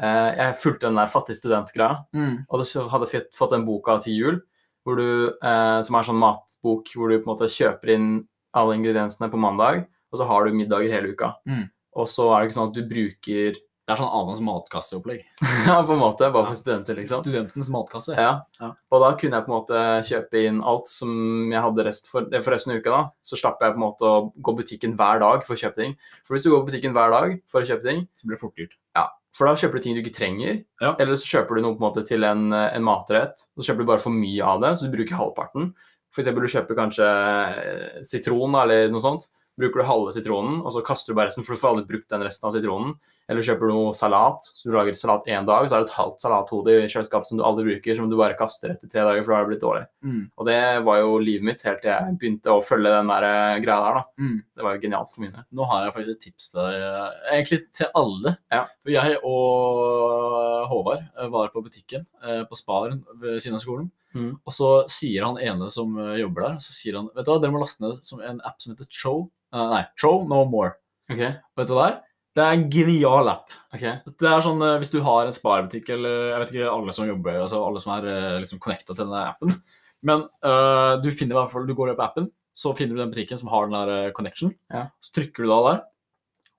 eh, 0.00 0.30
jeg 0.38 0.56
fulgte 0.62 0.88
den 0.88 0.96
der 0.98 1.06
fattig 1.12 1.36
student-greia. 1.38 2.06
Mm. 2.14 2.46
Og 2.50 2.60
så 2.66 2.88
hadde 2.90 3.06
jeg 3.10 3.20
fått- 3.22 3.34
fått 3.36 3.50
den 3.50 3.64
boka 3.66 3.98
til 4.02 4.14
jul, 4.16 4.40
hvor 4.84 4.96
du, 4.96 5.28
eh, 5.42 5.82
som 5.82 5.96
er 5.96 6.02
sånn 6.08 6.18
matbok 6.18 6.88
hvor 6.94 7.08
du 7.10 7.18
på 7.20 7.28
en 7.28 7.36
måte 7.36 7.48
kjøper 7.52 7.88
inn 7.94 8.28
alle 8.54 8.74
ingrediensene 8.76 9.30
på 9.30 9.38
mandag, 9.38 9.86
og 10.12 10.18
så 10.18 10.26
har 10.26 10.44
du 10.46 10.52
middager 10.52 10.90
hele 10.90 11.12
uka. 11.14 11.34
Mm. 11.46 11.70
Og 11.96 12.06
så 12.06 12.26
er 12.34 12.40
det 12.42 12.50
ikke 12.50 12.58
sånn 12.58 12.68
at 12.68 12.74
du 12.74 12.88
bruker 12.88 13.56
Det 13.84 13.92
er 13.92 13.98
sånn 14.00 14.14
annens 14.16 14.40
matkasseopplegg. 14.40 15.24
Ja, 15.68 15.82
på 15.84 15.92
en 15.92 16.00
måte, 16.00 16.30
bare 16.32 16.46
Ja. 16.46 16.50
for 16.52 16.56
studenter, 16.56 16.96
liksom. 16.96 17.20
Studentens 17.20 17.68
matkasse. 17.72 18.14
Ja. 18.16 18.30
Ja. 18.60 18.70
Og 18.92 19.02
da 19.02 19.10
kunne 19.20 19.36
jeg 19.36 19.44
på 19.44 19.52
en 19.52 19.58
måte 19.58 19.82
kjøpe 20.08 20.40
inn 20.48 20.62
alt 20.64 20.88
som 20.88 21.50
jeg 21.52 21.60
hadde 21.60 21.84
rest 21.84 22.08
for, 22.08 22.24
eh, 22.32 22.40
for 22.40 22.52
resten 22.56 22.72
av 22.72 22.78
uka. 22.80 22.90
da. 22.90 23.02
Så 23.22 23.36
slapp 23.36 23.60
jeg 23.60 23.74
på 23.74 23.76
en 23.76 23.84
måte 23.84 24.08
å 24.08 24.32
gå 24.40 24.56
butikken 24.56 24.96
hver 24.96 25.20
dag 25.20 25.44
for 25.44 25.52
å 25.54 25.60
kjøpe 25.60 25.76
ting. 25.82 25.96
For 26.24 26.34
hvis 26.34 26.44
du 26.44 26.50
går 26.50 26.64
på 26.64 26.70
butikken 26.72 26.94
hver 26.96 27.10
dag 27.12 27.36
for 27.46 27.60
å 27.60 27.66
kjøpe 27.68 27.82
ting, 27.82 28.08
Så 28.16 28.24
blir 28.26 28.36
det 28.36 28.40
fort 28.40 28.56
dyrt. 28.56 28.72
Ja. 28.96 29.08
for 29.34 29.46
da 29.48 29.54
kjøper 29.58 29.72
du 29.74 29.80
ting 29.80 29.94
du 29.96 30.02
ikke 30.02 30.14
trenger, 30.14 30.64
Ja. 30.80 30.94
eller 30.98 31.12
så 31.18 31.26
kjøper 31.26 31.56
du 31.56 31.62
noe 31.62 31.74
på 31.74 31.82
en 31.82 31.90
måte 31.92 32.06
til 32.06 32.22
en, 32.24 32.52
en 32.54 32.82
matrett, 32.84 33.34
så 33.58 33.66
kjøper 33.66 33.78
du 33.78 33.84
bare 33.86 33.98
for 33.98 34.10
mye 34.14 34.40
av 34.46 34.60
det, 34.62 34.70
så 34.78 34.86
du 34.88 34.96
bruker 34.96 35.16
halvparten. 35.18 35.74
For 36.12 36.22
eksempel 36.22 36.40
du 36.40 36.46
kjøper 36.46 36.76
kanskje 36.78 37.04
eh, 37.04 38.02
sitron 38.06 38.54
eller 38.54 38.88
noe 38.94 39.00
sånt, 39.02 39.26
bruker 39.58 39.82
du 39.82 39.86
halve 39.88 40.12
sitronen, 40.14 40.62
og 40.64 40.70
så 40.72 40.82
kaster 40.86 41.12
du 41.12 41.16
bare 41.18 41.26
resten, 41.32 41.42
for 41.44 41.54
du 41.54 41.60
får 41.60 41.74
aldri 41.74 41.86
brukt 41.90 42.08
den 42.08 42.22
resten 42.22 42.46
av 42.48 42.54
sitronen. 42.54 42.94
Eller 43.30 43.44
kjøper 43.46 43.70
du 43.70 43.72
noe 43.72 43.92
salat, 43.96 44.44
så 44.44 44.68
du 44.68 44.74
lager 44.74 44.96
salat 44.96 45.28
én 45.32 45.46
dag, 45.48 45.64
så 45.64 45.78
er 45.78 45.84
det 45.84 45.88
et 45.88 45.96
halvt 45.96 46.24
salathode 46.24 46.74
i 46.76 46.88
kjøleskapet 46.92 47.30
som 47.30 47.38
du 47.40 47.44
aldri 47.48 47.64
bruker, 47.70 47.96
som 47.96 48.10
du 48.10 48.16
bare 48.20 48.36
kaster 48.36 48.74
etter 48.74 48.90
tre 48.90 49.00
dager, 49.00 49.24
for 49.24 49.32
da 49.32 49.38
har 49.38 49.46
det 49.46 49.52
blitt 49.54 49.64
dårlig. 49.64 49.84
Mm. 50.04 50.20
Og 50.36 50.48
det 50.50 50.58
var 50.84 51.00
jo 51.00 51.14
livet 51.24 51.48
mitt 51.48 51.64
helt 51.64 51.80
til 51.80 51.92
jeg 51.94 52.18
begynte 52.20 52.52
å 52.52 52.64
følge 52.64 52.92
den 52.92 53.12
der 53.12 53.26
eh, 53.30 53.62
greia 53.64 53.80
der, 53.80 53.98
da. 54.00 54.04
Mm. 54.20 54.36
Det 54.44 54.66
var 54.66 54.76
jo 54.76 54.82
genialt 54.84 55.14
for 55.14 55.24
mine. 55.24 55.44
Nå 55.56 55.68
har 55.70 55.86
jeg 55.86 55.96
faktisk 55.96 56.14
et 56.18 56.24
tips 56.28 56.52
til 56.52 56.60
deg, 56.60 56.84
eh, 56.84 57.18
egentlig 57.38 57.60
til 57.80 57.92
alle. 58.02 58.36
Ja. 58.52 58.62
For 58.84 58.94
jeg 58.94 59.18
og 59.24 60.70
Håvard 60.72 61.04
eh, 61.04 61.28
var 61.32 61.52
på 61.54 61.64
butikken 61.64 62.04
på 62.48 62.56
Sparen 62.56 63.02
ved 63.20 63.40
siden 63.40 63.56
av 63.56 63.64
skolen. 63.64 63.88
Mm. 64.14 64.32
Og 64.44 64.54
så 64.54 64.68
sier 64.92 65.24
han 65.26 65.40
ene 65.42 65.66
som 65.72 65.96
jobber 66.18 66.46
der, 66.46 66.58
så 66.62 66.72
sier 66.76 67.00
han 67.00 67.08
Vet 67.16 67.26
du 67.26 67.32
hva, 67.32 67.40
dere 67.42 67.54
må 67.54 67.60
laste 67.62 67.82
ned 67.82 68.04
som 68.06 68.20
en 68.22 68.38
app 68.46 68.60
som 68.62 68.74
heter 68.74 68.88
Tro. 68.92 69.14
Uh, 69.54 69.68
nei, 69.70 69.84
Tro 69.98 70.16
No 70.28 70.44
More. 70.50 70.76
OK. 71.10 71.20
Vet 71.20 71.68
du 71.70 71.74
hva 71.76 71.86
det 71.86 71.92
er? 71.92 72.02
Det 72.34 72.42
er 72.42 72.56
en 72.56 72.64
genial 72.70 73.30
app. 73.30 73.52
Okay. 73.74 74.00
Det 74.10 74.26
er 74.30 74.42
sånn 74.42 74.62
eh, 74.66 74.76
Hvis 74.82 74.90
du 74.94 74.98
har 75.06 75.28
en 75.28 75.36
sparebutikk, 75.36 75.92
eller 75.94 76.32
jeg 76.32 76.40
vet 76.42 76.52
ikke 76.54 76.72
alle 76.72 76.94
som 76.96 77.06
jobber, 77.08 77.38
altså 77.44 77.60
alle 77.62 77.82
som 77.82 77.94
er 77.94 78.08
eh, 78.10 78.38
liksom 78.42 78.60
connecta 78.62 78.90
til 78.94 79.04
denne 79.06 79.22
appen, 79.30 79.54
men 80.04 80.26
uh, 80.44 80.98
du 81.00 81.06
finner 81.16 81.32
i 81.32 81.38
hvert 81.38 81.52
fall 81.54 81.64
Du 81.64 81.72
går 81.72 81.94
opp 81.94 82.00
på 82.02 82.04
appen, 82.04 82.26
så 82.52 82.74
finner 82.76 82.92
du 82.98 83.00
den 83.00 83.14
butikken 83.14 83.40
som 83.40 83.48
har 83.48 83.70
den 83.70 83.78
der 83.78 84.10
connection. 84.12 84.50
Ja. 84.68 84.90
Så 85.00 85.14
trykker 85.16 85.46
du 85.46 85.48
da 85.48 85.60
der, 85.70 85.78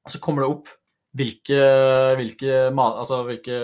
og 0.07 0.13
så 0.15 0.21
kommer 0.23 0.41
det 0.41 0.49
opp 0.55 0.71
hvilke, 1.15 1.59
hvilke, 2.19 2.55
altså, 2.75 3.21
hvilke 3.23 3.59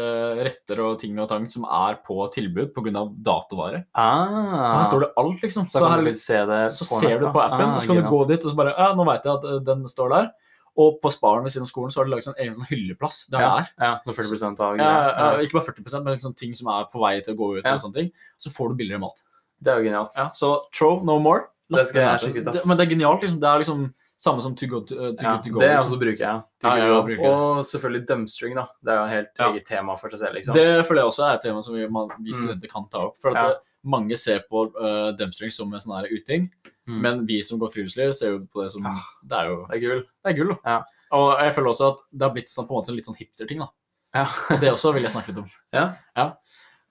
retter 0.46 0.80
og 0.86 1.00
ting 1.02 1.18
og 1.20 1.28
tang 1.28 1.50
som 1.52 1.66
er 1.68 1.98
på 2.06 2.16
tilbud 2.32 2.70
pga. 2.76 3.04
datovare. 3.26 3.82
Ah. 3.92 4.78
Her 4.78 4.86
står 4.88 5.04
det 5.04 5.10
alt, 5.20 5.42
liksom. 5.44 5.68
Så 5.68 5.82
så, 5.82 5.90
her- 5.92 6.14
se 6.16 6.40
det 6.48 6.62
så 6.78 6.88
ser 6.88 7.20
du 7.20 7.28
på 7.28 7.42
appen, 7.44 7.74
Ah, 7.74 7.78
så 7.78 7.92
kan 7.92 8.00
du 8.00 8.08
gå 8.08 8.22
dit 8.30 8.46
og 8.46 8.54
så 8.54 8.56
bare 8.56 8.76
Ja, 8.78 8.94
nå 8.96 9.04
veit 9.10 9.26
jeg 9.28 9.34
at 9.34 9.66
den 9.66 9.84
står 9.88 10.10
der. 10.16 10.32
Og 10.78 11.02
på 11.02 11.12
Sparen 11.12 11.44
ved 11.44 11.52
siden 11.52 11.64
av 11.68 11.72
skolen 11.72 11.92
så 11.92 12.00
har 12.00 12.06
de 12.06 12.12
laget 12.12 12.28
en 12.28 12.40
egen 12.40 12.54
sånn 12.56 12.68
hylleplass. 12.70 13.26
Der 13.30 13.40
Ja, 13.42 13.50
det 13.58 13.66
er. 13.80 13.86
ja, 13.86 14.00
så 14.06 14.14
40% 14.16 14.60
av 14.60 14.78
Ja, 14.78 14.84
ja, 14.84 15.32
Ja. 15.36 15.38
ikke 15.44 15.54
bare 15.60 15.68
40% 15.74 16.04
men 16.06 16.14
liksom 16.16 16.36
ting 16.36 16.54
som 16.56 16.68
er 16.68 16.86
på 16.94 17.00
vei 17.02 17.20
til 17.22 17.36
å 17.36 17.38
gå 17.38 17.58
ut. 17.58 17.64
Ja. 17.66 17.74
og 17.74 17.82
sånne 17.82 17.94
ting. 17.96 18.12
Så 18.40 18.50
får 18.52 18.70
du 18.70 18.76
billigere 18.76 19.00
mat. 19.00 19.22
Det 19.62 19.68
er 19.74 19.84
jo 19.84 19.90
genialt. 19.90 20.16
Ja, 20.18 20.30
så 20.30 20.62
Tro 20.72 21.04
No 21.04 21.20
More. 21.20 21.48
Det 21.70 21.86
skal 21.86 22.02
jeg 22.02 22.20
sjekke 22.34 22.42
ut, 22.42 22.48
ass. 22.48 22.66
Men 22.68 22.78
det 22.78 22.88
er 22.88 22.96
genialt. 22.96 23.22
liksom. 23.22 23.40
Det 23.40 23.48
er 23.48 23.60
liksom 23.60 23.94
samme 24.18 24.42
som 24.42 24.56
To 24.56 24.68
Go 24.68 24.80
To, 24.82 24.96
uh, 24.96 25.12
to, 25.16 25.24
Ja, 25.24 25.36
go, 25.38 25.42
to 25.44 25.50
go. 25.50 25.60
det 25.60 25.70
liksom. 25.70 25.92
også 25.92 26.00
bruker 26.00 26.18
jeg. 26.20 26.44
Ja, 26.64 26.76
jeg 26.76 27.04
bruker 27.04 27.18
det. 27.18 27.28
Og 27.28 27.64
selvfølgelig 27.66 28.08
dumpstring, 28.08 28.56
da. 28.56 28.66
Det 28.84 28.92
er 28.94 28.98
jo 28.98 29.04
et 29.06 29.10
helt 29.12 29.28
Ja. 29.40 29.52
eget 29.52 29.66
tema 29.66 29.96
for 29.98 30.10
seg 30.10 30.20
selv, 30.20 30.34
liksom. 30.36 30.54
Det 30.54 30.86
føler 30.88 31.02
jeg 31.02 31.06
også 31.12 31.24
er 31.30 31.34
et 31.36 31.42
tema 31.42 31.62
som 31.64 31.74
vi, 31.76 31.88
man, 31.88 32.08
vi 32.20 32.32
Mm. 32.32 32.34
studenter 32.34 32.70
kan 32.70 32.88
ta 32.90 32.98
opp. 33.08 33.18
For 33.20 33.30
at 33.32 33.36
Ja. 33.36 33.48
det, 33.50 33.58
mange 33.84 34.16
ser 34.16 34.40
på 34.52 34.68
uh, 34.80 35.12
dumpstring 35.18 35.52
som 35.52 35.74
en 35.74 35.80
sånn 35.80 36.06
uting, 36.12 36.52
Mm. 36.92 37.02
men 37.02 37.26
vi 37.28 37.42
som 37.42 37.60
går 37.62 37.72
friluftsliv, 37.74 38.12
ser 38.14 38.34
jo 38.36 38.40
på 38.52 38.64
det 38.64 38.72
som 38.74 38.84
Ja. 38.84 38.96
Det 39.24 39.38
er 39.40 39.50
jo 39.50 39.66
Det 39.70 39.76
er 39.78 39.88
gull. 39.88 40.02
det 40.26 40.32
er 40.34 40.38
gull. 40.44 40.56
Ja. 40.66 40.82
Og 41.12 41.40
jeg 41.40 41.54
føler 41.56 41.70
også 41.72 41.88
at 41.94 42.00
det 42.12 42.22
har 42.28 42.34
blitt 42.36 42.50
sånn, 42.52 42.68
på 42.68 42.76
en 42.76 42.82
måte 42.82 42.96
litt 42.96 43.06
sånn 43.10 43.18
hipster-ting. 43.20 43.60
da. 43.60 43.68
Ja. 44.16 44.26
Og 44.52 44.60
det 44.60 44.72
også 44.72 44.94
vil 44.94 45.04
jeg 45.04 45.12
snakke 45.12 45.32
litt 45.32 45.38
om. 45.44 45.50
Ja. 45.74 46.34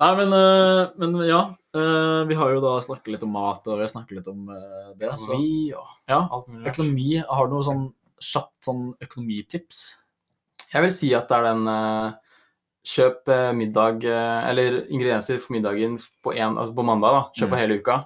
Nei, 0.00 0.14
men, 0.16 0.32
øh, 0.32 0.90
men 0.96 1.14
ja. 1.28 1.40
øh, 1.76 2.24
vi 2.28 2.34
har 2.34 2.50
jo 2.54 2.60
da 2.64 2.80
snakket 2.80 3.12
litt 3.12 3.22
om 3.22 3.32
mat, 3.32 3.66
og 3.68 3.76
vi 3.76 3.84
har 3.84 3.88
snakket 3.92 4.16
litt 4.16 4.28
om 4.28 4.48
øh, 4.48 4.94
det. 4.96 5.10
Økonomi 5.12 5.72
og 5.76 5.86
ja, 6.08 6.20
alt 6.32 6.48
mulig. 6.48 6.66
økonomi. 6.72 7.08
Har 7.28 7.46
du 7.50 7.52
noe 7.58 7.66
sånn 7.66 7.82
kjapt 8.20 8.64
sånn 8.64 8.94
økonomitips? 9.04 9.82
Jeg 10.72 10.82
vil 10.82 10.90
si 10.94 11.12
at 11.14 11.28
det 11.28 11.36
er 11.36 11.42
den 11.50 11.68
eh, 11.68 12.12
Kjøp 12.86 13.28
eh, 13.28 13.50
middag 13.52 14.04
eh, 14.08 14.48
Eller 14.48 14.86
ingredienser 14.88 15.36
for 15.42 15.52
middagen 15.52 15.98
på, 16.24 16.32
en, 16.32 16.56
altså 16.56 16.72
på 16.74 16.84
mandag. 16.86 17.12
da, 17.12 17.22
Kjøp 17.36 17.48
for 17.50 17.56
Mm. 17.56 17.60
hele 17.60 17.78
uka. 17.82 17.96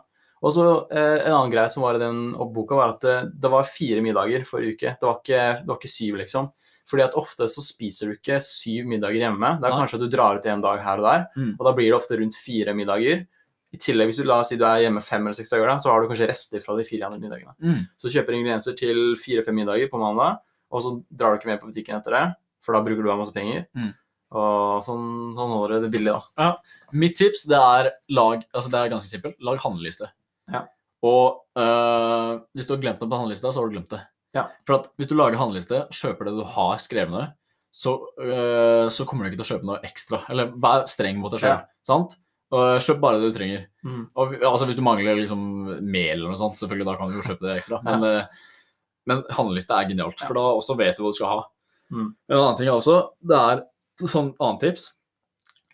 Og 0.44 0.52
så 0.52 0.64
eh, 0.92 1.22
En 1.24 1.32
annen 1.38 1.52
greie 1.54 1.70
som 1.72 1.84
var 1.86 1.96
i 1.96 2.02
den 2.02 2.34
oppboka, 2.36 2.76
var 2.76 2.94
at 2.96 3.04
det, 3.06 3.14
det 3.40 3.50
var 3.52 3.64
fire 3.64 4.02
middager 4.04 4.44
for 4.44 4.60
uke. 4.60 4.92
Det 5.00 5.06
var, 5.08 5.16
ikke, 5.22 5.44
det 5.62 5.70
var 5.72 5.78
ikke 5.80 5.92
syv, 5.94 6.18
liksom. 6.20 6.50
Fordi 6.90 7.00
at 7.06 7.14
ofte 7.16 7.46
så 7.48 7.62
spiser 7.64 8.10
du 8.10 8.18
ikke 8.18 8.36
syv 8.44 8.84
middager 8.90 9.22
hjemme. 9.24 9.54
Det 9.62 9.70
er 9.70 9.72
kanskje 9.78 9.96
at 9.96 10.04
du 10.04 10.10
drar 10.12 10.36
ut 10.36 10.48
en 10.52 10.60
dag 10.66 10.82
her 10.84 11.00
og 11.00 11.06
der, 11.08 11.22
Mm. 11.38 11.54
og 11.58 11.64
da 11.64 11.72
blir 11.72 11.88
det 11.88 11.96
ofte 11.96 12.18
rundt 12.20 12.36
fire 12.36 12.74
middager. 12.76 13.24
I 13.74 13.78
tillegg, 13.80 14.06
hvis 14.12 14.20
du 14.20 14.26
la 14.28 14.36
oss 14.44 14.52
si 14.52 14.56
du 14.60 14.66
er 14.68 14.84
hjemme 14.84 15.00
fem 15.02 15.24
eller 15.24 15.34
seks 15.34 15.50
dager, 15.50 15.66
da, 15.66 15.78
så 15.82 15.90
har 15.90 16.02
du 16.04 16.10
kanskje 16.12 16.28
rester 16.28 16.60
fra 16.62 16.76
de 16.76 16.84
fire 16.86 17.08
andre 17.08 17.18
middagene. 17.24 17.54
Mm. 17.64 17.80
Så 17.96 18.06
du 18.06 18.14
kjøper 18.14 18.36
ingredienser 18.36 18.76
til 18.78 19.00
fire-fem 19.18 19.56
middager 19.56 19.88
på 19.90 19.98
mandag, 19.98 20.36
og 20.70 20.82
så 20.84 20.92
drar 21.10 21.32
du 21.34 21.40
ikke 21.40 21.50
med 21.54 21.60
på 21.64 21.72
butikken 21.72 21.96
etter 21.96 22.14
det, 22.14 22.24
for 22.62 22.76
da 22.76 22.82
bruker 22.84 23.02
du 23.02 23.10
av 23.10 23.18
masse 23.18 23.32
penger. 23.34 23.64
Mm. 23.74 23.90
Og 24.34 24.84
sånn, 24.84 25.08
sånn 25.34 25.52
holder 25.56 25.78
du 25.80 25.86
det 25.88 25.90
billig, 25.96 26.12
da. 26.36 26.46
Mitt 26.92 27.16
tips 27.18 27.46
det 27.50 27.58
er 27.58 27.90
lag 28.14 28.44
altså 28.52 28.70
det 28.70 28.78
er 28.84 28.92
ganske 28.92 29.08
simpelt. 29.10 29.36
Lag 29.40 29.58
handleliste. 29.64 30.10
Ja. 30.52 30.64
Og 31.04 31.44
øh, 31.60 32.40
hvis 32.56 32.68
du 32.68 32.74
har 32.74 32.82
glemt 32.82 33.00
noe 33.02 33.10
på 33.10 33.20
handlelista, 33.20 33.52
så 33.52 33.60
har 33.60 33.68
du 33.68 33.76
glemt 33.76 33.92
det. 33.92 34.00
Ja. 34.34 34.48
For 34.66 34.80
at 34.80 34.90
hvis 34.98 35.10
du 35.10 35.16
lager 35.18 35.38
handleliste, 35.38 35.84
kjøper 35.94 36.28
det 36.28 36.36
du 36.38 36.44
har 36.56 36.78
skrevet 36.82 37.12
ned, 37.14 37.34
så, 37.74 37.96
øh, 38.22 38.86
så 38.94 39.06
kommer 39.06 39.24
du 39.24 39.32
ikke 39.32 39.40
til 39.42 39.46
å 39.46 39.52
kjøpe 39.56 39.68
noe 39.68 39.82
ekstra. 39.86 40.22
Eller 40.30 40.52
vær 40.62 40.86
streng 40.90 41.18
mot 41.20 41.32
deg 41.34 41.42
sjøl. 41.42 41.56
Ja. 41.56 41.86
Sant? 41.86 42.16
Og 42.54 42.82
kjøp 42.86 43.00
bare 43.02 43.18
det 43.18 43.30
du 43.32 43.36
trenger. 43.36 43.64
Mm. 43.82 44.02
Og, 44.14 44.34
altså 44.46 44.68
Hvis 44.68 44.78
du 44.78 44.84
mangler 44.86 45.18
liksom 45.18 45.40
mel 45.82 46.12
eller 46.14 46.30
noe 46.30 46.38
sånt, 46.38 46.58
selvfølgelig 46.60 46.86
da 46.86 46.96
kan 46.98 47.10
du 47.10 47.18
jo 47.18 47.26
kjøpe 47.26 47.48
det 47.48 47.56
ekstra. 47.58 47.80
Men, 47.86 48.06
øh, 48.08 48.50
men 49.10 49.24
handleliste 49.36 49.76
er 49.76 49.90
genialt, 49.90 50.22
for 50.22 50.38
da 50.38 50.44
også 50.54 50.78
vet 50.78 50.96
du 50.96 51.04
hva 51.04 51.12
du 51.12 51.18
skal 51.18 51.32
ha. 51.32 51.40
Mm. 51.92 52.10
En 52.30 52.38
annen 52.38 52.60
ting 52.60 52.70
er 52.70 52.78
også, 52.78 53.00
det 53.26 53.40
er 53.40 53.64
sånn 54.08 54.32
annet 54.38 54.62
tips. 54.64 54.86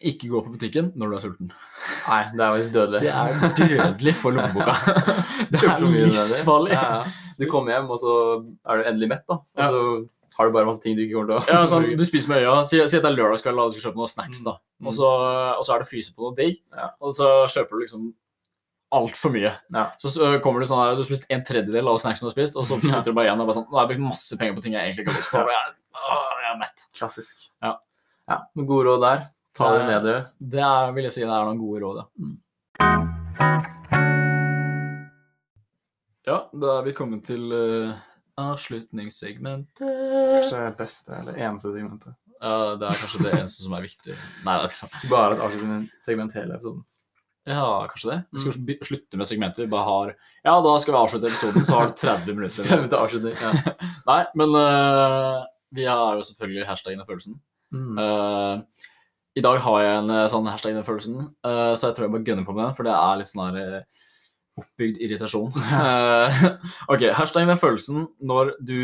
Ikke 0.00 0.30
gå 0.32 0.40
på 0.44 0.54
butikken 0.54 0.92
når 0.96 1.10
du 1.10 1.16
er 1.16 1.22
sulten. 1.26 1.50
Nei, 2.06 2.20
det 2.32 2.44
er 2.44 2.54
visst 2.56 2.72
dødelig. 2.72 3.00
Det 3.04 3.10
er 3.12 3.58
dødelig 3.58 4.14
for 4.16 4.32
lommeboka. 4.32 4.76
Det 5.50 5.60
er 5.66 5.82
livsfarlig. 5.84 6.72
Ja, 6.72 6.86
ja. 6.94 7.34
Du 7.40 7.44
kommer 7.50 7.74
hjem, 7.74 7.90
og 7.92 8.00
så 8.00 8.14
er 8.40 8.80
du 8.80 8.88
endelig 8.88 9.10
mett, 9.12 9.26
da. 9.28 9.36
Og 9.40 9.74
så 9.74 9.82
har 10.38 10.48
du 10.48 10.54
bare 10.54 10.68
masse 10.68 10.80
ting 10.80 10.96
du 10.96 11.02
ikke 11.04 11.18
kommer 11.18 11.28
til 11.28 11.36
å 11.36 11.52
Ja, 11.52 11.68
sånn, 11.68 11.90
du 12.00 12.04
spiser 12.08 12.32
med 12.32 12.46
øya. 12.46 12.56
Si, 12.64 12.80
si 12.80 12.96
at 12.96 13.04
det 13.04 13.10
er 13.10 13.18
lørdagskveld 13.18 13.60
og 13.60 13.68
du 13.72 13.76
skal 13.76 13.90
kjøpe 13.90 14.00
noen 14.00 14.12
snacks. 14.12 14.40
da. 14.46 14.56
Mm. 14.80 14.88
Og 14.88 14.96
så, 14.96 15.10
og 15.58 15.66
så 15.68 15.74
er 15.76 15.84
det 15.84 15.90
fryse 15.90 16.16
på 16.16 16.24
noe 16.24 16.36
digg, 16.38 16.60
og 17.04 17.12
så 17.16 17.28
kjøper 17.52 17.76
du 17.76 17.84
liksom 17.84 18.06
altfor 18.96 19.34
mye. 19.34 19.52
Ja. 19.76 19.84
Så 20.00 20.10
så 20.10 20.30
kommer 20.42 20.64
du 20.64 20.70
sånn 20.70 20.80
her, 20.80 20.94
du 20.96 21.02
har 21.04 21.08
spist 21.10 21.28
en 21.30 21.44
tredjedel 21.46 21.90
av 21.92 22.00
snacksen 22.02 22.26
du 22.26 22.30
har 22.30 22.36
spist, 22.38 22.56
og 22.58 22.66
så 22.66 22.80
sitter 22.80 23.12
du 23.12 23.18
bare 23.18 23.28
igjen 23.28 23.42
og 23.42 23.50
bare 23.50 23.58
sånn 23.60 23.68
Nå 23.70 23.78
har 23.78 23.84
jeg 23.86 23.92
brukt 23.92 24.06
masse 24.08 24.38
penger 24.40 24.56
på 24.56 24.64
ting 24.64 24.74
jeg 24.74 24.88
egentlig 24.88 25.04
ikke 25.04 25.12
har 25.12 25.20
lyst 25.20 25.34
på. 25.34 25.42
og 25.44 25.52
Jeg, 25.54 25.76
å, 26.00 26.16
jeg 26.40 26.48
er 26.50 26.58
mett. 26.64 26.86
Klassisk. 26.98 27.44
Ja. 27.62 27.74
ja. 28.32 28.40
Gode 28.64 28.88
råd 28.88 29.04
der. 29.04 29.22
Ta 29.60 29.70
det 29.76 29.82
med 29.86 30.04
dere. 30.08 30.20
Det 30.40 30.62
er, 30.64 30.92
vil 30.96 31.04
jeg 31.08 31.12
si 31.18 31.20
det 31.24 31.28
er 31.36 31.44
noen 31.50 31.60
gode 31.60 31.82
råd, 31.84 32.00
ja. 32.00 32.06
Mm. 32.24 32.36
Ja, 36.28 36.36
da 36.52 36.74
er 36.78 36.84
vi 36.86 36.92
kommet 36.96 37.24
til 37.26 37.48
uh, 37.52 37.94
avslutningssegmentet. 38.40 39.80
Kanskje 39.80 40.60
beste 40.78 41.16
eller 41.20 41.38
eneste 41.40 41.72
segmentet. 41.74 42.14
Ja, 42.40 42.76
det 42.80 42.86
er 42.88 43.00
kanskje 43.02 43.24
det 43.26 43.32
eneste 43.36 43.64
som 43.64 43.74
er 43.76 43.84
viktig. 43.84 44.14
Nei, 44.46 44.54
det 44.62 44.68
er 44.70 44.94
ikke 44.94 45.10
bare 45.10 45.36
et 45.36 45.42
avslutningssegment 45.44 46.36
hele 46.38 46.56
episoden. 46.56 46.84
Ja, 47.48 47.64
kanskje 47.90 48.10
det. 48.12 48.18
Vi 48.36 48.42
skal 48.42 48.52
Mm. 48.60 48.84
slutte 48.86 49.16
med 49.18 49.26
segmentet. 49.26 49.64
Vi 49.64 49.70
bare 49.72 49.84
har 49.88 50.16
Ja, 50.44 50.60
da 50.60 50.78
skal 50.78 50.94
vi 50.94 51.00
avslutte 51.00 51.26
episoden, 51.28 51.64
så 51.64 51.74
har 51.78 51.88
du 51.88 51.94
30 51.96 52.34
minutter. 52.36 52.64
Stemmer 52.64 52.88
til 52.88 52.98
avslutning. 53.00 53.36
Ja. 53.40 53.52
Nei, 54.10 54.24
men 54.36 54.54
uh, 54.54 55.44
vi 55.72 55.84
har 55.88 56.16
jo 56.16 56.22
selvfølgelig 56.28 56.66
hashtag 56.68 57.00
av 57.00 57.06
følelsen. 57.08 57.40
Mm. 57.72 57.98
Eh, 58.02 58.62
I 59.38 59.42
dag 59.44 59.60
har 59.62 59.82
jeg 59.84 59.98
en 60.00 60.10
eh, 60.10 60.28
sånn 60.32 60.48
hashtag 60.50 60.74
den 60.74 60.86
følelsen, 60.86 61.18
eh, 61.46 61.72
så 61.78 61.90
jeg 61.90 61.96
tror 61.96 62.06
jeg 62.06 62.14
bare 62.16 62.26
gønner 62.26 62.46
på 62.46 62.54
med 62.54 62.64
den, 62.64 62.76
for 62.78 62.86
det 62.88 62.94
er 62.96 63.20
litt 63.20 63.30
sånn 63.30 63.44
her 63.46 63.76
eh, 63.78 64.08
oppbygd 64.58 64.98
irritasjon. 65.06 65.52
Ok, 66.92 67.06
hashtag 67.14 67.46
den 67.46 67.60
følelsen 67.60 68.08
når 68.18 68.56
du 68.58 68.80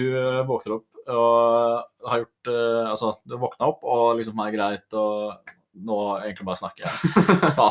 våkner 0.49 0.79
opp 0.79 0.87
og 1.07 2.09
har 2.11 2.25
gjort 2.25 2.49
Altså, 2.51 3.13
du 3.31 3.37
våkna 3.39 3.69
opp 3.71 3.85
og 3.87 4.17
liksom 4.19 4.41
er 4.43 4.55
greit 4.55 4.97
og 4.99 5.53
nå 5.85 5.99
egentlig 6.23 6.47
bare 6.49 6.61
snakker 6.61 6.87
jeg. 6.87 7.67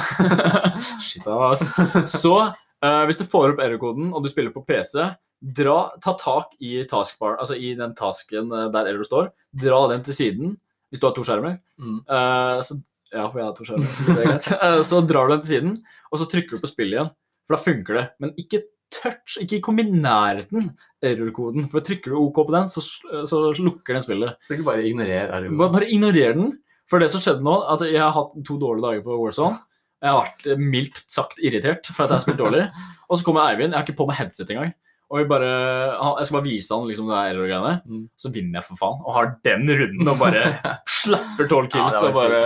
Shit, 1.06 1.26
ass. 1.28 1.62
Så 2.08 2.34
uh, 2.40 3.04
hvis 3.08 3.20
du 3.20 3.24
får 3.28 3.52
opp 3.52 3.60
error-koden, 3.60 4.06
og 4.16 4.20
du 4.24 4.28
spiller 4.32 4.52
på 4.54 4.64
PC, 4.64 4.96
dra, 5.42 5.78
ta 6.00 6.12
tak 6.16 6.56
i 6.62 6.86
taskbar, 6.88 7.36
altså 7.36 7.54
i 7.58 7.74
den 7.76 7.94
tasken 7.98 8.52
eh, 8.54 8.70
der 8.72 8.86
error 8.92 9.04
står. 9.04 9.32
Dra 9.58 9.88
den 9.90 10.02
til 10.06 10.14
siden, 10.14 10.56
hvis 10.88 11.00
du 11.02 11.06
har 11.08 11.14
to 11.16 11.24
skjermer. 11.26 11.58
Mm. 11.82 11.98
Uh, 12.06 12.62
så, 12.62 12.78
ja, 13.12 13.24
for 13.28 13.40
jeg 13.40 13.46
har 13.46 13.56
to 13.56 13.66
skjermer. 13.68 13.90
så 13.92 14.14
er. 14.18 14.36
Eh, 14.56 14.78
så 14.88 15.00
drar 15.06 15.28
du 15.28 15.34
den 15.34 15.42
til 15.44 15.54
siden, 15.54 15.74
og 16.10 16.20
så 16.20 16.28
trykker 16.30 16.56
du 16.56 16.64
på 16.64 16.70
spill 16.70 16.94
igjen. 16.94 17.10
For 17.46 17.56
da 17.56 17.60
funker 17.62 17.98
det. 17.98 18.04
Men 18.22 18.34
ikke 18.40 18.62
touch, 18.92 19.38
ikke 19.40 19.60
kom 19.64 19.80
i 19.80 19.86
nærheten 19.88 20.70
error-koden. 21.04 21.66
For 21.72 21.84
trykker 21.84 22.12
du 22.12 22.20
OK 22.20 22.42
på 22.42 22.54
den, 22.54 22.68
så, 22.70 22.82
så 23.28 23.42
lukker 23.58 23.96
den 23.96 24.04
spillet. 24.04 24.38
Så 24.46 24.56
kan 24.56 24.68
bare 24.68 24.86
ignorere 24.88 25.42
RU. 25.42 25.56
Bare, 25.60 25.74
bare 25.78 25.90
ignorer 25.92 26.36
den. 26.38 26.54
For 26.90 27.00
det 27.00 27.08
som 27.12 27.22
skjedde 27.22 27.44
nå, 27.46 27.56
at 27.72 27.84
jeg 27.88 28.02
har 28.02 28.12
hatt 28.16 28.34
to 28.46 28.58
dårlige 28.60 28.84
dager 28.84 29.04
på 29.06 29.18
Warzone. 29.20 29.60
Jeg 30.02 30.10
har 30.10 30.24
vært 30.26 30.58
mildt 30.58 31.04
sagt 31.10 31.38
irritert 31.38 31.86
for 31.92 32.04
at 32.04 32.10
jeg 32.10 32.18
har 32.18 32.24
spilt 32.24 32.40
dårlig. 32.42 32.66
Og 33.08 33.18
så 33.18 33.26
kommer 33.26 33.46
Eivind, 33.46 33.70
jeg 33.70 33.78
har 33.78 33.86
ikke 33.86 34.00
på 34.00 34.08
meg 34.08 34.18
headset 34.18 34.50
engang. 34.50 34.72
Og 35.12 35.28
bare, 35.28 35.48
jeg 35.92 36.24
skal 36.28 36.36
bare 36.38 36.46
vise 36.46 36.72
han 36.72 36.86
liksom 36.88 37.10
det 37.10 37.18
error-greiene. 37.20 37.72
Mm. 37.84 38.04
Så 38.16 38.30
vinner 38.32 38.58
jeg 38.58 38.68
for 38.70 38.80
faen. 38.80 39.02
Og 39.04 39.16
har 39.18 39.34
den 39.44 39.68
runden 39.68 40.08
og 40.08 40.18
bare 40.22 40.44
slapper 41.02 41.50
tolv 41.50 41.68
kills. 41.72 41.98
Ja, 42.00 42.08
og 42.08 42.16
bare... 42.16 42.42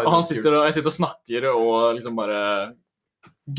Og 0.00 0.10
han 0.14 0.24
sitter 0.24 0.54
og, 0.54 0.64
jeg 0.64 0.78
sitter 0.78 0.92
og 0.92 0.96
snakker 0.96 1.48
og 1.52 1.76
liksom 1.98 2.16
bare 2.16 2.40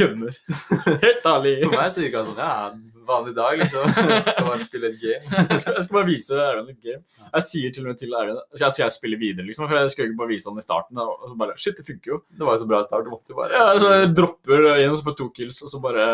gønner. 0.01 0.33
Helt 1.05 1.29
ærlig. 1.29 1.53
For 1.67 1.77
meg 1.77 1.93
så 1.93 2.03
virka 2.03 2.23
det 2.23 2.31
sånn, 2.31 2.41
ja, 2.41 2.96
vanlig 3.07 3.33
dag, 3.37 3.57
liksom. 3.61 3.91
Skal 4.27 4.47
bare 4.47 4.65
spille 4.65 4.91
et 4.91 4.99
game. 5.01 5.23
Jeg 5.51 5.61
skal, 5.63 5.77
jeg 5.77 5.85
skal 5.85 5.97
bare 5.97 6.07
vise 6.07 6.37
Erlend 6.37 6.71
et 6.73 6.81
game. 6.83 7.01
Jeg 7.27 7.45
sier 7.47 7.73
til 7.73 7.85
og 7.85 7.91
med 7.91 7.99
til 7.99 8.13
Eivind 8.17 8.39
jeg 8.57 8.73
skal 8.73 8.83
jeg 8.83 8.93
spille 8.95 9.17
videre, 9.19 9.45
liksom. 9.47 9.67
For 9.67 9.77
jeg 9.77 9.91
skulle 9.93 10.07
ikke 10.09 10.19
bare 10.21 10.31
vise 10.31 10.49
han 10.49 10.59
i 10.59 10.63
starten. 10.63 10.99
Og 11.03 11.25
så 11.27 11.35
bare 11.39 11.55
Shit, 11.59 11.79
det 11.79 11.85
funker 11.87 12.13
jo. 12.13 12.19
Det 12.31 12.47
var 12.47 12.57
jo 12.57 12.61
så 12.63 12.69
bra 12.69 12.81
start, 12.85 13.07
du 13.07 13.13
måtte 13.13 13.33
jo 13.33 13.39
bare 13.39 13.51
Ja, 13.55 13.65
så 13.81 13.91
jeg 13.93 14.11
dropper 14.17 14.67
inn 14.77 14.93
og 14.93 14.99
så 14.99 15.07
får 15.07 15.13
jeg 15.13 15.19
to 15.21 15.27
kills, 15.39 15.59
og 15.65 15.73
så 15.73 15.81
bare 15.83 16.05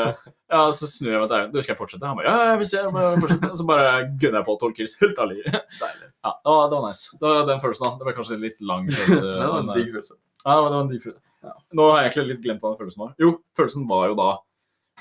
Ja, 0.53 0.63
så 0.75 0.89
snur 0.89 1.13
jeg 1.13 1.21
meg 1.23 1.29
til 1.31 1.37
Erlend. 1.39 1.53
Du, 1.53 1.61
skal 1.63 1.73
jeg 1.75 1.81
fortsette? 1.81 2.09
Han 2.09 2.19
bare 2.21 2.29
Ja, 2.29 2.47
jeg 2.53 2.61
vil 2.63 2.71
se. 2.71 2.79
Jeg 2.81 2.95
må 2.95 3.05
fortsette. 3.25 3.51
Og 3.51 3.61
så 3.61 3.67
bare 3.69 3.91
gunner 4.11 4.39
jeg 4.41 4.47
på 4.49 4.57
tolv 4.63 4.77
kills. 4.79 4.95
Helt 5.03 5.23
ærlig. 5.25 5.41
Deilig. 5.51 6.09
Ja, 6.09 6.33
det 6.33 6.55
var, 6.55 6.65
det 6.71 6.79
var 6.79 6.87
nice. 6.87 7.19
Det 7.19 7.29
var 7.33 7.45
den 7.51 7.61
følelsen, 7.63 7.87
da. 7.89 7.93
Det 7.99 8.09
var 8.09 8.17
kanskje 8.19 8.39
en 8.39 8.47
litt 8.47 8.63
lang 8.73 8.89
følelse. 8.89 9.27
Men 9.27 9.45
det 9.45 9.53
var 9.53 9.61
en 9.63 9.75
digg 9.77 9.93
følelse. 9.93 10.17
Ja, 10.43 10.55
det 10.55 10.61
var, 10.61 10.69
det 10.69 10.77
var 10.77 10.83
en 10.83 10.91
digg 10.93 11.05
følelse. 11.07 11.23
Ja. 11.43 11.53
Nå 11.75 11.85
har 11.91 11.99
jeg 11.99 12.09
egentlig 12.13 12.35
litt 12.37 12.43
glemt 12.45 12.63
hva 12.63 12.71
den 12.71 12.79
følelsen 12.79 13.03
var. 13.03 13.13
Jo, 13.19 13.31
følelsen 13.57 13.87
var 13.89 14.09
jo 14.11 14.17
da 14.19 14.29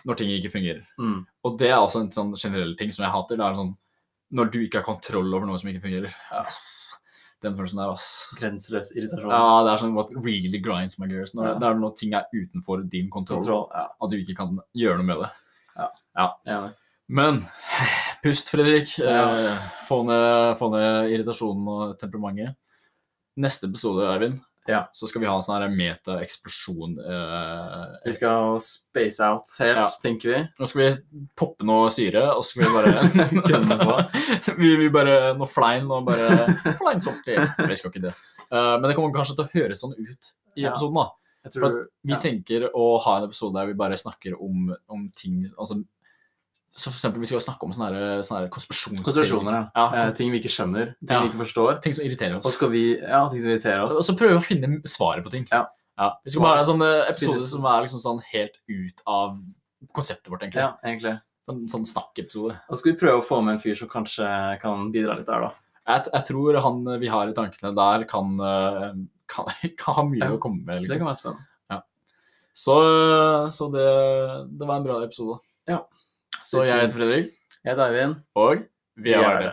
når 0.09 0.19
ting 0.19 0.33
ikke 0.35 0.51
fungerer. 0.53 0.83
Mm. 0.99 1.23
Og 1.47 1.57
det 1.61 1.71
er 1.71 1.79
også 1.79 2.03
en 2.03 2.11
sånn 2.15 2.35
generell 2.39 2.75
ting 2.79 2.93
som 2.95 3.05
jeg 3.07 3.15
hater. 3.15 3.39
Det 3.39 3.47
er 3.47 3.59
sånn 3.61 3.73
når 4.33 4.51
du 4.53 4.61
ikke 4.65 4.81
har 4.81 4.87
kontroll 4.89 5.29
over 5.37 5.47
noe 5.47 5.61
som 5.61 5.69
ikke 5.71 5.85
fungerer. 5.85 6.15
Ja. 6.33 6.45
Den 7.43 7.57
følelsen 7.59 7.81
der, 7.83 7.91
ass. 7.91 8.09
Grenseløs 8.39 8.93
irritasjon. 8.95 9.33
Ja, 9.35 9.63
det 9.67 9.73
er 9.73 9.81
sånn 9.83 9.97
what 9.97 10.13
really 10.15 10.61
grinds 10.63 10.99
my 11.03 11.09
gears. 11.11 11.35
Når 11.35 11.49
Ja. 11.49 11.55
det 11.59 11.69
er 11.69 11.75
når 11.81 11.97
ting 11.99 12.15
er 12.15 12.29
utenfor 12.33 12.85
din 12.89 13.11
kontroll, 13.11 13.41
Kontroll. 13.43 13.69
Ja, 13.75 13.89
at 14.01 14.11
du 14.11 14.17
ikke 14.17 14.37
kan 14.37 14.59
gjøre 14.79 14.99
noe 15.03 15.09
med 15.11 15.25
det. 15.25 15.33
enig. 16.47 16.75
Men 17.09 17.41
pust, 18.23 18.49
Fredrik. 18.49 18.95
Ja. 18.99 19.25
Eh, 19.35 19.59
få, 19.89 20.05
ned, 20.07 20.57
få 20.59 20.71
ned 20.71 21.11
irritasjonen 21.13 21.67
og 21.69 21.99
temperamentet. 21.99 22.55
Neste 23.37 23.67
episode, 23.69 24.07
Eivind, 24.13 24.41
Ja. 24.69 24.85
så 24.93 25.09
skal 25.11 25.21
vi 25.23 25.27
ha 25.27 25.35
en 25.35 25.43
sånn 25.43 25.73
meta-eksplosjon. 25.75 26.93
Eh, 27.03 27.97
Vi 28.05 28.13
skal 28.13 28.59
space 28.63 29.21
out 29.27 29.49
helt, 29.59 29.79
Ja. 29.79 29.89
tenker 30.03 30.29
vi. 30.35 30.43
Nå 30.61 30.69
skal 30.69 30.83
vi 30.83 31.27
poppe 31.37 31.65
noe 31.67 31.89
syre, 31.91 32.23
og 32.37 32.45
så 32.45 32.51
skal 32.55 32.65
vi 32.65 32.77
bare 32.77 32.93
gønne 33.51 33.79
på. 33.81 33.97
Vi, 34.59 34.77
vi 34.77 34.89
bare 34.95 35.35
Noe 35.39 35.49
flein 35.51 35.91
og 35.91 36.07
bare 36.07 36.47
Flein 36.79 37.01
sorti. 37.03 37.35
Vi 37.35 37.75
skal 37.81 37.91
ikke 37.91 38.05
det. 38.07 38.15
Eh, 38.53 38.77
men 38.79 38.87
det 38.89 38.95
kommer 38.99 39.13
kanskje 39.17 39.35
til 39.41 39.45
å 39.49 39.53
høres 39.57 39.83
sånn 39.83 39.97
ut 39.99 40.33
i 40.57 40.67
episoden, 40.69 40.95
da. 41.01 41.09
Jeg 41.43 41.53
For 41.57 41.61
tror 41.65 41.79
Vi 42.07 42.13
ja. 42.15 42.19
tenker 42.23 42.69
å 42.71 42.85
ha 43.03 43.17
en 43.19 43.25
episode 43.27 43.57
der 43.59 43.67
vi 43.67 43.75
bare 43.75 43.97
snakker 43.99 44.37
om, 44.39 44.69
om 44.89 45.09
ting 45.17 45.41
altså, 45.59 45.81
Så 46.73 46.89
for 46.89 46.97
eksempel 46.97 47.21
vi 47.21 47.27
skal 47.29 47.43
snakke 47.45 47.67
om 47.67 47.73
sånne, 47.77 47.93
her- 47.93 48.23
sånne 48.25 48.39
her 48.47 48.49
konspirasjoner, 48.49 49.53
ja. 49.53 49.65
Ja. 49.77 50.07
Eh, 50.07 50.13
ting 50.17 50.31
vi 50.33 50.39
ikke 50.41 50.49
skjønner, 50.53 50.95
ting 51.05 51.21
vi 51.21 51.29
ikke 51.29 51.43
forstår. 51.45 51.81
Ting 51.85 51.93
som 51.93 52.05
irriterer 52.07 52.39
Og 52.39 52.47
oss. 52.47 52.55
skal 52.57 52.71
vi 52.73 52.97
Ja, 52.99 53.29
ting 53.29 53.41
som 53.43 53.51
irriterer 53.51 53.83
Og 53.85 53.93
så 53.93 54.15
prøver 54.17 54.39
vi 54.39 54.41
å 54.41 54.47
finne 54.47 54.81
svaret 54.89 55.23
på 55.27 55.31
ting. 55.31 55.47
Ja. 55.53 55.67
Vi 56.25 56.31
skal 56.33 56.43
bare 56.43 56.57
ha 56.57 56.65
en 56.65 56.71
sånn 56.71 56.83
eh, 56.83 57.11
episode 57.11 57.41
som 57.45 57.65
er 57.69 57.83
liksom 57.85 58.01
sånn 58.01 58.23
helt 58.33 58.57
ut 58.73 59.03
av 59.07 59.37
konseptet 59.93 60.31
vårt, 60.33 60.41
egentlig. 60.47 60.65
Ja, 60.65 60.73
egentlig. 60.83 61.21
Sånn, 61.47 61.69
sånn 61.69 61.85
snakkepisode. 61.85 62.57
Og 62.71 62.73
så 62.73 62.79
skal 62.81 62.93
vi 62.95 62.99
prøve 63.05 63.21
å 63.21 63.27
få 63.27 63.43
med 63.45 63.55
en 63.59 63.61
fyr 63.61 63.77
som 63.77 63.89
kanskje 63.93 64.25
kan 64.63 64.91
bidra 64.95 65.17
litt 65.19 65.27
der, 65.27 65.41
da. 65.43 65.53
Jeg, 65.87 66.07
jeg 66.15 66.25
tror 66.31 66.59
han 66.63 66.85
vi 67.01 67.09
har 67.09 67.29
i 67.29 67.35
tankene 67.37 67.75
der, 67.77 68.05
kan, 68.09 68.41
eh, 68.41 68.93
kan, 69.29 69.45
kan 69.77 69.95
ha 70.01 70.03
mye 70.09 70.33
å 70.33 70.41
komme 70.41 70.65
med. 70.65 70.83
Liksom. 70.87 70.97
Det 70.97 71.03
kan 71.05 71.13
være 71.13 71.21
spennende. 71.21 71.49
Så, 72.55 72.75
så 73.51 73.69
det, 73.73 73.85
det 74.59 74.67
var 74.69 74.77
en 74.77 74.85
bra 74.85 74.99
episode. 75.05 75.39
Ja. 75.67 75.79
Så 76.41 76.63
jeg 76.65 76.81
heter 76.81 76.97
Fredrik, 76.97 77.27
Jeg 77.65 77.73
heter 77.73 77.87
Eivind. 77.87 78.15
og 78.35 78.57
vi 78.97 79.13
er 79.13 79.19
er 79.21 79.41
det. 79.43 79.53